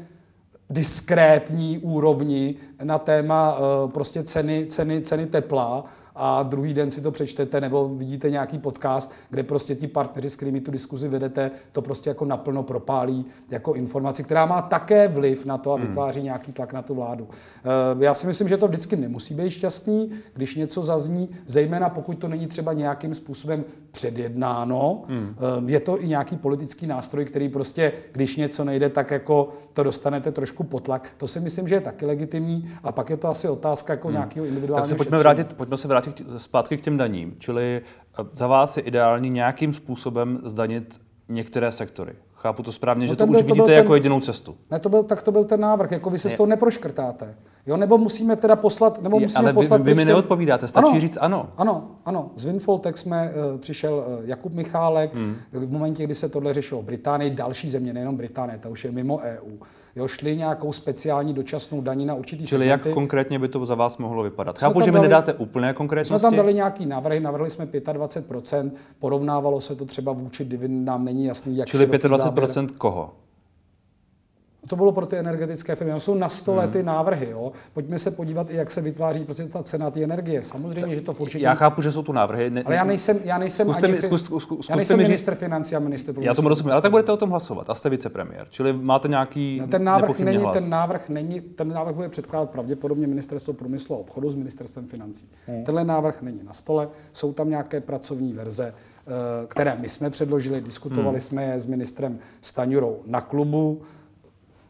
diskrétní 0.70 1.78
úrovni 1.78 2.54
na 2.82 2.98
téma 2.98 3.58
eh, 3.58 3.88
prostě 3.92 4.22
ceny, 4.22 4.66
ceny, 4.66 5.00
ceny 5.00 5.26
tepla 5.26 5.84
a 6.14 6.42
druhý 6.42 6.74
den 6.74 6.90
si 6.90 7.00
to 7.00 7.10
přečtete 7.10 7.60
nebo 7.60 7.88
vidíte 7.88 8.30
nějaký 8.30 8.58
podcast, 8.58 9.12
kde 9.30 9.42
prostě 9.42 9.74
ti 9.74 9.86
partneři, 9.86 10.30
s 10.30 10.36
kterými 10.36 10.60
tu 10.60 10.70
diskuzi 10.70 11.08
vedete, 11.08 11.50
to 11.72 11.82
prostě 11.82 12.10
jako 12.10 12.24
naplno 12.24 12.62
propálí 12.62 13.26
jako 13.50 13.74
informaci, 13.74 14.24
která 14.24 14.46
má 14.46 14.62
také 14.62 15.08
vliv 15.08 15.44
na 15.44 15.58
to 15.58 15.72
a 15.72 15.76
hmm. 15.76 15.86
vytváří 15.86 16.20
hmm. 16.20 16.24
nějaký 16.24 16.52
tlak 16.52 16.72
na 16.72 16.82
tu 16.82 16.94
vládu. 16.94 17.28
Eh, 17.64 18.04
já 18.04 18.14
si 18.14 18.26
myslím, 18.26 18.48
že 18.48 18.56
to 18.56 18.68
vždycky 18.68 18.96
nemusí 18.96 19.34
být 19.34 19.50
šťastný, 19.50 20.10
když 20.34 20.54
něco 20.54 20.84
zazní, 20.84 21.28
zejména 21.46 21.88
pokud 21.88 22.18
to 22.18 22.28
není 22.28 22.46
třeba 22.46 22.72
nějakým 22.72 23.14
způsobem 23.14 23.64
předjednáno. 23.90 25.04
Hmm. 25.08 25.34
Eh, 25.38 25.72
je 25.72 25.80
to 25.80 26.02
i 26.02 26.08
nějaký 26.08 26.36
politický 26.36 26.86
nástroj, 26.86 27.24
který 27.24 27.48
prostě, 27.48 27.92
když 28.12 28.36
něco 28.36 28.64
nejde, 28.64 28.88
tak 28.88 29.10
jako 29.10 29.48
to 29.72 29.82
dostanete 29.82 30.32
trošku 30.32 30.64
potlak. 30.64 31.10
To 31.16 31.28
si 31.28 31.40
myslím, 31.40 31.68
že 31.68 31.74
je 31.74 31.80
taky 31.80 32.06
legitimní 32.06 32.70
a 32.82 32.92
pak 32.92 33.10
je 33.10 33.16
to 33.16 33.28
asi 33.28 33.48
otázka 33.48 33.92
jako 33.92 34.08
hmm. 34.08 34.14
nějakého 34.14 34.46
individuálního 34.46 34.88
Tak 34.88 34.88
se 34.88 34.96
pojďme 34.96 35.18
vrátit, 35.18 35.52
pojďme 35.52 35.76
se 35.76 35.88
vrátit 35.88 36.03
vrátit 36.06 36.40
zpátky 36.40 36.76
k 36.76 36.80
těm 36.80 36.96
daním, 36.96 37.36
čili 37.38 37.82
eh, 38.20 38.24
za 38.32 38.46
vás 38.46 38.76
je 38.76 38.82
ideální 38.82 39.30
nějakým 39.30 39.74
způsobem 39.74 40.40
zdanit 40.44 41.00
některé 41.28 41.72
sektory. 41.72 42.14
Chápu 42.34 42.62
to 42.62 42.72
správně, 42.72 43.06
no 43.06 43.12
že 43.12 43.16
to 43.16 43.26
byl, 43.26 43.36
už 43.36 43.42
vidíte 43.42 43.66
ten, 43.66 43.74
jako 43.74 43.94
jedinou 43.94 44.20
cestu. 44.20 44.56
Ne, 44.70 44.78
to 44.78 44.88
byl, 44.88 45.02
tak 45.02 45.22
to 45.22 45.32
byl 45.32 45.44
ten 45.44 45.60
návrh, 45.60 45.92
jako 45.92 46.10
vy 46.10 46.18
se 46.18 46.30
z 46.30 46.34
toho 46.34 46.46
neproškrtáte. 46.46 47.36
Jo, 47.66 47.76
nebo 47.76 47.98
musíme 47.98 48.36
teda 48.36 48.56
poslat, 48.56 49.02
nebo 49.02 49.20
musíme 49.20 49.38
ale 49.38 49.52
poslat... 49.52 49.80
vy, 49.80 49.84
vy 49.84 49.94
mi 49.94 50.04
neodpovídáte, 50.04 50.68
stačí 50.68 50.88
ano, 50.88 51.00
říct 51.00 51.18
ano. 51.20 51.48
Ano, 51.56 51.90
ano. 52.04 52.30
Z 52.36 52.44
Winfoltek 52.44 52.98
jsme 52.98 53.30
uh, 53.30 53.60
přišel 53.60 53.94
uh, 53.94 54.28
Jakub 54.28 54.54
Michálek, 54.54 55.14
hmm. 55.14 55.36
v 55.52 55.72
momentě, 55.72 56.04
kdy 56.04 56.14
se 56.14 56.28
tohle 56.28 56.54
řešilo 56.54 56.82
Británii, 56.82 57.30
další 57.30 57.70
země, 57.70 57.92
nejenom 57.92 58.16
Británie, 58.16 58.58
ta 58.58 58.68
už 58.68 58.84
je 58.84 58.92
mimo 58.92 59.18
EU 59.18 59.58
jo, 59.96 60.08
šli 60.08 60.36
nějakou 60.36 60.72
speciální 60.72 61.34
dočasnou 61.34 61.80
daní 61.80 62.06
na 62.06 62.14
určitý 62.14 62.46
Čili 62.46 62.64
segmenty. 62.64 62.88
jak 62.88 62.94
konkrétně 62.94 63.38
by 63.38 63.48
to 63.48 63.66
za 63.66 63.74
vás 63.74 63.98
mohlo 63.98 64.22
vypadat? 64.22 64.58
Chápu, 64.58 64.80
že 64.80 64.92
mi 64.92 64.98
nedáte 65.00 65.34
úplné 65.34 65.72
konkrétnosti. 65.72 66.20
Jsme 66.20 66.30
tam 66.30 66.36
dali 66.36 66.54
nějaký 66.54 66.86
návrhy, 66.86 67.20
navrhli 67.20 67.50
jsme 67.50 67.66
25%, 67.66 68.70
porovnávalo 68.98 69.60
se 69.60 69.76
to 69.76 69.84
třeba 69.84 70.12
vůči 70.12 70.44
dividendám, 70.44 71.04
není 71.04 71.24
jasný, 71.24 71.56
jak 71.56 71.68
Čili 71.68 71.86
25% 71.86 72.18
záběr. 72.18 72.66
koho? 72.78 73.14
To 74.66 74.76
bylo 74.76 74.92
pro 74.92 75.06
ty 75.06 75.16
energetické 75.16 75.76
firmy. 75.76 75.92
Jsou 76.00 76.14
na 76.14 76.28
stole 76.28 76.62
hmm. 76.62 76.72
ty 76.72 76.82
návrhy. 76.82 77.28
Jo. 77.30 77.52
Pojďme 77.72 77.98
se 77.98 78.10
podívat, 78.10 78.50
jak 78.50 78.70
se 78.70 78.80
vytváří 78.80 79.24
prostě 79.24 79.44
ta 79.44 79.62
cena 79.62 79.90
té 79.90 80.04
energie. 80.04 80.42
Samozřejmě, 80.42 80.80
tak, 80.80 80.90
že 80.90 81.00
to 81.00 81.12
v 81.14 81.20
určitě... 81.20 81.44
Já 81.44 81.54
chápu, 81.54 81.82
že 81.82 81.92
jsou 81.92 82.02
tu 82.02 82.12
návrhy. 82.12 82.50
Ne, 82.50 82.62
ale 82.62 82.76
já 82.76 82.84
nejsem, 82.84 83.18
já 83.24 83.38
nejsem, 83.38 83.66
zkuste 83.66 83.86
ani, 83.86 83.92
mi, 83.92 84.02
zkus, 84.02 84.24
zkus, 84.24 84.42
zkus, 84.42 84.68
já 84.68 84.76
nejsem 84.76 84.98
minister 84.98 85.34
financí 85.34 85.76
a 85.76 85.78
minister 85.78 86.14
Já 86.20 86.34
tomu 86.34 86.48
rozumím, 86.48 86.72
ale 86.72 86.82
tak 86.82 86.90
budete 86.90 87.12
o 87.12 87.16
tom 87.16 87.30
hlasovat 87.30 87.70
a 87.70 87.74
jste 87.74 87.90
vicepremiér. 87.90 88.46
Čili 88.50 88.72
máte 88.72 89.08
nějaký 89.08 89.58
no, 89.60 89.66
ten 89.66 89.84
návrh 89.84 90.18
není, 90.18 90.38
hlas. 90.38 90.56
ten 90.56 90.70
návrh 90.70 91.08
není, 91.08 91.40
ten 91.40 91.68
návrh 91.68 91.94
bude 91.94 92.08
předkládat 92.08 92.50
pravděpodobně 92.50 93.06
ministerstvo 93.06 93.52
průmyslu 93.52 93.96
a 93.96 93.98
obchodu 93.98 94.30
s 94.30 94.34
ministerstvem 94.34 94.86
financí. 94.86 95.28
Hmm. 95.46 95.64
Tenhle 95.64 95.84
návrh 95.84 96.22
není 96.22 96.40
na 96.44 96.52
stole, 96.52 96.88
jsou 97.12 97.32
tam 97.32 97.50
nějaké 97.50 97.80
pracovní 97.80 98.32
verze, 98.32 98.74
eh, 98.74 99.46
které 99.46 99.76
my 99.80 99.88
jsme 99.88 100.10
předložili, 100.10 100.60
diskutovali 100.60 101.16
hmm. 101.16 101.20
jsme 101.20 101.44
je 101.44 101.60
s 101.60 101.66
ministrem 101.66 102.18
Staňurou 102.40 103.02
na 103.06 103.20
klubu 103.20 103.82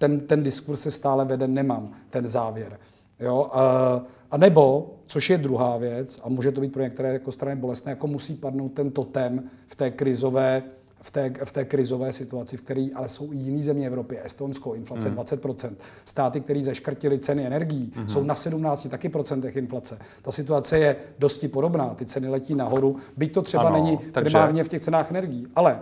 ten, 0.04 0.20
ten 0.20 0.42
diskurs 0.42 0.80
se 0.80 0.90
stále 0.90 1.24
vede, 1.24 1.48
nemám 1.48 1.90
ten 2.10 2.28
závěr. 2.28 2.78
Jo? 3.20 3.48
A, 3.52 4.02
a 4.30 4.36
nebo, 4.36 4.94
což 5.06 5.30
je 5.30 5.38
druhá 5.38 5.76
věc, 5.76 6.20
a 6.24 6.28
může 6.28 6.52
to 6.52 6.60
být 6.60 6.72
pro 6.72 6.82
některé 6.82 7.12
jako 7.12 7.32
strany 7.32 7.60
bolestné, 7.60 7.90
jako 7.90 8.06
musí 8.06 8.34
padnout 8.34 8.72
ten 8.72 8.90
totem 8.90 9.42
v 9.66 9.76
té 9.76 9.90
krizové 9.90 10.62
v 11.02 11.10
té, 11.10 11.32
v 11.44 11.52
té 11.52 11.64
krizové 11.64 12.12
situaci, 12.12 12.56
v 12.56 12.62
které 12.62 12.88
ale 12.94 13.08
jsou 13.08 13.32
i 13.32 13.36
jiné 13.36 13.64
země 13.64 13.86
Evropy, 13.86 14.18
Estonsko, 14.24 14.74
inflace 14.74 15.10
mm. 15.10 15.16
20%, 15.16 15.74
státy, 16.04 16.40
které 16.40 16.64
zeškrtily 16.64 17.18
ceny 17.18 17.46
energií, 17.46 17.92
mm. 17.96 18.08
jsou 18.08 18.24
na 18.24 18.34
17 18.34 18.88
taky 18.88 19.08
procentech 19.08 19.56
inflace. 19.56 19.98
Ta 20.22 20.32
situace 20.32 20.78
je 20.78 20.96
dosti 21.18 21.48
podobná, 21.48 21.94
ty 21.94 22.06
ceny 22.06 22.28
letí 22.28 22.54
nahoru, 22.54 22.96
byť 23.16 23.32
to 23.32 23.42
třeba 23.42 23.62
ano, 23.62 23.76
není 23.76 23.96
takže... 23.96 24.30
primárně 24.30 24.64
v 24.64 24.68
těch 24.68 24.82
cenách 24.82 25.10
energií. 25.10 25.46
Ale 25.56 25.80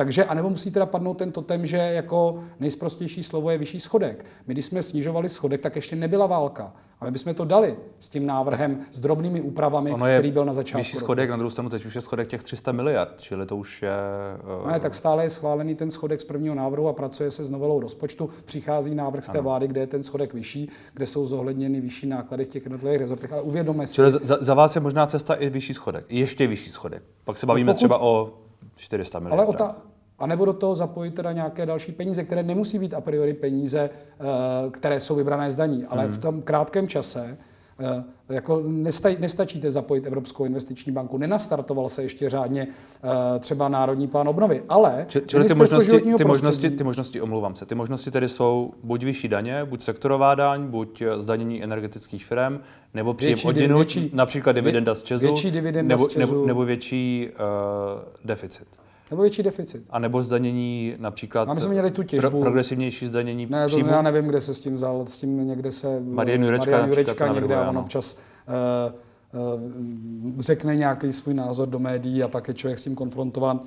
takže, 0.00 0.24
anebo 0.24 0.50
musí 0.50 0.70
teda 0.70 0.86
padnout 0.86 1.18
ten 1.18 1.32
totem, 1.32 1.66
že 1.66 1.76
jako 1.76 2.42
nejsprostější 2.60 3.22
slovo 3.22 3.50
je 3.50 3.58
vyšší 3.58 3.80
schodek. 3.80 4.24
My, 4.46 4.54
když 4.54 4.66
jsme 4.66 4.82
snižovali 4.82 5.28
schodek, 5.28 5.60
tak 5.60 5.76
ještě 5.76 5.96
nebyla 5.96 6.26
válka. 6.26 6.72
A 7.00 7.04
my 7.04 7.10
bychom 7.10 7.34
to 7.34 7.44
dali 7.44 7.76
s 7.98 8.08
tím 8.08 8.26
návrhem, 8.26 8.80
s 8.92 9.00
drobnými 9.00 9.40
úpravami, 9.40 9.90
ono 9.90 10.06
je 10.06 10.16
který 10.16 10.32
byl 10.32 10.44
na 10.44 10.52
začátku. 10.52 10.78
Vyšší 10.78 10.96
schodek, 10.96 11.30
na 11.30 11.36
druhou 11.36 11.50
stranu 11.50 11.68
teď 11.68 11.84
už 11.84 11.94
je 11.94 12.00
schodek 12.00 12.28
těch 12.28 12.42
300 12.42 12.72
miliard, 12.72 13.14
čili 13.18 13.46
to 13.46 13.56
už 13.56 13.82
je... 13.82 13.90
Uh... 14.62 14.72
Ne, 14.72 14.80
tak 14.80 14.94
stále 14.94 15.24
je 15.24 15.30
schválený 15.30 15.74
ten 15.74 15.90
schodek 15.90 16.20
z 16.20 16.24
prvního 16.24 16.54
návrhu 16.54 16.88
a 16.88 16.92
pracuje 16.92 17.30
se 17.30 17.44
s 17.44 17.50
novelou 17.50 17.80
rozpočtu. 17.80 18.30
Přichází 18.44 18.94
návrh 18.94 19.24
z 19.24 19.30
té 19.30 19.38
ano. 19.38 19.42
vlády, 19.42 19.68
kde 19.68 19.80
je 19.80 19.86
ten 19.86 20.02
schodek 20.02 20.34
vyšší, 20.34 20.68
kde 20.94 21.06
jsou 21.06 21.26
zohledněny 21.26 21.80
vyšší 21.80 22.06
náklady 22.06 22.44
v 22.44 22.48
těch 22.48 22.64
jednotlivých 22.64 22.98
rezortech. 22.98 23.32
Ale 23.32 23.42
uvědomme 23.42 23.86
si. 23.86 23.94
Čili 23.94 24.10
za, 24.10 24.38
za 24.40 24.54
vás 24.54 24.74
je 24.74 24.80
možná 24.80 25.06
cesta 25.06 25.34
i 25.34 25.50
vyšší 25.50 25.74
schodek, 25.74 26.04
ještě 26.08 26.46
vyšší 26.46 26.70
schodek. 26.70 27.02
Pak 27.24 27.38
se 27.38 27.46
bavíme 27.46 27.66
no 27.66 27.72
pokud, 27.72 27.78
třeba 27.78 28.00
o 28.00 28.32
400 28.76 29.18
miliard. 29.18 29.38
Ale 29.38 29.48
o 29.48 29.52
ta, 29.52 29.76
a 30.20 30.26
nebo 30.26 30.44
do 30.44 30.52
toho 30.52 30.76
zapojit 30.76 31.14
teda 31.14 31.32
nějaké 31.32 31.66
další 31.66 31.92
peníze, 31.92 32.24
které 32.24 32.42
nemusí 32.42 32.78
být 32.78 32.94
a 32.94 33.00
priori 33.00 33.34
peníze, 33.34 33.90
eh, 33.90 34.70
které 34.70 35.00
jsou 35.00 35.14
vybrané 35.14 35.52
z 35.52 35.56
daní, 35.56 35.84
ale 35.84 36.04
hmm. 36.04 36.12
v 36.12 36.18
tom 36.18 36.42
krátkém 36.42 36.88
čase 36.88 37.38
eh, 37.80 38.04
jako 38.34 38.62
nestačíte 39.18 39.70
zapojit 39.70 40.06
Evropskou 40.06 40.44
investiční 40.44 40.92
banku. 40.92 41.18
Nenastartoval 41.18 41.88
se 41.88 42.02
ještě 42.02 42.30
řádně 42.30 42.68
eh, 43.04 43.38
třeba 43.38 43.68
Národní 43.68 44.08
plán 44.08 44.28
obnovy, 44.28 44.62
ale 44.68 45.06
Čili 45.26 45.48
ty 45.48 45.54
možnosti, 45.54 46.00
ty, 46.00 46.24
možnosti, 46.24 46.70
ty 46.70 46.84
možnosti, 46.84 47.20
omlouvám 47.20 47.54
se, 47.54 47.66
ty 47.66 47.74
možnosti 47.74 48.10
tedy 48.10 48.28
jsou 48.28 48.72
buď 48.82 49.04
vyšší 49.04 49.28
daně, 49.28 49.64
buď 49.64 49.82
sektorová 49.82 50.34
daň, 50.34 50.66
buď 50.66 51.02
zdanění 51.18 51.62
energetických 51.62 52.24
firm, 52.24 52.60
nebo 52.94 53.14
příjem 53.14 53.38
od 53.44 53.56
například 54.12 54.52
dividenda 54.52 54.94
z 54.94 55.02
Česu, 55.02 55.24
větší 55.24 55.50
dividenda 55.50 55.88
nebo, 55.88 56.04
z 56.04 56.08
Česu. 56.08 56.18
Nebo, 56.18 56.46
nebo 56.46 56.64
větší 56.64 57.28
uh, 57.30 58.02
deficit. 58.24 58.66
Nebo 59.10 59.22
větší 59.22 59.42
deficit. 59.42 59.84
A 59.90 59.98
nebo 59.98 60.22
zdanění 60.22 60.94
například... 60.98 61.48
A 61.48 61.54
my 61.54 61.60
jsme 61.60 61.70
měli 61.70 61.90
tu 61.90 62.02
těžbu. 62.02 62.30
Pro, 62.30 62.40
progresivnější 62.40 63.06
zdanění 63.06 63.46
Ne, 63.50 63.68
to 63.68 63.78
já 63.78 64.02
nevím, 64.02 64.24
kde 64.24 64.40
se 64.40 64.54
s 64.54 64.60
tím 64.60 64.74
vzal. 64.74 65.06
S 65.06 65.18
tím 65.18 65.46
někde 65.46 65.72
se... 65.72 66.00
Marian 66.00 66.42
Jurečka, 66.42 66.70
Marian 66.70 66.88
Jurečka 66.88 67.28
někde 67.28 67.56
a 67.56 67.70
on 67.70 67.78
občas 67.78 68.16
uh, 69.34 69.60
uh, 70.34 70.40
řekne 70.40 70.76
nějaký 70.76 71.12
svůj 71.12 71.34
názor 71.34 71.68
do 71.68 71.78
médií 71.78 72.22
a 72.22 72.28
pak 72.28 72.48
je 72.48 72.54
člověk 72.54 72.78
s 72.78 72.82
tím 72.82 72.94
konfrontován. 72.94 73.60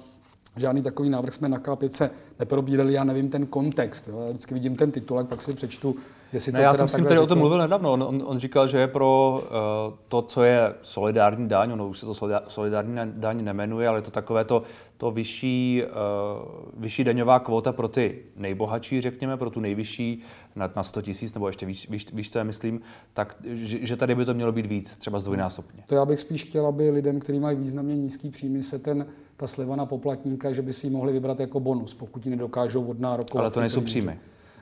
Žádný 0.55 0.81
takový 0.81 1.09
návrh 1.09 1.33
jsme 1.33 1.49
na 1.49 1.57
K5 1.57 2.09
neprobírali, 2.39 2.93
já 2.93 3.03
nevím 3.03 3.29
ten 3.29 3.45
kontext. 3.45 4.07
Jo. 4.07 4.19
Já 4.19 4.29
vždycky 4.29 4.53
vidím 4.53 4.75
ten 4.75 4.91
titulek, 4.91 5.27
pak 5.27 5.41
si 5.41 5.53
přečtu, 5.53 5.95
jestli 6.33 6.51
ne, 6.51 6.59
to 6.59 6.63
Já 6.63 6.73
jsem 6.73 6.87
s 6.87 6.97
ním 6.97 7.05
tady 7.05 7.19
o 7.19 7.27
tom 7.27 7.37
mluvil 7.37 7.57
nedávno. 7.57 7.93
On, 7.93 8.03
on, 8.03 8.23
on 8.25 8.37
říkal, 8.37 8.67
že 8.67 8.77
je 8.77 8.87
pro 8.87 9.41
uh, 9.43 9.93
to, 10.07 10.21
co 10.21 10.43
je 10.43 10.73
solidární 10.81 11.47
daň, 11.47 11.71
ono 11.71 11.87
už 11.87 11.99
se 11.99 12.05
to 12.05 12.13
solidární 12.47 12.95
daň 13.05 13.43
nemenuje, 13.43 13.87
ale 13.87 13.97
je 13.97 14.01
to 14.01 14.11
takové 14.11 14.45
to, 14.45 14.63
to 14.97 15.11
vyšší, 15.11 15.83
uh, 15.83 16.81
vyšší 16.81 17.03
daňová 17.03 17.39
kvota 17.39 17.71
pro 17.71 17.87
ty 17.87 18.19
nejbohatší, 18.35 19.01
řekněme, 19.01 19.37
pro 19.37 19.49
tu 19.49 19.59
nejvyšší 19.59 20.21
na, 20.55 20.71
na 20.75 20.83
100 20.83 21.01
tisíc, 21.01 21.33
nebo 21.33 21.47
ještě 21.47 21.65
víš, 21.65 21.89
víš, 21.89 22.13
víš, 22.13 22.31
co 22.31 22.37
já 22.37 22.43
myslím, 22.43 22.81
tak 23.13 23.37
že, 23.43 23.85
že 23.85 23.95
tady 23.95 24.15
by 24.15 24.25
to 24.25 24.33
mělo 24.33 24.51
být 24.51 24.65
víc, 24.65 24.97
třeba 24.97 25.19
zdvojnásobně. 25.19 25.83
To 25.87 25.95
já 25.95 26.05
bych 26.05 26.19
spíš 26.19 26.43
chtěl, 26.43 26.67
aby 26.67 26.91
lidem, 26.91 27.19
kteří 27.19 27.39
mají 27.39 27.57
významně 27.57 27.95
nízký 27.95 28.29
příjmy, 28.29 28.63
se 28.63 28.79
ten 28.79 29.05
ta 29.37 29.47
sleva 29.47 29.75
na 29.75 29.85
poplatníka, 29.85 30.53
že 30.53 30.61
by 30.61 30.73
si 30.73 30.87
ji 30.87 30.91
mohli 30.91 31.13
vybrat 31.13 31.39
jako 31.39 31.59
bonus, 31.59 31.93
pokud 31.93 32.25
ji 32.25 32.29
nedokážou 32.29 32.85
odnárokovat. 32.85 33.43
Ale 33.43 33.51
to 33.51 33.59
nejsou 33.59 33.81
příjmy. 33.81 34.19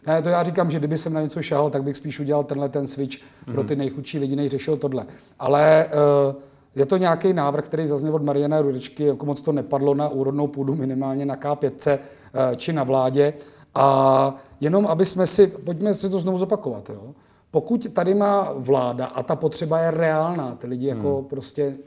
Ne, 0.08 0.22
to 0.22 0.30
já 0.30 0.44
říkám, 0.44 0.72
že 0.72 0.80
kdyby 0.80 0.98
jsem 0.98 1.14
na 1.14 1.22
něco 1.22 1.42
šahal, 1.42 1.70
tak 1.70 1.84
bych 1.84 1.98
spíš 1.98 2.20
udělal 2.20 2.44
tenhle 2.44 2.70
ten 2.70 2.88
switch 2.88 3.18
mm-hmm. 3.18 3.54
pro 3.54 3.64
ty 3.64 3.76
nejchudší 3.76 4.20
lidi, 4.20 4.36
než 4.36 4.52
řešil 4.52 4.78
tohle. 4.78 5.06
Ale 5.40 5.88
uh, 6.28 6.36
je 6.76 6.86
to 6.86 6.98
nějaký 6.98 7.34
návrh, 7.34 7.66
který 7.66 7.88
zazněl 7.88 8.16
od 8.16 8.24
Mariana 8.24 8.62
Rudečky, 8.62 9.04
jako 9.04 9.26
moc 9.26 9.42
to 9.42 9.52
nepadlo 9.52 9.94
na 9.94 10.10
úrodnou 10.10 10.48
půdu, 10.48 10.76
minimálně 10.76 11.26
na 11.26 11.36
K5 11.36 12.00
uh, 12.00 12.56
či 12.56 12.74
na 12.74 12.84
vládě. 12.84 13.34
A 13.76 14.36
jenom, 14.60 14.88
aby 14.88 15.06
jsme 15.06 15.28
si, 15.28 15.48
pojďme 15.48 15.94
si 15.94 16.10
to 16.10 16.20
znovu 16.20 16.38
zopakovat. 16.38 16.90
Jo? 16.90 17.16
Pokud 17.52 17.94
tady 17.94 18.16
má 18.16 18.54
vláda 18.56 19.06
a 19.06 19.24
ta 19.24 19.36
potřeba 19.36 19.80
je 19.80 19.92
reálná, 19.92 20.56
ty 20.56 20.68
lidi 20.68 20.88
jako 20.88 21.16
hmm. 21.16 21.26
prostě 21.26 21.78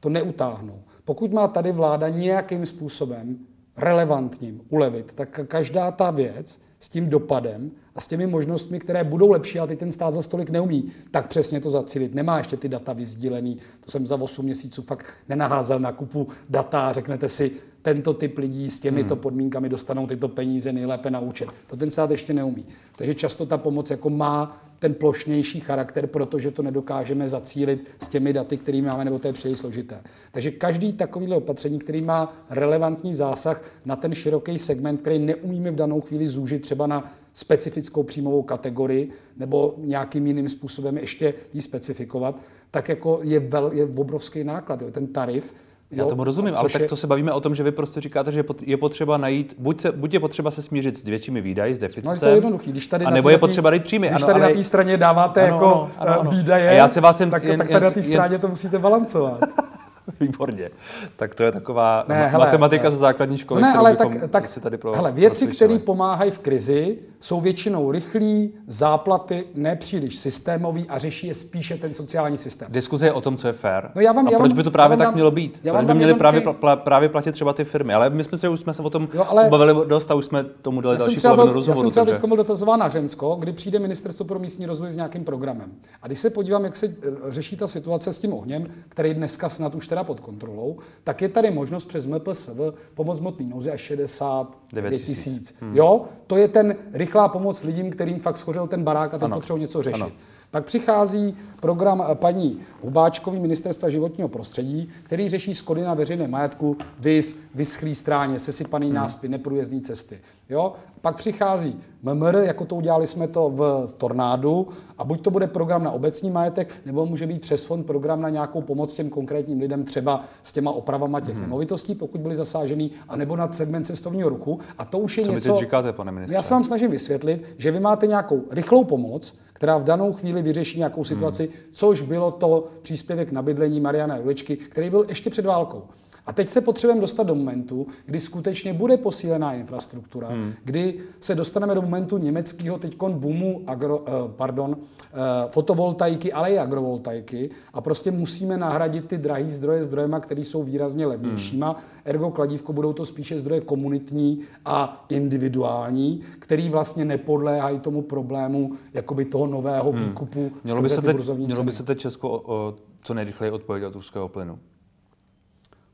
to 0.00 0.08
neutáhnou, 0.08 0.82
pokud 1.04 1.32
má 1.32 1.48
tady 1.48 1.72
vláda 1.72 2.08
nějakým 2.08 2.66
způsobem 2.66 3.38
relevantním 3.76 4.60
ulevit, 4.68 5.14
tak 5.14 5.40
každá 5.46 5.90
ta 5.90 6.10
věc 6.10 6.60
s 6.80 6.88
tím 6.88 7.08
dopadem 7.08 7.70
a 7.94 8.00
s 8.00 8.06
těmi 8.06 8.26
možnostmi, 8.26 8.78
které 8.78 9.04
budou 9.04 9.30
lepší, 9.30 9.58
ale 9.58 9.68
teď 9.68 9.78
ten 9.78 9.92
stát 9.92 10.14
za 10.14 10.22
stolik 10.22 10.50
neumí, 10.50 10.92
tak 11.10 11.28
přesně 11.28 11.60
to 11.60 11.70
zacílit. 11.70 12.14
Nemá 12.14 12.38
ještě 12.38 12.56
ty 12.56 12.68
data 12.68 12.92
vyzdílený. 12.92 13.58
To 13.80 13.90
jsem 13.90 14.06
za 14.06 14.20
8 14.20 14.44
měsíců 14.44 14.82
fakt 14.82 15.06
nenaházel 15.28 15.78
na 15.78 15.92
kupu 15.92 16.28
data 16.48 16.88
a 16.88 16.92
řeknete 16.92 17.28
si, 17.28 17.50
tento 17.82 18.14
typ 18.14 18.38
lidí 18.38 18.70
s 18.70 18.80
těmito 18.80 19.14
hmm. 19.14 19.22
podmínkami 19.22 19.68
dostanou 19.68 20.06
tyto 20.06 20.28
peníze 20.28 20.72
nejlépe 20.72 21.10
na 21.10 21.20
účet. 21.20 21.48
To 21.66 21.76
ten 21.76 21.90
stát 21.90 22.10
ještě 22.10 22.32
neumí. 22.32 22.64
Takže 22.96 23.14
často 23.14 23.46
ta 23.46 23.58
pomoc 23.58 23.90
jako 23.90 24.10
má 24.10 24.62
ten 24.78 24.94
plošnější 24.94 25.60
charakter, 25.60 26.06
protože 26.06 26.50
to 26.50 26.62
nedokážeme 26.62 27.28
zacílit 27.28 27.88
s 28.02 28.08
těmi 28.08 28.32
daty, 28.32 28.56
které 28.56 28.82
máme, 28.82 29.04
nebo 29.04 29.18
to 29.18 29.26
je 29.26 29.32
příliš 29.32 29.58
složité. 29.58 30.00
Takže 30.32 30.50
každý 30.50 30.92
takovýhle 30.92 31.36
opatření, 31.36 31.78
který 31.78 32.00
má 32.02 32.46
relevantní 32.50 33.14
zásah 33.14 33.62
na 33.84 33.96
ten 33.96 34.14
široký 34.14 34.58
segment, 34.58 35.00
který 35.00 35.18
neumíme 35.18 35.70
v 35.70 35.74
danou 35.74 36.00
chvíli 36.00 36.28
zúžit 36.28 36.62
třeba 36.62 36.86
na 36.86 37.12
specifickou 37.32 38.02
příjmovou 38.02 38.42
kategorii 38.42 39.10
nebo 39.36 39.74
nějakým 39.78 40.26
jiným 40.26 40.48
způsobem 40.48 40.98
ještě 40.98 41.34
ji 41.52 41.62
specifikovat, 41.62 42.40
tak 42.70 42.88
jako 42.88 43.20
je, 43.22 43.40
vel, 43.40 43.70
je 43.72 43.84
obrovský 43.84 44.44
náklad. 44.44 44.82
Jo. 44.82 44.90
Ten 44.90 45.06
tarif 45.06 45.54
já 45.90 46.04
tomu 46.04 46.24
rozumím, 46.24 46.54
ale 46.56 46.68
je... 46.72 46.78
tak 46.78 46.88
to 46.88 46.96
se 46.96 47.06
bavíme 47.06 47.32
o 47.32 47.40
tom, 47.40 47.54
že 47.54 47.62
vy 47.62 47.72
prostě 47.72 48.00
říkáte, 48.00 48.32
že 48.32 48.44
je 48.62 48.76
potřeba 48.76 49.16
najít, 49.16 49.54
buď, 49.58 49.80
se, 49.80 49.92
buď 49.92 50.14
je 50.14 50.20
potřeba 50.20 50.50
se 50.50 50.62
smířit 50.62 50.98
s 50.98 51.04
většími 51.04 51.40
výdaji, 51.40 51.74
s 51.74 51.78
deficitem, 51.78 52.14
no, 52.14 52.20
to 52.20 52.26
je 52.26 52.34
jednoduchý. 52.34 52.72
Když 52.72 52.86
tady 52.86 53.04
a 53.04 53.10
nebo 53.10 53.30
je 53.30 53.38
potřeba 53.38 53.70
dát 53.70 53.82
příjmy. 53.82 54.08
Když 54.08 54.22
ano, 54.22 54.26
tady 54.26 54.40
ale... 54.40 54.48
na 54.48 54.54
té 54.54 54.64
straně 54.64 54.96
dáváte 54.96 55.42
ano, 55.42 55.54
jako 55.54 55.90
ano, 55.98 56.20
ano. 56.20 56.30
výdaje, 56.30 56.70
a 56.70 56.72
já 56.72 56.88
se 56.88 57.00
vás 57.00 57.20
jen, 57.20 57.30
tak, 57.30 57.44
jen, 57.44 57.58
tak 57.58 57.68
tady 57.68 57.74
jen, 57.74 57.84
na 57.84 57.90
té 57.90 58.02
straně 58.02 58.34
jen... 58.34 58.40
to 58.40 58.48
musíte 58.48 58.78
balancovat. 58.78 59.40
Výborně. 60.20 60.70
Tak 61.16 61.34
to 61.34 61.42
je 61.42 61.52
taková 61.52 62.04
ne, 62.08 62.26
hele, 62.26 62.46
matematika 62.46 62.82
hele, 62.82 62.90
ze 62.90 62.96
základní 62.96 63.38
školy, 63.38 63.62
ne, 63.62 63.72
ale 63.72 63.96
tak, 63.96 64.08
tak, 64.30 64.48
si 64.48 64.60
tady 64.60 64.78
pro, 64.78 64.92
hele, 64.92 65.12
věci, 65.12 65.46
které 65.46 65.78
pomáhají 65.78 66.30
v 66.30 66.38
krizi, 66.38 66.98
jsou 67.20 67.40
většinou 67.40 67.90
rychlí, 67.90 68.54
záplaty, 68.66 69.44
nepříliš 69.54 70.16
systémový 70.16 70.86
a 70.88 70.98
řeší 70.98 71.26
je 71.26 71.34
spíše 71.34 71.76
ten 71.76 71.94
sociální 71.94 72.38
systém. 72.38 72.68
Diskuze 72.72 73.06
je 73.06 73.12
o 73.12 73.20
tom, 73.20 73.36
co 73.36 73.46
je 73.46 73.52
fér. 73.52 73.90
No 73.94 74.00
já 74.00 74.12
vám, 74.12 74.28
a 74.28 74.30
já 74.30 74.38
proč 74.38 74.50
vám, 74.50 74.56
by 74.56 74.62
to 74.62 74.70
právě 74.70 74.96
tak 74.96 75.06
dám, 75.06 75.14
mělo 75.14 75.30
být? 75.30 75.60
Proč 75.70 75.84
by 75.84 75.94
měly 75.94 76.14
právě, 76.14 76.40
ty... 76.40 76.48
právě 76.74 77.08
platit 77.08 77.32
třeba 77.32 77.52
ty 77.52 77.64
firmy? 77.64 77.94
Ale 77.94 78.10
my 78.10 78.24
jsme 78.24 78.38
se 78.38 78.48
už 78.48 78.60
jsme 78.60 78.74
se 78.74 78.82
o 78.82 78.90
tom 78.90 79.08
jo, 79.14 79.26
ale 79.28 79.48
bavili 79.50 79.86
dost 79.86 80.10
a 80.10 80.14
už 80.14 80.24
jsme 80.24 80.44
tomu 80.44 80.80
dali 80.80 80.98
další 80.98 81.20
polovinu 81.20 81.52
rozhovoru. 81.52 81.80
Já 81.80 81.82
jsem 81.82 81.90
třeba 81.90 82.04
takže... 82.04 82.20
teď 82.20 82.28
byl 82.28 82.36
dotazován 82.36 82.80
na 82.80 82.88
Řensko, 82.88 83.36
kdy 83.40 83.52
přijde 83.52 83.78
ministerstvo 83.78 84.24
pro 84.24 84.38
místní 84.38 84.66
rozvoj 84.66 84.92
s 84.92 84.96
nějakým 84.96 85.24
programem. 85.24 85.72
A 86.02 86.06
když 86.06 86.18
se 86.18 86.30
podívám, 86.30 86.64
jak 86.64 86.76
se 86.76 86.86
eh, 86.86 87.10
řeší 87.28 87.56
ta 87.56 87.66
situace 87.66 88.12
s 88.12 88.18
tím 88.18 88.34
ohněm, 88.34 88.66
který 88.88 89.14
dneska 89.14 89.48
snad 89.48 89.74
už 89.74 89.88
teda 89.88 90.04
pod 90.04 90.20
kontrolou, 90.20 90.78
tak 91.04 91.22
je 91.22 91.28
tady 91.28 91.50
možnost 91.50 91.84
přes 91.84 92.06
MPSV 92.06 92.60
pomoc 92.94 93.20
hmotný 93.20 93.46
nouzi 93.48 93.70
až 93.70 93.80
69 93.80 94.98
tisíc. 94.98 95.54
Hmm. 95.60 95.76
Jo, 95.76 96.04
to 96.26 96.36
je 96.36 96.48
ten 96.48 96.74
rychlá 97.10 97.28
pomoc 97.28 97.62
lidem, 97.62 97.90
kterým 97.90 98.18
fakt 98.18 98.36
schořel 98.36 98.66
ten 98.66 98.84
barák 98.84 99.14
a 99.14 99.18
teď 99.18 99.30
potřebují 99.32 99.60
něco 99.60 99.82
řešit. 99.82 100.02
Ano. 100.02 100.12
Pak 100.50 100.64
přichází 100.64 101.36
program 101.60 102.04
paní 102.14 102.60
Hubáčkový 102.82 103.40
ministerstva 103.40 103.90
životního 103.90 104.28
prostředí, 104.28 104.88
který 105.02 105.28
řeší 105.28 105.54
skody 105.54 105.82
na 105.82 105.94
veřejné 105.94 106.28
majetku, 106.28 106.76
vys, 106.98 107.36
vyschlý 107.54 107.94
stráně, 107.94 108.38
sesypaný 108.38 108.86
hmm. 108.86 108.94
náspy, 108.94 109.28
neprůjezdní 109.28 109.80
cesty. 109.80 110.18
Jo? 110.50 110.72
Pak 111.00 111.16
přichází 111.16 111.80
MMR, 112.02 112.34
jako 112.34 112.64
to 112.64 112.76
udělali 112.76 113.06
jsme 113.06 113.28
to 113.28 113.50
v 113.50 113.92
Tornádu, 113.96 114.68
a 114.98 115.04
buď 115.04 115.22
to 115.22 115.30
bude 115.30 115.46
program 115.46 115.84
na 115.84 115.90
obecní 115.90 116.30
majetek, 116.30 116.74
nebo 116.86 117.06
může 117.06 117.26
být 117.26 117.40
přes 117.42 117.64
fond 117.64 117.86
program 117.86 118.20
na 118.20 118.28
nějakou 118.28 118.62
pomoc 118.62 118.94
těm 118.94 119.10
konkrétním 119.10 119.60
lidem, 119.60 119.84
třeba 119.84 120.24
s 120.42 120.52
těma 120.52 120.70
opravama 120.70 121.20
těch 121.20 121.34
hmm. 121.34 121.42
nemovitostí, 121.42 121.94
pokud 121.94 122.20
byly 122.20 122.34
zasážený, 122.34 122.90
anebo 123.08 123.36
na 123.36 123.52
segment 123.52 123.84
cestovního 123.84 124.28
ruchu. 124.28 124.58
A 124.78 124.84
to 124.84 124.98
už 124.98 125.18
je 125.18 125.24
Co 125.24 125.32
něco. 125.32 125.48
Co 125.48 125.58
říkáte, 125.58 125.92
pane 125.92 126.12
ministře? 126.12 126.34
Já 126.34 126.42
se 126.42 126.54
vám 126.54 126.64
snažím 126.64 126.90
vysvětlit, 126.90 127.44
že 127.58 127.70
vy 127.70 127.80
máte 127.80 128.06
nějakou 128.06 128.42
rychlou 128.50 128.84
pomoc, 128.84 129.34
která 129.52 129.78
v 129.78 129.84
danou 129.84 130.12
chvíli 130.12 130.42
vyřeší 130.42 130.78
nějakou 130.78 131.04
situaci, 131.04 131.42
hmm. 131.46 131.56
což 131.72 132.00
bylo 132.02 132.30
to 132.30 132.68
příspěvek 132.82 133.32
na 133.32 133.42
bydlení 133.42 133.80
Mariana 133.80 134.16
Juličky, 134.16 134.56
který 134.56 134.90
byl 134.90 135.06
ještě 135.08 135.30
před 135.30 135.46
válkou. 135.46 135.82
A 136.30 136.32
teď 136.32 136.48
se 136.48 136.60
potřebujeme 136.60 137.00
dostat 137.00 137.22
do 137.22 137.34
momentu, 137.34 137.86
kdy 138.06 138.20
skutečně 138.20 138.72
bude 138.72 138.96
posílená 138.96 139.52
infrastruktura, 139.54 140.28
hmm. 140.28 140.52
kdy 140.64 141.00
se 141.20 141.34
dostaneme 141.34 141.74
do 141.74 141.82
momentu 141.82 142.18
německého 142.18 142.78
teďkon 142.78 143.12
boomu 143.12 143.62
agro, 143.66 144.04
eh, 144.06 144.12
pardon, 144.36 144.76
eh, 144.80 145.16
fotovoltaiky, 145.48 146.32
ale 146.32 146.52
i 146.52 146.58
agrovoltaiky 146.58 147.50
a 147.72 147.80
prostě 147.80 148.10
musíme 148.10 148.56
nahradit 148.56 149.06
ty 149.06 149.18
drahé 149.18 149.50
zdroje 149.50 149.82
zdrojema, 149.84 150.20
které 150.20 150.40
jsou 150.40 150.62
výrazně 150.62 151.06
levnějšíma. 151.06 151.68
Hmm. 151.68 151.82
Ergo 152.04 152.30
kladívko 152.30 152.72
budou 152.72 152.92
to 152.92 153.06
spíše 153.06 153.38
zdroje 153.38 153.60
komunitní 153.60 154.40
a 154.64 155.06
individuální, 155.08 156.20
který 156.38 156.68
vlastně 156.68 157.04
nepodléhají 157.04 157.78
tomu 157.78 158.02
problému 158.02 158.72
jakoby 158.94 159.24
toho 159.24 159.46
nového 159.46 159.92
hmm. 159.92 160.04
výkupu. 160.04 160.52
Mělo 160.64 160.82
by, 160.82 160.88
se 160.88 161.02
teď, 161.02 161.16
mělo 161.36 161.64
by 161.64 161.72
se 161.72 161.82
teď 161.82 161.98
Česko 161.98 162.42
o, 162.44 162.74
co 163.02 163.14
nejrychleji 163.14 163.52
odpovědět 163.52 163.86
od 163.86 163.94
ruského 163.94 164.28
plynu? 164.28 164.58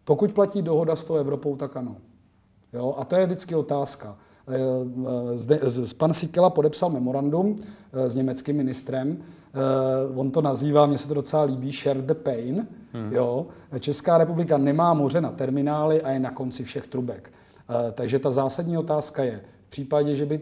Pokud 0.06 0.32
platí 0.32 0.62
dohoda 0.62 0.96
s 0.96 1.04
tou 1.04 1.14
Evropou, 1.14 1.56
tak 1.56 1.76
ano. 1.76 1.96
Jo? 2.72 2.94
A 2.98 3.04
to 3.04 3.16
je 3.16 3.26
vždycky 3.26 3.54
otázka. 3.54 4.16
Eh, 4.48 4.54
eh, 4.54 5.38
zde, 5.38 5.60
z, 5.62 5.92
pan 5.92 6.12
Sikela 6.12 6.50
podepsal 6.50 6.90
memorandum 6.90 7.58
eh, 7.92 8.10
s 8.10 8.16
německým 8.16 8.56
ministrem. 8.56 9.18
On 10.14 10.30
to 10.30 10.42
nazývá, 10.42 10.86
mně 10.86 10.98
se 10.98 11.08
to 11.08 11.14
docela 11.14 11.42
líbí, 11.42 11.72
share 11.72 12.02
the 12.02 12.14
pain. 12.14 12.66
Hmm. 12.92 13.12
Jo? 13.12 13.46
Česká 13.80 14.18
republika 14.18 14.58
nemá 14.58 14.94
moře 14.94 15.20
na 15.20 15.30
terminály 15.30 16.02
a 16.02 16.10
je 16.10 16.20
na 16.20 16.30
konci 16.30 16.64
všech 16.64 16.86
trubek. 16.86 17.32
Takže 17.92 18.18
ta 18.18 18.30
zásadní 18.30 18.78
otázka 18.78 19.24
je, 19.24 19.40
v 19.66 19.70
případě, 19.70 20.16
že 20.16 20.26
by 20.26 20.40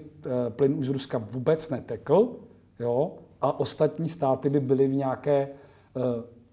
plyn 0.49 0.75
už 0.75 0.87
z 0.87 0.89
Ruska 0.89 1.19
vůbec 1.33 1.71
netekl, 1.71 2.37
jo, 2.81 3.13
a 3.41 3.61
ostatní 3.61 4.09
státy 4.09 4.51
by 4.51 4.61
byly 4.61 4.89
v 4.89 4.95
nějaké 4.95 5.49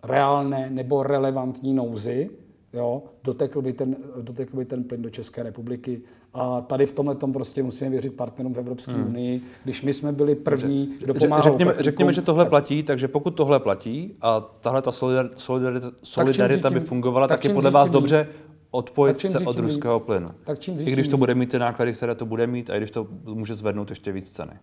reálné 0.03 0.69
nebo 0.69 1.03
relevantní 1.03 1.73
nouzi, 1.73 2.29
jo, 2.73 3.03
dotekl, 3.23 3.61
by 3.61 3.73
ten, 3.73 3.95
dotekl 4.21 4.57
by 4.57 4.65
ten 4.65 4.83
plyn 4.83 5.01
do 5.01 5.09
České 5.09 5.43
republiky. 5.43 6.01
A 6.33 6.61
tady 6.61 6.85
v 6.85 6.91
tomhle 6.91 7.15
tom 7.15 7.33
prostě 7.33 7.63
musíme 7.63 7.89
věřit 7.89 8.13
partnerům 8.13 8.53
v 8.53 8.57
Evropské 8.57 8.93
hmm. 8.93 9.07
unii, 9.07 9.41
když 9.63 9.81
my 9.81 9.93
jsme 9.93 10.11
byli 10.11 10.35
první, 10.35 10.89
kdo 10.99 11.13
pomáhal 11.13 11.43
řekněme, 11.43 11.75
řekněme, 11.79 12.13
že 12.13 12.21
tohle 12.21 12.45
platí, 12.45 12.83
takže 12.83 13.07
pokud 13.07 13.31
tohle 13.31 13.59
platí 13.59 14.13
a 14.21 14.39
tahle 14.39 14.81
ta 14.81 14.91
solidarita, 14.91 15.35
solidarita, 15.37 15.91
solidarita 16.03 16.69
by 16.69 16.79
fungovala, 16.79 17.27
tak, 17.27 17.39
tak 17.39 17.45
je 17.45 17.53
podle 17.53 17.71
vás 17.71 17.89
tím, 17.89 17.93
dobře 17.93 18.27
odpojit 18.71 19.21
se 19.21 19.39
od 19.39 19.59
ruského 19.59 19.99
plynu. 19.99 20.31
Tak 20.43 20.59
čím 20.59 20.79
I 20.79 20.91
když 20.91 21.07
to 21.07 21.17
bude 21.17 21.35
mít 21.35 21.51
ty 21.51 21.59
náklady, 21.59 21.93
které 21.93 22.15
to 22.15 22.25
bude 22.25 22.47
mít, 22.47 22.69
a 22.69 22.75
i 22.75 22.77
když 22.77 22.91
to 22.91 23.07
může 23.23 23.55
zvednout 23.55 23.89
ještě 23.89 24.11
víc 24.11 24.31
ceny. 24.31 24.53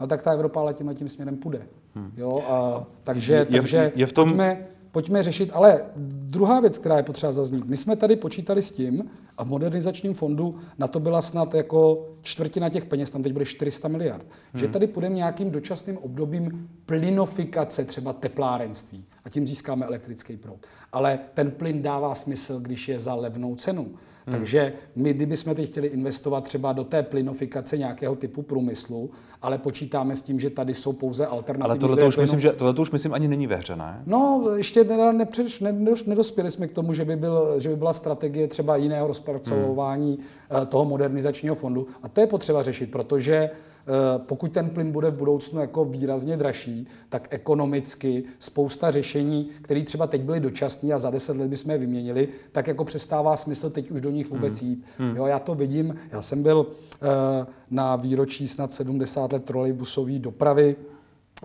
No 0.00 0.06
tak 0.06 0.22
ta 0.22 0.32
Evropa 0.32 0.60
ale 0.60 0.74
tím 0.74 0.88
a 0.88 0.94
tím 0.94 1.08
směrem 1.08 1.36
půjde. 1.36 1.66
Hmm. 1.94 2.12
Jo, 2.16 2.44
a, 2.48 2.86
takže, 3.04 3.32
je, 3.32 3.44
takže 3.44 3.92
je 3.94 4.06
v 4.06 4.12
tom... 4.12 4.28
pojďme, 4.28 4.66
pojďme 4.90 5.22
řešit. 5.22 5.50
Ale 5.52 5.84
druhá 6.10 6.60
věc, 6.60 6.78
která 6.78 6.96
je 6.96 7.02
potřeba 7.02 7.32
zaznít, 7.32 7.64
my 7.66 7.76
jsme 7.76 7.96
tady 7.96 8.16
počítali 8.16 8.62
s 8.62 8.70
tím, 8.70 9.10
a 9.38 9.44
v 9.44 9.48
modernizačním 9.48 10.14
fondu 10.14 10.54
na 10.78 10.88
to 10.88 11.00
byla 11.00 11.22
snad 11.22 11.54
jako 11.54 12.08
čtvrtina 12.22 12.68
těch 12.68 12.84
peněz, 12.84 13.10
tam 13.10 13.22
teď 13.22 13.32
bude 13.32 13.44
400 13.44 13.88
miliard, 13.88 14.26
hmm. 14.52 14.60
že 14.60 14.68
tady 14.68 14.86
půjdeme 14.86 15.14
nějakým 15.14 15.50
dočasným 15.50 15.98
obdobím 15.98 16.68
plynofikace 16.86 17.84
třeba 17.84 18.12
teplárenství 18.12 19.04
a 19.26 19.28
tím 19.28 19.46
získáme 19.46 19.86
elektrický 19.86 20.36
proud. 20.36 20.58
Ale 20.92 21.18
ten 21.34 21.50
plyn 21.50 21.82
dává 21.82 22.14
smysl, 22.14 22.60
když 22.60 22.88
je 22.88 23.00
za 23.00 23.14
levnou 23.14 23.56
cenu. 23.56 23.82
Hmm. 23.82 24.38
Takže 24.38 24.72
my, 24.96 25.14
kdybychom 25.14 25.54
teď 25.54 25.70
chtěli 25.70 25.86
investovat 25.86 26.44
třeba 26.44 26.72
do 26.72 26.84
té 26.84 27.02
plynofikace 27.02 27.78
nějakého 27.78 28.16
typu 28.16 28.42
průmyslu, 28.42 29.10
ale 29.42 29.58
počítáme 29.58 30.16
s 30.16 30.22
tím, 30.22 30.40
že 30.40 30.50
tady 30.50 30.74
jsou 30.74 30.92
pouze 30.92 31.26
alternativy. 31.26 31.70
Ale 31.70 31.78
tohle 31.78 32.06
už 32.08 32.16
myslím, 32.16 32.40
že 32.40 32.52
tohle 32.52 32.74
už 32.74 32.90
myslím 32.90 33.14
ani 33.14 33.28
není 33.28 33.46
ve 33.46 33.56
hře, 33.56 33.76
ne? 33.76 34.02
No, 34.06 34.44
ještě 34.56 34.84
nepřeš, 35.12 35.62
nedospěli 36.06 36.50
jsme 36.50 36.66
k 36.66 36.72
tomu, 36.72 36.94
že 36.94 37.04
by, 37.04 37.16
byl, 37.16 37.60
že 37.60 37.68
by 37.68 37.76
byla 37.76 37.92
strategie 37.92 38.48
třeba 38.48 38.76
jiného 38.76 39.06
rozpracování 39.06 40.18
hmm. 40.50 40.66
toho 40.66 40.84
modernizačního 40.84 41.54
fondu. 41.54 41.86
A 42.02 42.08
to 42.08 42.20
je 42.20 42.26
potřeba 42.26 42.62
řešit, 42.62 42.90
protože 42.90 43.50
Eh, 43.50 43.75
pokud 44.16 44.52
ten 44.52 44.70
plyn 44.70 44.92
bude 44.92 45.10
v 45.10 45.16
budoucnu 45.16 45.60
jako 45.60 45.84
výrazně 45.84 46.36
dražší, 46.36 46.86
tak 47.08 47.28
ekonomicky 47.30 48.24
spousta 48.38 48.90
řešení, 48.90 49.50
které 49.62 49.82
třeba 49.82 50.06
teď 50.06 50.22
byly 50.22 50.40
dočasné 50.40 50.94
a 50.94 50.98
za 50.98 51.10
deset 51.10 51.36
let 51.36 51.50
bychom 51.50 51.70
je 51.70 51.78
vyměnili, 51.78 52.28
tak 52.52 52.66
jako 52.66 52.84
přestává 52.84 53.36
smysl 53.36 53.70
teď 53.70 53.90
už 53.90 54.00
do 54.00 54.10
nich 54.10 54.30
vůbec 54.30 54.60
hmm. 54.60 54.70
jít. 54.70 54.84
Hmm. 54.98 55.16
Jo, 55.16 55.26
já 55.26 55.38
to 55.38 55.54
vidím, 55.54 55.94
já 56.10 56.22
jsem 56.22 56.42
byl 56.42 56.66
eh, 56.94 57.46
na 57.70 57.96
výročí 57.96 58.48
snad 58.48 58.72
70 58.72 59.32
let 59.32 59.44
trolejbusové 59.44 60.18
dopravy 60.18 60.76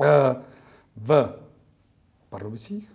eh, 0.04 0.36
v 0.98 1.34
Pardubicích? 2.30 2.92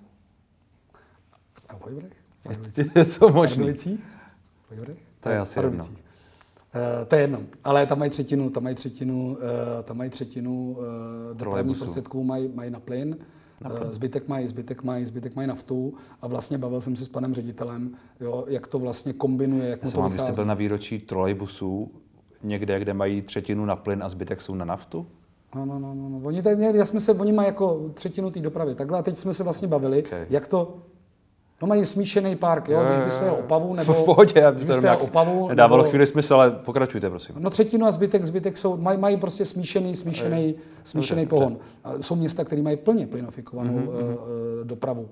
A 1.69 1.77
v 1.77 1.83
Hojvrech? 1.83 2.13
Pardubicích? 2.43 2.93
Jsou 3.03 3.29
možný. 3.31 3.57
Pardubicích? 3.57 4.01
To 5.21 5.29
je 5.29 5.39
asi 5.39 5.59
jedno. 5.59 6.06
Uh, 6.77 7.05
to 7.09 7.15
je 7.15 7.21
jedno, 7.21 7.41
ale 7.65 7.87
tam 7.87 7.99
mají 7.99 8.11
třetinu, 8.11 8.51
tam 8.51 8.63
mají 8.63 8.75
třetinu, 8.75 9.29
uh, 9.31 9.83
tam 9.83 9.97
mají 9.97 10.11
třetinu 10.11 10.77
uh, 10.79 10.85
dopravních 11.37 11.79
prostředků 11.79 12.25
mají, 12.25 12.51
mají 12.55 12.71
na 12.71 12.81
plyn. 12.81 13.17
Uh, 13.65 13.93
zbytek 13.93 14.29
mají, 14.29 14.49
zbytek 14.49 14.83
mají, 14.83 15.07
zbytek 15.07 15.37
mají 15.37 15.49
naftu 15.49 15.95
a 16.23 16.27
vlastně 16.27 16.59
bavil 16.59 16.81
jsem 16.81 16.97
se 16.97 17.05
s 17.05 17.09
panem 17.09 17.35
ředitelem, 17.35 17.91
jo, 18.21 18.45
jak 18.49 18.67
to 18.67 18.79
vlastně 18.79 19.13
kombinuje, 19.13 19.69
jak 19.69 19.83
Já 19.83 19.87
mu 19.87 19.93
to 19.93 20.03
vychází. 20.03 20.27
jste 20.27 20.33
byl 20.33 20.45
na 20.45 20.55
výročí 20.55 20.99
trolejbusů 20.99 21.91
někde, 22.43 22.79
kde 22.79 22.95
mají 22.95 23.23
třetinu 23.23 23.65
na 23.65 23.77
plyn 23.77 24.03
a 24.03 24.09
zbytek 24.09 24.41
jsou 24.41 24.55
na 24.55 24.65
naftu? 24.65 25.07
No, 25.55 25.65
no, 25.67 25.79
no, 25.79 25.95
no. 25.95 26.09
no. 26.09 26.21
Oni, 26.23 26.43
tak, 26.43 26.59
já 26.59 26.85
jsme 26.85 27.01
se, 27.01 27.13
oni 27.13 27.33
mají 27.33 27.47
jako 27.47 27.91
třetinu 27.95 28.31
té 28.31 28.41
dopravy. 28.41 28.75
Takhle 28.75 28.99
a 28.99 29.03
teď 29.03 29.17
jsme 29.17 29.35
se 29.35 29.45
vlastně 29.45 29.69
bavili, 29.69 30.03
okay. 30.03 30.27
jak 30.31 30.49
to 30.49 30.79
No 31.63 31.69
mají 31.69 31.85
smíšený 31.85 32.37
park, 32.37 32.69
jo, 32.69 32.85
když 32.89 33.05
byste 33.05 33.25
jel 33.25 33.35
Opavu, 33.35 33.75
nebo 33.75 33.93
v 34.03 34.05
pohodě, 34.05 34.47
když 34.53 34.65
byste 34.65 34.87
jel 34.87 34.99
Opavu. 35.01 35.49
Nedávalo 35.49 35.83
nebo, 35.83 35.91
chvíli 35.91 36.07
smysl, 36.07 36.35
ale 36.35 36.51
pokračujte, 36.51 37.11
prosím. 37.11 37.35
No 37.39 37.51
třetinu 37.51 37.87
a 37.87 37.91
zbytek, 37.91 38.25
zbytek 38.25 38.59
jsou, 38.59 38.77
mají, 38.77 38.99
mají 38.99 39.17
prostě 39.17 39.45
smíšený, 39.45 39.97
smíšený, 39.97 40.55
smíšený 40.85 41.27
pohon. 41.27 41.57
Jsou 42.01 42.17
města, 42.17 42.45
které 42.45 42.63
mají 42.63 42.77
plně 42.77 43.07
plynofikovanou 43.07 43.73
mm-hmm. 43.73 43.89
uh, 43.89 44.65
dopravu 44.65 45.03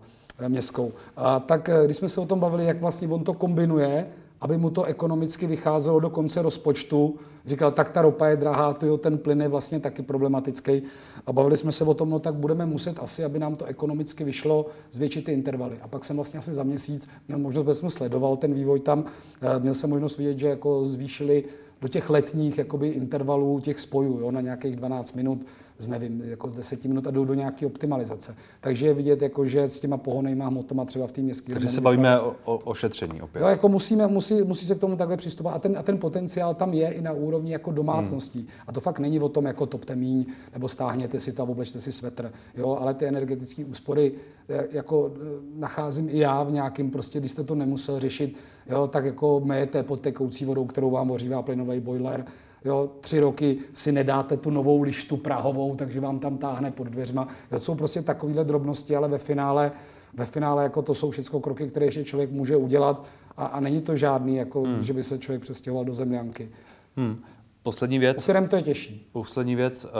uh, 0.41 0.49
městskou. 0.49 0.93
A 1.17 1.41
tak, 1.41 1.71
když 1.85 1.97
jsme 1.97 2.09
se 2.09 2.21
o 2.21 2.27
tom 2.27 2.41
bavili, 2.41 2.65
jak 2.65 2.81
vlastně 2.81 3.09
on 3.09 3.25
to 3.25 3.33
kombinuje, 3.33 4.07
aby 4.45 4.59
mu 4.59 4.71
to 4.71 4.85
ekonomicky 4.85 5.47
vycházelo 5.47 6.01
do 6.01 6.11
konce 6.11 6.43
rozpočtu. 6.43 7.17
Říkal, 7.47 7.71
tak 7.71 7.91
ta 7.91 8.03
ropa 8.03 8.27
je 8.27 8.37
drahá, 8.37 8.73
tyjo, 8.73 8.97
ten 8.97 9.19
plyn 9.19 9.41
je 9.41 9.49
vlastně 9.49 9.81
taky 9.81 10.03
problematický. 10.03 10.83
A 11.27 11.33
bavili 11.33 11.57
jsme 11.57 11.73
se 11.73 11.85
o 11.85 11.95
tom, 11.95 12.11
no 12.11 12.19
tak 12.19 12.35
budeme 12.35 12.67
muset 12.67 12.99
asi, 13.01 13.25
aby 13.25 13.39
nám 13.39 13.57
to 13.57 13.65
ekonomicky 13.65 14.25
vyšlo, 14.25 14.67
zvětšit 14.93 15.25
ty 15.25 15.33
intervaly. 15.33 15.77
A 15.83 15.89
pak 15.89 16.05
jsem 16.05 16.17
vlastně 16.17 16.39
asi 16.39 16.53
za 16.53 16.63
měsíc 16.63 17.09
měl 17.29 17.39
možnost, 17.39 17.65
protože 17.65 17.75
jsem 17.75 17.91
sledoval 17.91 18.37
ten 18.37 18.55
vývoj 18.55 18.81
tam, 18.81 19.05
eh, 19.43 19.59
měl 19.59 19.75
jsem 19.75 19.91
možnost 19.91 20.19
vidět, 20.19 20.39
že 20.39 20.47
jako 20.47 20.85
zvýšili 20.85 21.45
do 21.81 21.89
těch 21.89 22.11
letních 22.11 22.59
jakoby, 22.59 22.89
intervalů 22.89 23.61
těch 23.61 23.81
spojů 23.81 24.21
jo, 24.21 24.31
na 24.31 24.41
nějakých 24.41 24.77
12 24.77 25.13
minut 25.13 25.47
z, 25.79 25.89
nevím, 25.89 26.23
jako 26.25 26.51
z 26.51 26.55
10 26.55 26.85
minut 26.85 27.07
a 27.07 27.11
jdou 27.11 27.25
do 27.25 27.35
nějaké 27.35 27.67
optimalizace. 27.67 28.37
Takže 28.61 28.87
je 28.87 28.95
vidět, 28.95 29.23
jako, 29.23 29.47
že 29.47 29.63
s 29.63 29.81
těma 29.81 29.97
pohonejma 29.97 30.47
hmotama 30.47 30.85
třeba 30.85 31.07
v 31.07 31.13
té 31.13 31.23
městské... 31.23 31.53
Takže 31.53 31.69
se 31.69 31.81
bavíme 31.81 32.21
o, 32.21 32.37
o 32.45 32.75
šetření 32.75 33.23
opět. 33.23 33.43
Jo, 33.43 33.49
jako 33.49 33.69
musíme, 33.69 34.07
musí, 34.07 34.43
musí 34.43 34.67
se 34.67 34.75
k 34.75 34.79
tomu 34.79 34.97
takhle 34.97 35.17
přistupovat. 35.17 35.57
A 35.57 35.59
ten, 35.59 35.79
a 35.79 35.83
ten 35.83 35.99
potenciál 35.99 36.55
tam 36.55 36.75
je 36.75 36.93
i 36.93 37.03
na 37.03 37.13
úrovni 37.13 37.53
jako 37.53 37.73
domácností. 37.73 38.39
Hmm. 38.39 38.49
A 38.67 38.73
to 38.73 38.81
fakt 38.81 38.99
není 38.99 39.21
o 39.21 39.29
tom, 39.29 39.45
jako 39.45 39.67
topte 39.67 39.97
míň, 39.97 40.27
nebo 40.53 40.69
stáhněte 40.69 41.21
si 41.21 41.33
to 41.33 41.43
a 41.43 41.49
oblečte 41.49 41.81
si 41.81 41.93
svetr. 41.93 42.33
Jo, 42.57 42.79
ale 42.81 42.95
ty 42.95 43.07
energetické 43.07 43.65
úspory 43.65 44.13
eh, 44.49 44.67
jako 44.71 45.13
eh, 45.15 45.19
nacházím 45.55 46.09
i 46.11 46.19
já 46.19 46.43
v 46.43 46.53
nějakým, 46.53 46.91
prostě, 46.91 47.19
když 47.19 47.31
jste 47.31 47.45
to 47.45 47.55
nemusel 47.55 48.01
řešit, 48.01 48.37
jo, 48.71 48.87
tak 48.87 49.05
jako 49.05 49.41
mejete 49.45 49.83
pod 49.83 50.01
tekoucí 50.01 50.45
vodou, 50.45 50.65
kterou 50.65 50.91
vám 50.91 51.11
ořívá 51.11 51.43
plynový 51.43 51.81
boiler, 51.81 52.25
jo, 52.65 52.91
tři 53.01 53.21
roky 53.21 53.59
si 53.75 53.93
nedáte 53.93 54.37
tu 54.37 54.51
novou 54.51 54.83
lištu 54.83 55.17
prahovou, 55.17 55.77
takže 55.77 56.01
vám 56.01 56.19
tam 56.19 56.39
táhne 56.39 56.71
pod 56.71 56.87
dveřma. 56.87 57.29
To 57.51 57.61
jsou 57.61 57.75
prostě 57.75 58.03
takovéhle 58.03 58.45
drobnosti, 58.45 58.97
ale 58.97 59.09
ve 59.09 59.19
finále, 59.19 59.71
ve 60.15 60.27
finále 60.27 60.63
jako 60.63 60.83
to 60.83 60.95
jsou 60.95 61.11
všechno 61.11 61.41
kroky, 61.41 61.67
které 61.67 61.87
ještě 61.87 62.05
člověk 62.05 62.31
může 62.31 62.57
udělat 62.57 63.07
a, 63.37 63.47
a 63.47 63.61
není 63.61 63.81
to 63.81 63.97
žádný, 63.97 64.37
jako, 64.37 64.63
hmm. 64.63 64.83
že 64.83 64.93
by 64.93 65.03
se 65.03 65.19
člověk 65.19 65.43
přestěhoval 65.43 65.85
do 65.85 65.95
zemlянky. 65.95 66.49
Hmm. 66.97 67.23
Poslední 67.63 67.99
věc. 67.99 68.19
U 68.19 68.21
firm 68.21 68.49
to 68.49 68.57
je 68.57 68.63
těžší. 68.63 69.09
Poslední 69.13 69.57
věc, 69.57 69.85
uh, 69.85 69.91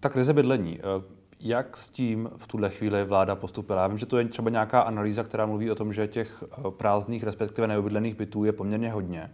ta 0.00 0.08
krize 0.08 0.32
bydlení. 0.32 0.78
Uh, 0.78 1.04
jak 1.40 1.76
s 1.76 1.90
tím 1.90 2.30
v 2.36 2.46
tuhle 2.46 2.70
chvíli 2.70 3.04
vláda 3.04 3.34
postupila? 3.34 3.82
Já 3.82 3.88
vím, 3.88 3.98
že 3.98 4.06
to 4.06 4.18
je 4.18 4.24
třeba 4.24 4.50
nějaká 4.50 4.80
analýza, 4.80 5.22
která 5.22 5.46
mluví 5.46 5.70
o 5.70 5.74
tom, 5.74 5.92
že 5.92 6.08
těch 6.08 6.44
prázdných, 6.70 7.24
respektive 7.24 7.66
neobydlených 7.66 8.14
bytů 8.14 8.44
je 8.44 8.52
poměrně 8.52 8.90
hodně. 8.90 9.30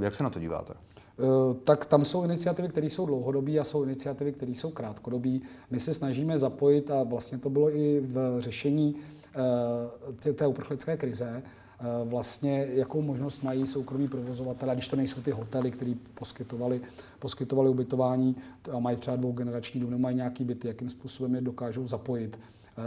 Jak 0.00 0.14
se 0.14 0.24
na 0.24 0.30
to 0.30 0.40
díváte? 0.40 0.74
Eh, 1.18 1.54
tak 1.64 1.86
tam 1.86 2.04
jsou 2.04 2.24
iniciativy, 2.24 2.68
které 2.68 2.86
jsou 2.86 3.06
dlouhodobé 3.06 3.58
a 3.58 3.64
jsou 3.64 3.82
iniciativy, 3.82 4.32
které 4.32 4.52
jsou 4.52 4.70
krátkodobé. 4.70 5.38
My 5.70 5.78
se 5.78 5.94
snažíme 5.94 6.38
zapojit, 6.38 6.90
a 6.90 7.02
vlastně 7.02 7.38
to 7.38 7.50
bylo 7.50 7.76
i 7.76 8.00
v 8.00 8.40
řešení 8.40 8.94
eh, 10.24 10.32
té 10.32 10.46
uprchlické 10.46 10.96
krize, 10.96 11.42
eh, 11.42 11.84
vlastně 12.04 12.66
jakou 12.70 13.02
možnost 13.02 13.42
mají 13.42 13.66
soukromí 13.66 14.08
provozovatelé, 14.08 14.74
když 14.74 14.88
to 14.88 14.96
nejsou 14.96 15.20
ty 15.20 15.30
hotely, 15.30 15.70
které 15.70 15.94
poskytovali, 16.14 16.80
poskytovali 17.18 17.70
ubytování 17.70 18.36
a 18.72 18.78
mají 18.78 18.96
třeba 18.96 19.16
dvougenerační 19.16 19.80
dům, 19.80 20.00
mají 20.00 20.16
nějaký 20.16 20.44
byty, 20.44 20.68
jakým 20.68 20.90
způsobem 20.90 21.34
je 21.34 21.40
dokážou 21.40 21.88
zapojit 21.88 22.38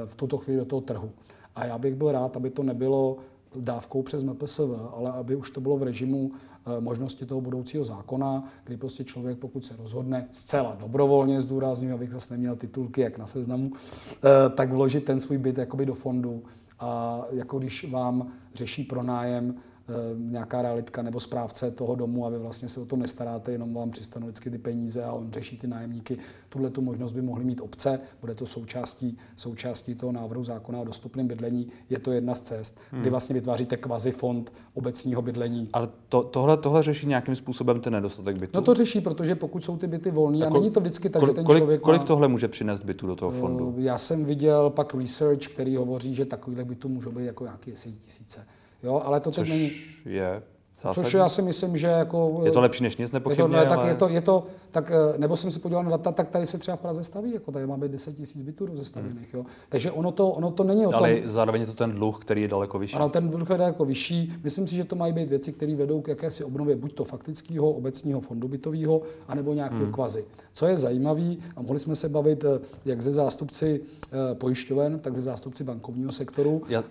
v 0.05 0.15
tuto 0.15 0.37
chvíli 0.37 0.59
do 0.59 0.65
toho 0.65 0.81
trhu. 0.81 1.11
A 1.55 1.65
já 1.65 1.77
bych 1.77 1.95
byl 1.95 2.11
rád, 2.11 2.35
aby 2.35 2.49
to 2.49 2.63
nebylo 2.63 3.17
dávkou 3.55 4.01
přes 4.01 4.23
MPSV, 4.23 4.61
ale 4.93 5.11
aby 5.11 5.35
už 5.35 5.49
to 5.49 5.61
bylo 5.61 5.77
v 5.77 5.83
režimu 5.83 6.31
možnosti 6.79 7.25
toho 7.25 7.41
budoucího 7.41 7.85
zákona, 7.85 8.43
kdy 8.63 8.77
prostě 8.77 9.03
člověk, 9.03 9.37
pokud 9.37 9.65
se 9.65 9.75
rozhodne 9.77 10.27
zcela 10.31 10.77
dobrovolně, 10.79 11.41
zdůraznuju, 11.41 11.93
abych 11.93 12.11
zase 12.11 12.33
neměl 12.33 12.55
titulky 12.55 13.01
jak 13.01 13.17
na 13.17 13.27
seznamu, 13.27 13.71
eh, 13.73 14.49
tak 14.49 14.73
vložit 14.73 15.05
ten 15.05 15.19
svůj 15.19 15.37
byt 15.37 15.57
jakoby 15.57 15.85
do 15.85 15.93
fondu. 15.93 16.43
A 16.79 17.21
jako 17.31 17.59
když 17.59 17.91
vám 17.91 18.31
řeší 18.53 18.83
pronájem 18.83 19.55
Eh, 19.55 19.68
nějaká 20.17 20.61
realitka 20.61 21.01
nebo 21.01 21.19
správce 21.19 21.71
toho 21.71 21.95
domu 21.95 22.25
a 22.25 22.29
vy 22.29 22.39
vlastně 22.39 22.69
se 22.69 22.79
o 22.79 22.85
to 22.85 22.95
nestaráte, 22.95 23.51
jenom 23.51 23.73
vám 23.73 23.91
přistanou 23.91 24.27
vždycky 24.27 24.49
ty 24.49 24.57
peníze 24.57 25.03
a 25.03 25.13
on 25.13 25.31
řeší 25.31 25.57
ty 25.57 25.67
nájemníky. 25.67 26.17
Tuhle 26.49 26.69
tu 26.69 26.81
možnost 26.81 27.11
by 27.11 27.21
mohly 27.21 27.43
mít 27.45 27.61
obce, 27.61 27.99
bude 28.21 28.35
to 28.35 28.45
součástí, 28.45 29.17
součástí 29.35 29.95
toho 29.95 30.11
návrhu 30.11 30.43
zákona 30.43 30.79
o 30.79 30.85
dostupném 30.85 31.27
bydlení. 31.27 31.67
Je 31.89 31.99
to 31.99 32.11
jedna 32.11 32.33
z 32.33 32.41
cest, 32.41 32.77
hmm. 32.91 33.01
kdy 33.01 33.09
vlastně 33.09 33.33
vytváříte 33.33 33.77
kvazi 33.77 34.11
fond 34.11 34.53
obecního 34.73 35.21
bydlení. 35.21 35.69
Ale 35.73 35.89
to, 36.09 36.23
tohle, 36.23 36.57
tohle 36.57 36.83
řeší 36.83 37.07
nějakým 37.07 37.35
způsobem 37.35 37.81
ten 37.81 37.93
nedostatek 37.93 38.37
bytů? 38.37 38.51
No 38.55 38.61
to 38.61 38.73
řeší, 38.73 39.01
protože 39.01 39.35
pokud 39.35 39.63
jsou 39.63 39.77
ty 39.77 39.87
byty 39.87 40.11
volné, 40.11 40.45
a, 40.45 40.49
není 40.49 40.71
to 40.71 40.79
vždycky 40.79 41.09
tak, 41.09 41.19
kol, 41.19 41.27
že 41.27 41.33
ten 41.33 41.45
kolik, 41.45 41.61
člověk. 41.61 41.81
Kolik 41.81 42.01
má, 42.01 42.07
tohle 42.07 42.27
může 42.27 42.47
přinést 42.47 42.83
bytu 42.83 43.07
do 43.07 43.15
toho 43.15 43.31
fondu? 43.31 43.75
Já 43.77 43.97
jsem 43.97 44.25
viděl 44.25 44.69
pak 44.69 44.95
research, 44.95 45.47
který 45.47 45.75
hovoří, 45.75 46.15
že 46.15 46.25
takovýhle 46.25 46.65
bytů 46.65 46.89
můžou 46.89 47.11
být 47.11 47.25
jako 47.25 47.43
nějaké 47.43 47.71
tisíce. 47.71 48.45
Jo, 48.83 49.01
ale 49.05 49.19
to 49.19 49.31
Což 49.31 49.49
teď 49.49 49.57
není. 49.57 49.71
je 50.05 50.41
Zásadní. 50.83 51.03
Což 51.03 51.13
já 51.13 51.29
si 51.29 51.41
myslím, 51.41 51.77
že 51.77 51.87
jako... 51.87 52.41
Je 52.45 52.51
to 52.51 52.61
lepší 52.61 52.83
než 52.83 52.97
nic, 52.97 53.11
nepochybně, 53.11 53.43
je 53.43 53.47
to, 53.47 53.53
ne, 53.53 53.65
tak 53.65 53.79
ale... 53.79 53.87
je 53.87 53.95
to, 53.95 54.09
je 54.09 54.21
to, 54.21 54.43
tak, 54.71 54.91
eh, 54.91 55.17
nebo 55.17 55.37
jsem 55.37 55.51
se 55.51 55.59
podíval 55.59 55.83
na 55.83 55.89
data, 55.89 56.11
tak 56.11 56.29
tady 56.29 56.47
se 56.47 56.57
třeba 56.57 56.77
v 56.77 56.79
Praze 56.79 57.03
staví, 57.03 57.33
jako 57.33 57.51
tady 57.51 57.67
má 57.67 57.77
být 57.77 57.91
10 57.91 58.15
tisíc 58.15 58.41
bytů 58.41 58.65
rozestavěných, 58.65 59.33
hmm. 59.33 59.39
jo. 59.41 59.45
Takže 59.69 59.91
ono 59.91 60.11
to, 60.11 60.29
ono 60.29 60.51
to 60.51 60.63
není 60.63 60.87
o 60.87 60.91
tom... 60.91 60.99
Ale 60.99 61.21
zároveň 61.25 61.61
je 61.61 61.67
to 61.67 61.73
ten 61.73 61.91
dluh, 61.91 62.19
který 62.19 62.41
je 62.41 62.47
daleko 62.47 62.79
vyšší. 62.79 62.95
Ano, 62.95 63.09
ten 63.09 63.29
dluh 63.29 63.49
je 63.49 63.57
daleko 63.57 63.85
vyšší. 63.85 64.33
Myslím 64.43 64.67
si, 64.67 64.75
že 64.75 64.83
to 64.83 64.95
mají 64.95 65.13
být 65.13 65.29
věci, 65.29 65.53
které 65.53 65.75
vedou 65.75 66.01
k 66.01 66.07
jakési 66.07 66.43
obnově 66.43 66.75
buď 66.75 66.93
to 66.93 67.03
faktického 67.03 67.71
obecního 67.71 68.21
fondu 68.21 68.47
bytového, 68.47 69.01
anebo 69.27 69.53
nějakého 69.53 69.83
hmm. 69.83 69.93
kvazi. 69.93 70.25
Co 70.53 70.65
je 70.65 70.77
zajímavé, 70.77 71.35
a 71.55 71.61
mohli 71.61 71.79
jsme 71.79 71.95
se 71.95 72.09
bavit 72.09 72.43
eh, 72.43 72.59
jak 72.85 73.01
ze 73.01 73.11
zástupci 73.11 73.81
eh, 73.81 74.35
pojišťoven, 74.35 74.99
tak 74.99 75.15
ze 75.15 75.21
zástupci 75.21 75.63
bankovního 75.63 76.11
sektoru. 76.11 76.61
Já 76.69 76.83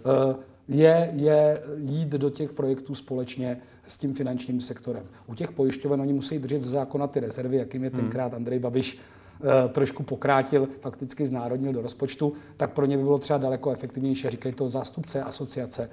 je, 0.69 1.11
je 1.13 1.63
jít 1.77 2.09
do 2.09 2.31
těch 2.31 2.53
projektů 2.53 2.95
společně 2.95 3.61
s 3.87 3.97
tím 3.97 4.15
finančním 4.15 4.61
sektorem. 4.61 5.07
U 5.27 5.35
těch 5.35 5.53
pojišťoven 5.53 6.01
oni 6.01 6.13
musí 6.13 6.39
držet 6.39 6.63
z 6.63 6.69
zákona 6.69 7.07
ty 7.07 7.21
rezervy, 7.21 7.57
jakým 7.57 7.85
je 7.85 7.91
hmm. 7.91 8.01
tenkrát 8.01 8.35
Andrej 8.35 8.59
Babiš 8.59 8.99
eh, 8.99 9.69
trošku 9.69 10.03
pokrátil, 10.03 10.69
fakticky 10.81 11.27
znárodnil 11.27 11.73
do 11.73 11.83
rozpočtu, 11.83 12.33
tak 12.57 12.73
pro 12.73 12.87
ně 12.87 12.97
by 12.97 13.03
bylo 13.03 13.19
třeba 13.19 13.39
daleko 13.39 13.71
efektivnější, 13.71 14.31
říkají 14.31 14.55
to 14.55 14.69
zástupce 14.69 15.23
asociace, 15.23 15.91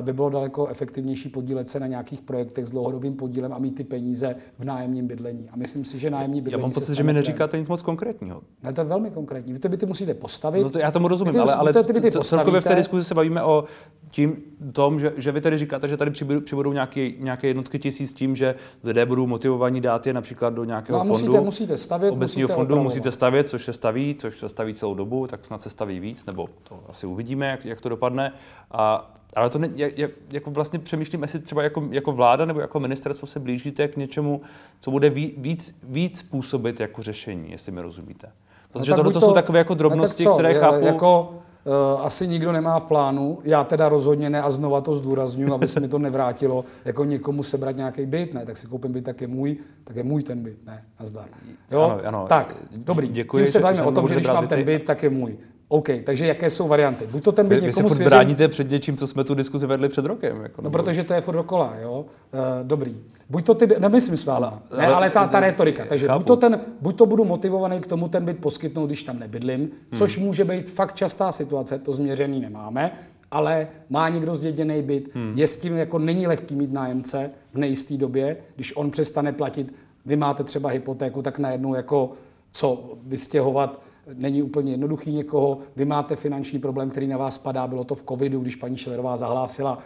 by 0.00 0.12
bylo 0.12 0.30
daleko 0.30 0.66
efektivnější 0.66 1.28
podílet 1.28 1.68
se 1.68 1.80
na 1.80 1.86
nějakých 1.86 2.20
projektech 2.20 2.66
s 2.66 2.70
dlouhodobým 2.70 3.14
podílem 3.16 3.52
a 3.52 3.58
mít 3.58 3.74
ty 3.74 3.84
peníze 3.84 4.36
v 4.58 4.64
nájemním 4.64 5.06
bydlení. 5.06 5.48
A 5.52 5.56
myslím 5.56 5.84
si, 5.84 5.98
že 5.98 6.10
nájemní 6.10 6.40
bydlení. 6.40 6.60
Já 6.60 6.66
mám 6.66 6.74
pocit, 6.74 6.94
že 6.94 7.02
mi 7.02 7.12
neříkáte 7.12 7.58
nic 7.58 7.68
moc 7.68 7.82
konkrétního. 7.82 8.42
Ne, 8.62 8.72
to 8.72 8.80
je 8.80 8.84
velmi 8.84 9.10
konkrétní. 9.10 9.52
Vy 9.52 9.58
ty 9.58 9.68
byty 9.68 9.86
musíte 9.86 10.14
postavit. 10.14 10.62
No 10.62 10.70
to 10.70 10.78
já 10.78 10.90
tomu 10.90 11.08
rozumím, 11.08 11.40
ale, 11.40 11.54
ale 11.54 11.72
ty 11.72 11.92
byty 11.92 12.10
celkově 12.10 12.60
v 12.60 12.64
té 12.64 12.74
diskuzi 12.74 13.04
se 13.04 13.14
bavíme 13.14 13.42
o 13.42 13.64
tím, 14.10 14.36
tom, 14.72 15.00
že, 15.00 15.12
že 15.16 15.32
vy 15.32 15.40
tady 15.40 15.58
říkáte, 15.58 15.88
že 15.88 15.96
tady 15.96 16.10
přibudou, 16.10 16.40
přibudou 16.40 16.72
nějaké, 16.72 17.10
nějaké 17.10 17.46
jednotky 17.46 17.78
tisíc 17.78 18.14
tím, 18.14 18.36
že 18.36 18.54
lidé 18.84 19.06
budou 19.06 19.26
motivovaní 19.26 19.80
dát 19.80 20.06
je 20.06 20.12
například 20.12 20.54
do 20.54 20.64
nějakého 20.64 20.98
no 20.98 21.04
musíte, 21.04 21.26
fondu. 21.26 21.44
Musíte 21.44 21.76
stavět, 21.76 22.10
obecního 22.10 22.46
musíte 22.46 22.54
fondu 22.54 22.66
opravovat. 22.66 22.84
musíte 22.84 23.12
stavět, 23.12 23.48
což 23.48 23.64
se 23.64 23.72
staví, 23.72 24.16
což 24.18 24.38
se 24.38 24.48
staví 24.48 24.74
celou 24.74 24.94
dobu, 24.94 25.26
tak 25.26 25.44
snad 25.44 25.62
se 25.62 25.70
staví 25.70 26.00
víc, 26.00 26.26
nebo 26.26 26.48
to 26.68 26.80
asi 26.88 27.06
uvidíme, 27.06 27.46
jak, 27.46 27.64
jak 27.64 27.80
to 27.80 27.88
dopadne. 27.88 28.32
A 28.70 29.14
ale 29.34 29.50
to 29.50 29.58
ne, 29.58 29.70
jak, 29.76 30.10
jako 30.32 30.50
vlastně 30.50 30.78
přemýšlím, 30.78 31.22
jestli 31.22 31.38
třeba 31.38 31.62
jako, 31.62 31.88
jako 31.90 32.12
vláda 32.12 32.44
nebo 32.44 32.60
jako 32.60 32.80
ministerstvo 32.80 33.26
se 33.26 33.40
blížíte 33.40 33.88
k 33.88 33.96
něčemu, 33.96 34.40
co 34.80 34.90
bude 34.90 35.10
víc, 35.10 35.78
víc 35.82 36.22
působit 36.22 36.80
jako 36.80 37.02
řešení, 37.02 37.52
jestli 37.52 37.72
mi 37.72 37.80
rozumíte. 37.80 38.28
Protože 38.72 38.90
no, 38.90 38.96
tohle 38.96 39.12
to, 39.12 39.20
jsou 39.20 39.32
takové 39.32 39.58
jako 39.58 39.74
drobnosti, 39.74 40.24
co, 40.24 40.34
které 40.34 40.54
chápu. 40.54 40.86
Jako, 40.86 41.34
uh, 41.64 42.06
asi 42.06 42.28
nikdo 42.28 42.52
nemá 42.52 42.80
v 42.80 42.84
plánu, 42.84 43.38
já 43.44 43.64
teda 43.64 43.88
rozhodně 43.88 44.30
ne 44.30 44.42
a 44.42 44.50
znova 44.50 44.80
to 44.80 44.96
zdůraznuju, 44.96 45.54
aby 45.54 45.68
se 45.68 45.80
mi 45.80 45.88
to 45.88 45.98
nevrátilo, 45.98 46.64
jako 46.84 47.04
někomu 47.04 47.42
sebrat 47.42 47.76
nějaký 47.76 48.06
byt, 48.06 48.34
ne, 48.34 48.46
tak 48.46 48.56
si 48.56 48.66
koupím 48.66 48.92
byt, 48.92 49.04
tak 49.04 49.20
je 49.20 49.26
můj, 49.26 49.56
tak 49.84 49.96
je 49.96 50.02
můj 50.02 50.22
ten 50.22 50.42
byt, 50.42 50.66
ne, 50.66 50.84
nazdar. 51.00 51.28
Jo? 51.70 51.82
Ano, 51.82 52.00
ano, 52.04 52.26
tak, 52.28 52.56
dobrý, 52.76 53.08
děkuji, 53.08 53.44
tím 53.44 53.52
se 53.52 53.60
bavíme 53.60 53.82
o 53.82 53.92
tom, 53.92 54.08
že 54.08 54.14
když 54.14 54.26
mám 54.26 54.48
ten 54.48 54.64
byt, 54.64 54.84
tak 54.84 55.02
je 55.02 55.10
můj. 55.10 55.38
OK, 55.72 55.88
takže 56.04 56.26
jaké 56.26 56.50
jsou 56.50 56.68
varianty? 56.68 57.06
Buď 57.06 57.22
to 57.24 57.32
ten 57.32 57.48
byt 57.48 57.60
vy, 57.60 57.66
někomu 57.66 57.88
vy 57.88 57.94
se 57.94 58.04
bráníte 58.04 58.48
před 58.48 58.70
něčím, 58.70 58.96
co 58.96 59.06
jsme 59.06 59.24
tu 59.24 59.34
diskuzi 59.34 59.66
vedli 59.66 59.88
před 59.88 60.06
rokem. 60.06 60.40
Jako, 60.42 60.62
no, 60.62 60.66
nebo... 60.66 60.78
protože 60.78 61.04
to 61.04 61.14
je 61.14 61.20
furt 61.20 61.34
dokola, 61.34 61.74
jo. 61.82 62.00
Uh, 62.00 62.40
dobrý. 62.62 62.96
Buď 63.30 63.44
to 63.44 63.54
ty, 63.54 63.68
nemyslím 63.78 64.16
s 64.16 64.24
váma, 64.24 64.62
ne, 64.78 64.86
ale 64.86 65.10
ta, 65.10 65.26
ta 65.26 65.40
retorika. 65.40 65.84
Takže 65.88 66.08
buď 66.16 66.26
to, 66.26 66.36
ten, 66.36 66.60
buď 66.80 66.96
to 66.96 67.06
budu 67.06 67.24
motivovaný 67.24 67.80
k 67.80 67.86
tomu 67.86 68.08
ten 68.08 68.24
byt 68.24 68.38
poskytnout, 68.38 68.86
když 68.86 69.02
tam 69.02 69.18
nebydlím, 69.18 69.60
hmm. 69.60 69.70
což 69.94 70.18
může 70.18 70.44
být 70.44 70.70
fakt 70.70 70.94
častá 70.94 71.32
situace, 71.32 71.78
to 71.78 71.94
změřený 71.94 72.40
nemáme, 72.40 72.92
ale 73.30 73.68
má 73.90 74.08
někdo 74.08 74.34
zděděný 74.34 74.82
byt, 74.82 75.10
hmm. 75.14 75.32
je 75.36 75.46
s 75.46 75.56
tím 75.56 75.76
jako 75.76 75.98
není 75.98 76.26
lehký 76.26 76.54
mít 76.56 76.72
nájemce 76.72 77.30
v 77.52 77.58
nejisté 77.58 77.96
době, 77.96 78.36
když 78.56 78.76
on 78.76 78.90
přestane 78.90 79.32
platit, 79.32 79.74
vy 80.06 80.16
máte 80.16 80.44
třeba 80.44 80.70
hypotéku, 80.70 81.22
tak 81.22 81.38
najednou 81.38 81.74
jako 81.74 82.12
co 82.50 82.94
vystěhovat 83.06 83.80
není 84.14 84.42
úplně 84.42 84.72
jednoduchý 84.72 85.12
někoho. 85.12 85.58
Vy 85.76 85.84
máte 85.84 86.16
finanční 86.16 86.58
problém, 86.58 86.90
který 86.90 87.06
na 87.06 87.16
vás 87.16 87.38
padá. 87.38 87.66
Bylo 87.66 87.84
to 87.84 87.94
v 87.94 88.04
covidu, 88.08 88.40
když 88.40 88.56
paní 88.56 88.76
Šelerová 88.76 89.16
zahlásila 89.16 89.78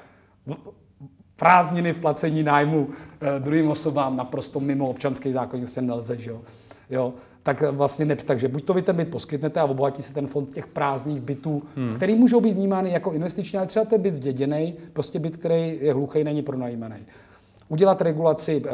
prázdniny 1.37 1.93
v 1.93 2.01
placení 2.01 2.43
nájmu 2.43 2.89
eh, 3.21 3.41
druhým 3.41 3.69
osobám 3.69 4.17
naprosto 4.17 4.61
mimo 4.61 4.89
občanský 4.89 5.33
zákon, 5.33 5.67
se 5.67 5.83
nelze, 5.83 6.17
že 6.19 6.31
jo. 6.31 6.41
jo. 6.91 7.15
Tak 7.43 7.63
vlastně 7.63 8.05
ne, 8.05 8.17
takže 8.17 8.49
buď 8.49 8.65
to 8.65 8.75
vy 8.75 8.83
ten 8.83 8.97
byt 8.97 9.11
poskytnete 9.11 9.61
a 9.61 9.65
obohatí 9.65 10.03
se 10.03 10.15
ten 10.15 10.27
fond 10.27 10.55
těch 10.55 10.67
prázdných 10.67 11.21
bytů, 11.21 11.63
hmm. 11.77 11.95
který 11.97 12.15
můžou 12.15 12.41
být 12.41 12.53
vnímány 12.53 12.91
jako 12.91 13.13
investiční, 13.13 13.59
ale 13.59 13.67
třeba 13.67 13.85
ten 13.85 14.01
byt 14.01 14.15
zděděný, 14.15 14.75
prostě 14.93 15.19
byt, 15.19 15.37
který 15.37 15.79
je 15.81 15.93
hluchý, 15.93 16.25
není 16.25 16.43
pronajímaný 16.43 16.97
udělat 17.69 18.03
regulaci 18.03 18.63
uh, 18.65 18.71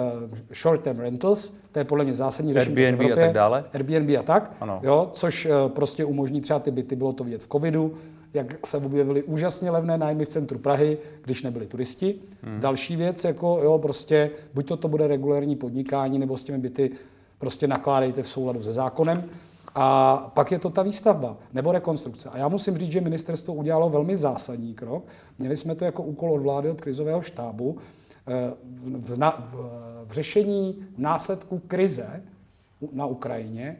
short-term 0.55 0.99
rentals, 0.99 1.53
to 1.73 1.79
je 1.79 1.85
podle 1.85 2.05
mě 2.05 2.15
zásadní 2.15 2.53
řešení 2.53 2.77
Airbnb 2.77 3.01
v 3.01 3.03
Evropě, 3.03 3.25
a 3.25 3.27
tak 3.27 3.35
dále. 3.35 3.65
Airbnb 3.73 4.19
a 4.19 4.23
tak, 4.23 4.53
ano. 4.61 4.81
Jo, 4.83 5.09
což 5.13 5.47
uh, 5.47 5.53
prostě 5.69 6.05
umožní 6.05 6.41
třeba 6.41 6.59
ty 6.59 6.71
byty, 6.71 6.97
bylo 6.97 7.13
to 7.13 7.25
vidět 7.25 7.43
v 7.43 7.49
covidu, 7.49 7.95
jak 8.35 8.67
se 8.67 8.77
objevily 8.77 9.23
úžasně 9.23 9.71
levné 9.71 9.99
nájmy 9.99 10.25
v 10.25 10.29
centru 10.29 10.59
Prahy, 10.59 10.99
když 11.25 11.43
nebyli 11.43 11.67
turisti. 11.67 12.15
Hmm. 12.43 12.61
Další 12.61 12.97
věc, 12.97 13.25
jako 13.25 13.61
jo, 13.63 13.79
prostě 13.79 14.31
buď 14.55 14.69
to, 14.69 14.77
to 14.77 14.89
bude 14.89 15.07
regulární 15.07 15.57
podnikání, 15.57 16.19
nebo 16.19 16.37
s 16.37 16.45
těmi 16.45 16.59
byty 16.59 16.91
prostě 17.39 17.69
nakládejte 17.69 18.23
v 18.23 18.29
souladu 18.29 18.63
se 18.63 18.73
zákonem. 18.73 19.25
A 19.75 20.17
pak 20.35 20.53
je 20.53 20.59
to 20.59 20.71
ta 20.71 20.83
výstavba 20.83 21.37
nebo 21.53 21.73
rekonstrukce. 21.73 22.29
A 22.29 22.39
já 22.39 22.49
musím 22.49 22.79
říct, 22.79 22.93
že 22.93 23.01
ministerstvo 23.01 23.55
udělalo 23.55 23.91
velmi 23.91 24.17
zásadní 24.17 24.75
krok. 24.75 25.05
Měli 25.39 25.57
jsme 25.57 25.75
to 25.75 25.85
jako 25.85 26.03
úkol 26.03 26.33
od 26.33 26.43
vlády, 26.43 26.71
od 26.71 26.81
krizového 26.81 27.23
štábu, 27.23 27.77
v, 28.99 29.19
na, 29.19 29.45
v, 29.45 29.55
v 30.05 30.13
řešení 30.13 30.87
následků 30.99 31.59
krize 31.59 32.23
na 32.93 33.07
Ukrajině 33.07 33.79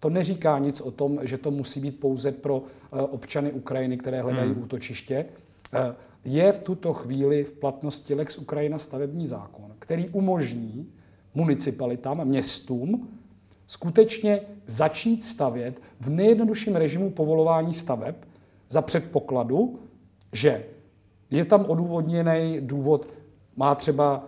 to 0.00 0.10
neříká 0.10 0.58
nic 0.58 0.80
o 0.80 0.90
tom, 0.90 1.18
že 1.22 1.38
to 1.38 1.50
musí 1.50 1.80
být 1.80 2.00
pouze 2.00 2.32
pro 2.32 2.62
eh, 2.62 3.02
občany 3.02 3.52
Ukrajiny, 3.52 3.96
které 3.96 4.22
hledají 4.22 4.50
hmm. 4.52 4.62
útočiště. 4.62 5.26
Eh, 5.74 5.94
je 6.24 6.52
v 6.52 6.58
tuto 6.58 6.92
chvíli 6.92 7.44
v 7.44 7.52
platnosti 7.52 8.14
Lex 8.14 8.38
Ukrajina 8.38 8.78
stavební 8.78 9.26
zákon, 9.26 9.72
který 9.78 10.08
umožní 10.08 10.92
municipalitám, 11.34 12.24
městům, 12.24 13.08
skutečně 13.66 14.40
začít 14.66 15.22
stavět 15.22 15.80
v 16.00 16.10
nejjednodušším 16.10 16.76
režimu 16.76 17.10
povolování 17.10 17.72
staveb 17.72 18.14
za 18.68 18.82
předpokladu, 18.82 19.78
že 20.32 20.64
je 21.30 21.44
tam 21.44 21.64
odůvodněný 21.64 22.58
důvod 22.60 23.06
má 23.60 23.74
třeba 23.74 24.24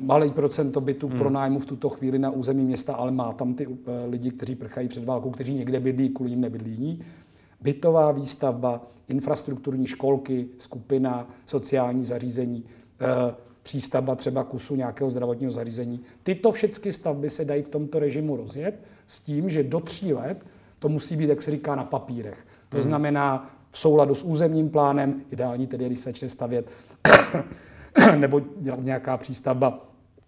malý 0.00 0.30
procento 0.30 0.80
bytů 0.80 1.08
hmm. 1.08 1.18
pro 1.18 1.30
nájmu 1.30 1.58
v 1.58 1.66
tuto 1.66 1.88
chvíli 1.88 2.18
na 2.18 2.30
území 2.30 2.64
města, 2.64 2.94
ale 2.94 3.12
má 3.12 3.32
tam 3.32 3.54
ty 3.54 3.66
uh, 3.66 3.76
lidi, 4.08 4.30
kteří 4.30 4.54
prchají 4.54 4.88
před 4.88 5.04
válkou, 5.04 5.30
kteří 5.30 5.54
někde 5.54 5.80
bydlí, 5.80 6.08
kvůli 6.08 6.30
jim 6.30 6.40
nebydlí. 6.40 7.04
Bytová 7.60 8.12
výstavba, 8.12 8.82
infrastrukturní 9.08 9.86
školky, 9.86 10.48
skupina, 10.58 11.28
sociální 11.46 12.04
zařízení, 12.04 12.64
uh, 12.64 13.34
přístavba 13.62 14.14
třeba 14.14 14.44
kusu 14.44 14.76
nějakého 14.76 15.10
zdravotního 15.10 15.52
zařízení. 15.52 16.00
Tyto 16.22 16.52
všechny 16.52 16.92
stavby 16.92 17.30
se 17.30 17.44
dají 17.44 17.62
v 17.62 17.68
tomto 17.68 17.98
režimu 17.98 18.36
rozjet 18.36 18.82
s 19.06 19.20
tím, 19.20 19.48
že 19.48 19.62
do 19.62 19.80
tří 19.80 20.14
let 20.14 20.46
to 20.78 20.88
musí 20.88 21.16
být, 21.16 21.28
jak 21.28 21.42
se 21.42 21.50
říká, 21.50 21.74
na 21.74 21.84
papírech. 21.84 22.46
To 22.68 22.76
hmm. 22.76 22.84
znamená 22.84 23.50
v 23.70 23.78
souladu 23.78 24.14
s 24.14 24.22
územním 24.22 24.70
plánem, 24.70 25.22
ideální 25.30 25.66
tedy, 25.66 25.86
když 25.86 26.00
se 26.00 26.08
začne 26.08 26.28
stavět 26.28 26.70
nebo 28.16 28.40
nějaká 28.76 29.16
přístavba 29.16 29.78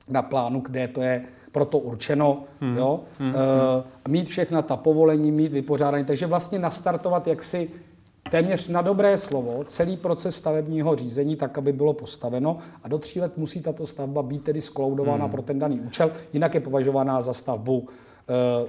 na 0.08 0.22
plánu, 0.22 0.60
kde 0.60 0.88
to 0.88 1.02
je 1.02 1.22
proto 1.52 1.78
určeno, 1.78 2.44
hmm. 2.60 2.76
jo? 2.76 3.00
Hmm. 3.18 3.34
E, 3.34 4.10
mít 4.10 4.28
všechna 4.28 4.62
ta 4.62 4.76
povolení, 4.76 5.32
mít 5.32 5.52
vypořádání, 5.52 6.04
takže 6.04 6.26
vlastně 6.26 6.58
nastartovat 6.58 7.26
jaksi 7.26 7.70
téměř 8.30 8.68
na 8.68 8.82
dobré 8.82 9.18
slovo 9.18 9.64
celý 9.64 9.96
proces 9.96 10.36
stavebního 10.36 10.96
řízení 10.96 11.36
tak, 11.36 11.58
aby 11.58 11.72
bylo 11.72 11.92
postaveno 11.92 12.58
a 12.84 12.88
do 12.88 12.98
tří 12.98 13.20
let 13.20 13.32
musí 13.36 13.60
tato 13.60 13.86
stavba 13.86 14.22
být 14.22 14.44
tedy 14.44 14.60
skloudována 14.60 15.24
hmm. 15.24 15.30
pro 15.32 15.42
ten 15.42 15.58
daný 15.58 15.80
účel, 15.80 16.10
jinak 16.32 16.54
je 16.54 16.60
považovaná 16.60 17.22
za 17.22 17.32
stavbu 17.32 17.88
eh, 18.28 18.68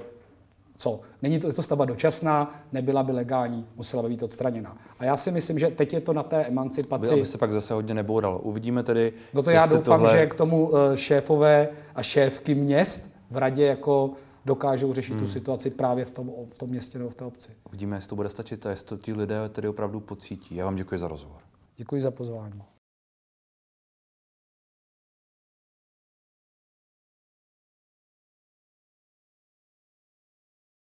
co? 0.80 1.00
Není 1.22 1.38
to, 1.38 1.46
je 1.46 1.52
to 1.52 1.62
stavba 1.62 1.84
dočasná, 1.84 2.62
nebyla 2.72 3.02
by 3.02 3.12
legální, 3.12 3.66
musela 3.76 4.02
by 4.02 4.08
být 4.08 4.22
odstraněna. 4.22 4.76
A 4.98 5.04
já 5.04 5.16
si 5.16 5.30
myslím, 5.30 5.58
že 5.58 5.68
teď 5.68 5.92
je 5.92 6.00
to 6.00 6.12
na 6.12 6.22
té 6.22 6.44
emancipaci. 6.44 7.14
Aby 7.14 7.26
se 7.26 7.38
pak 7.38 7.52
zase 7.52 7.74
hodně 7.74 7.94
nebouralo. 7.94 8.38
Uvidíme 8.38 8.82
tedy. 8.82 9.12
No 9.34 9.42
to 9.42 9.50
já 9.50 9.66
doufám, 9.66 10.00
tohle... 10.00 10.18
že 10.18 10.26
k 10.26 10.34
tomu 10.34 10.70
eh, 10.76 10.96
šéfové 10.96 11.68
a 11.94 12.02
šéfky 12.02 12.54
měst 12.54 13.10
v 13.30 13.36
radě 13.36 13.64
jako 13.66 14.10
dokážou 14.44 14.92
řešit 14.92 15.12
hmm. 15.12 15.22
tu 15.22 15.28
situaci 15.28 15.70
právě 15.70 16.04
v 16.04 16.10
tom, 16.10 16.30
v 16.54 16.58
tom 16.58 16.70
městě 16.70 16.98
nebo 16.98 17.10
v 17.10 17.14
té 17.14 17.24
obci. 17.24 17.52
Uvidíme, 17.68 17.96
jestli 17.96 18.08
to 18.08 18.16
bude 18.16 18.28
stačit 18.28 18.66
a 18.66 18.70
jestli 18.70 18.86
to 18.86 18.96
ti 18.96 19.12
lidé 19.12 19.48
tedy 19.48 19.68
opravdu 19.68 20.00
pocítí. 20.00 20.56
Já 20.56 20.64
vám 20.64 20.76
děkuji 20.76 20.98
za 20.98 21.08
rozhovor. 21.08 21.40
Děkuji 21.76 22.02
za 22.02 22.10
pozvání. 22.10 22.62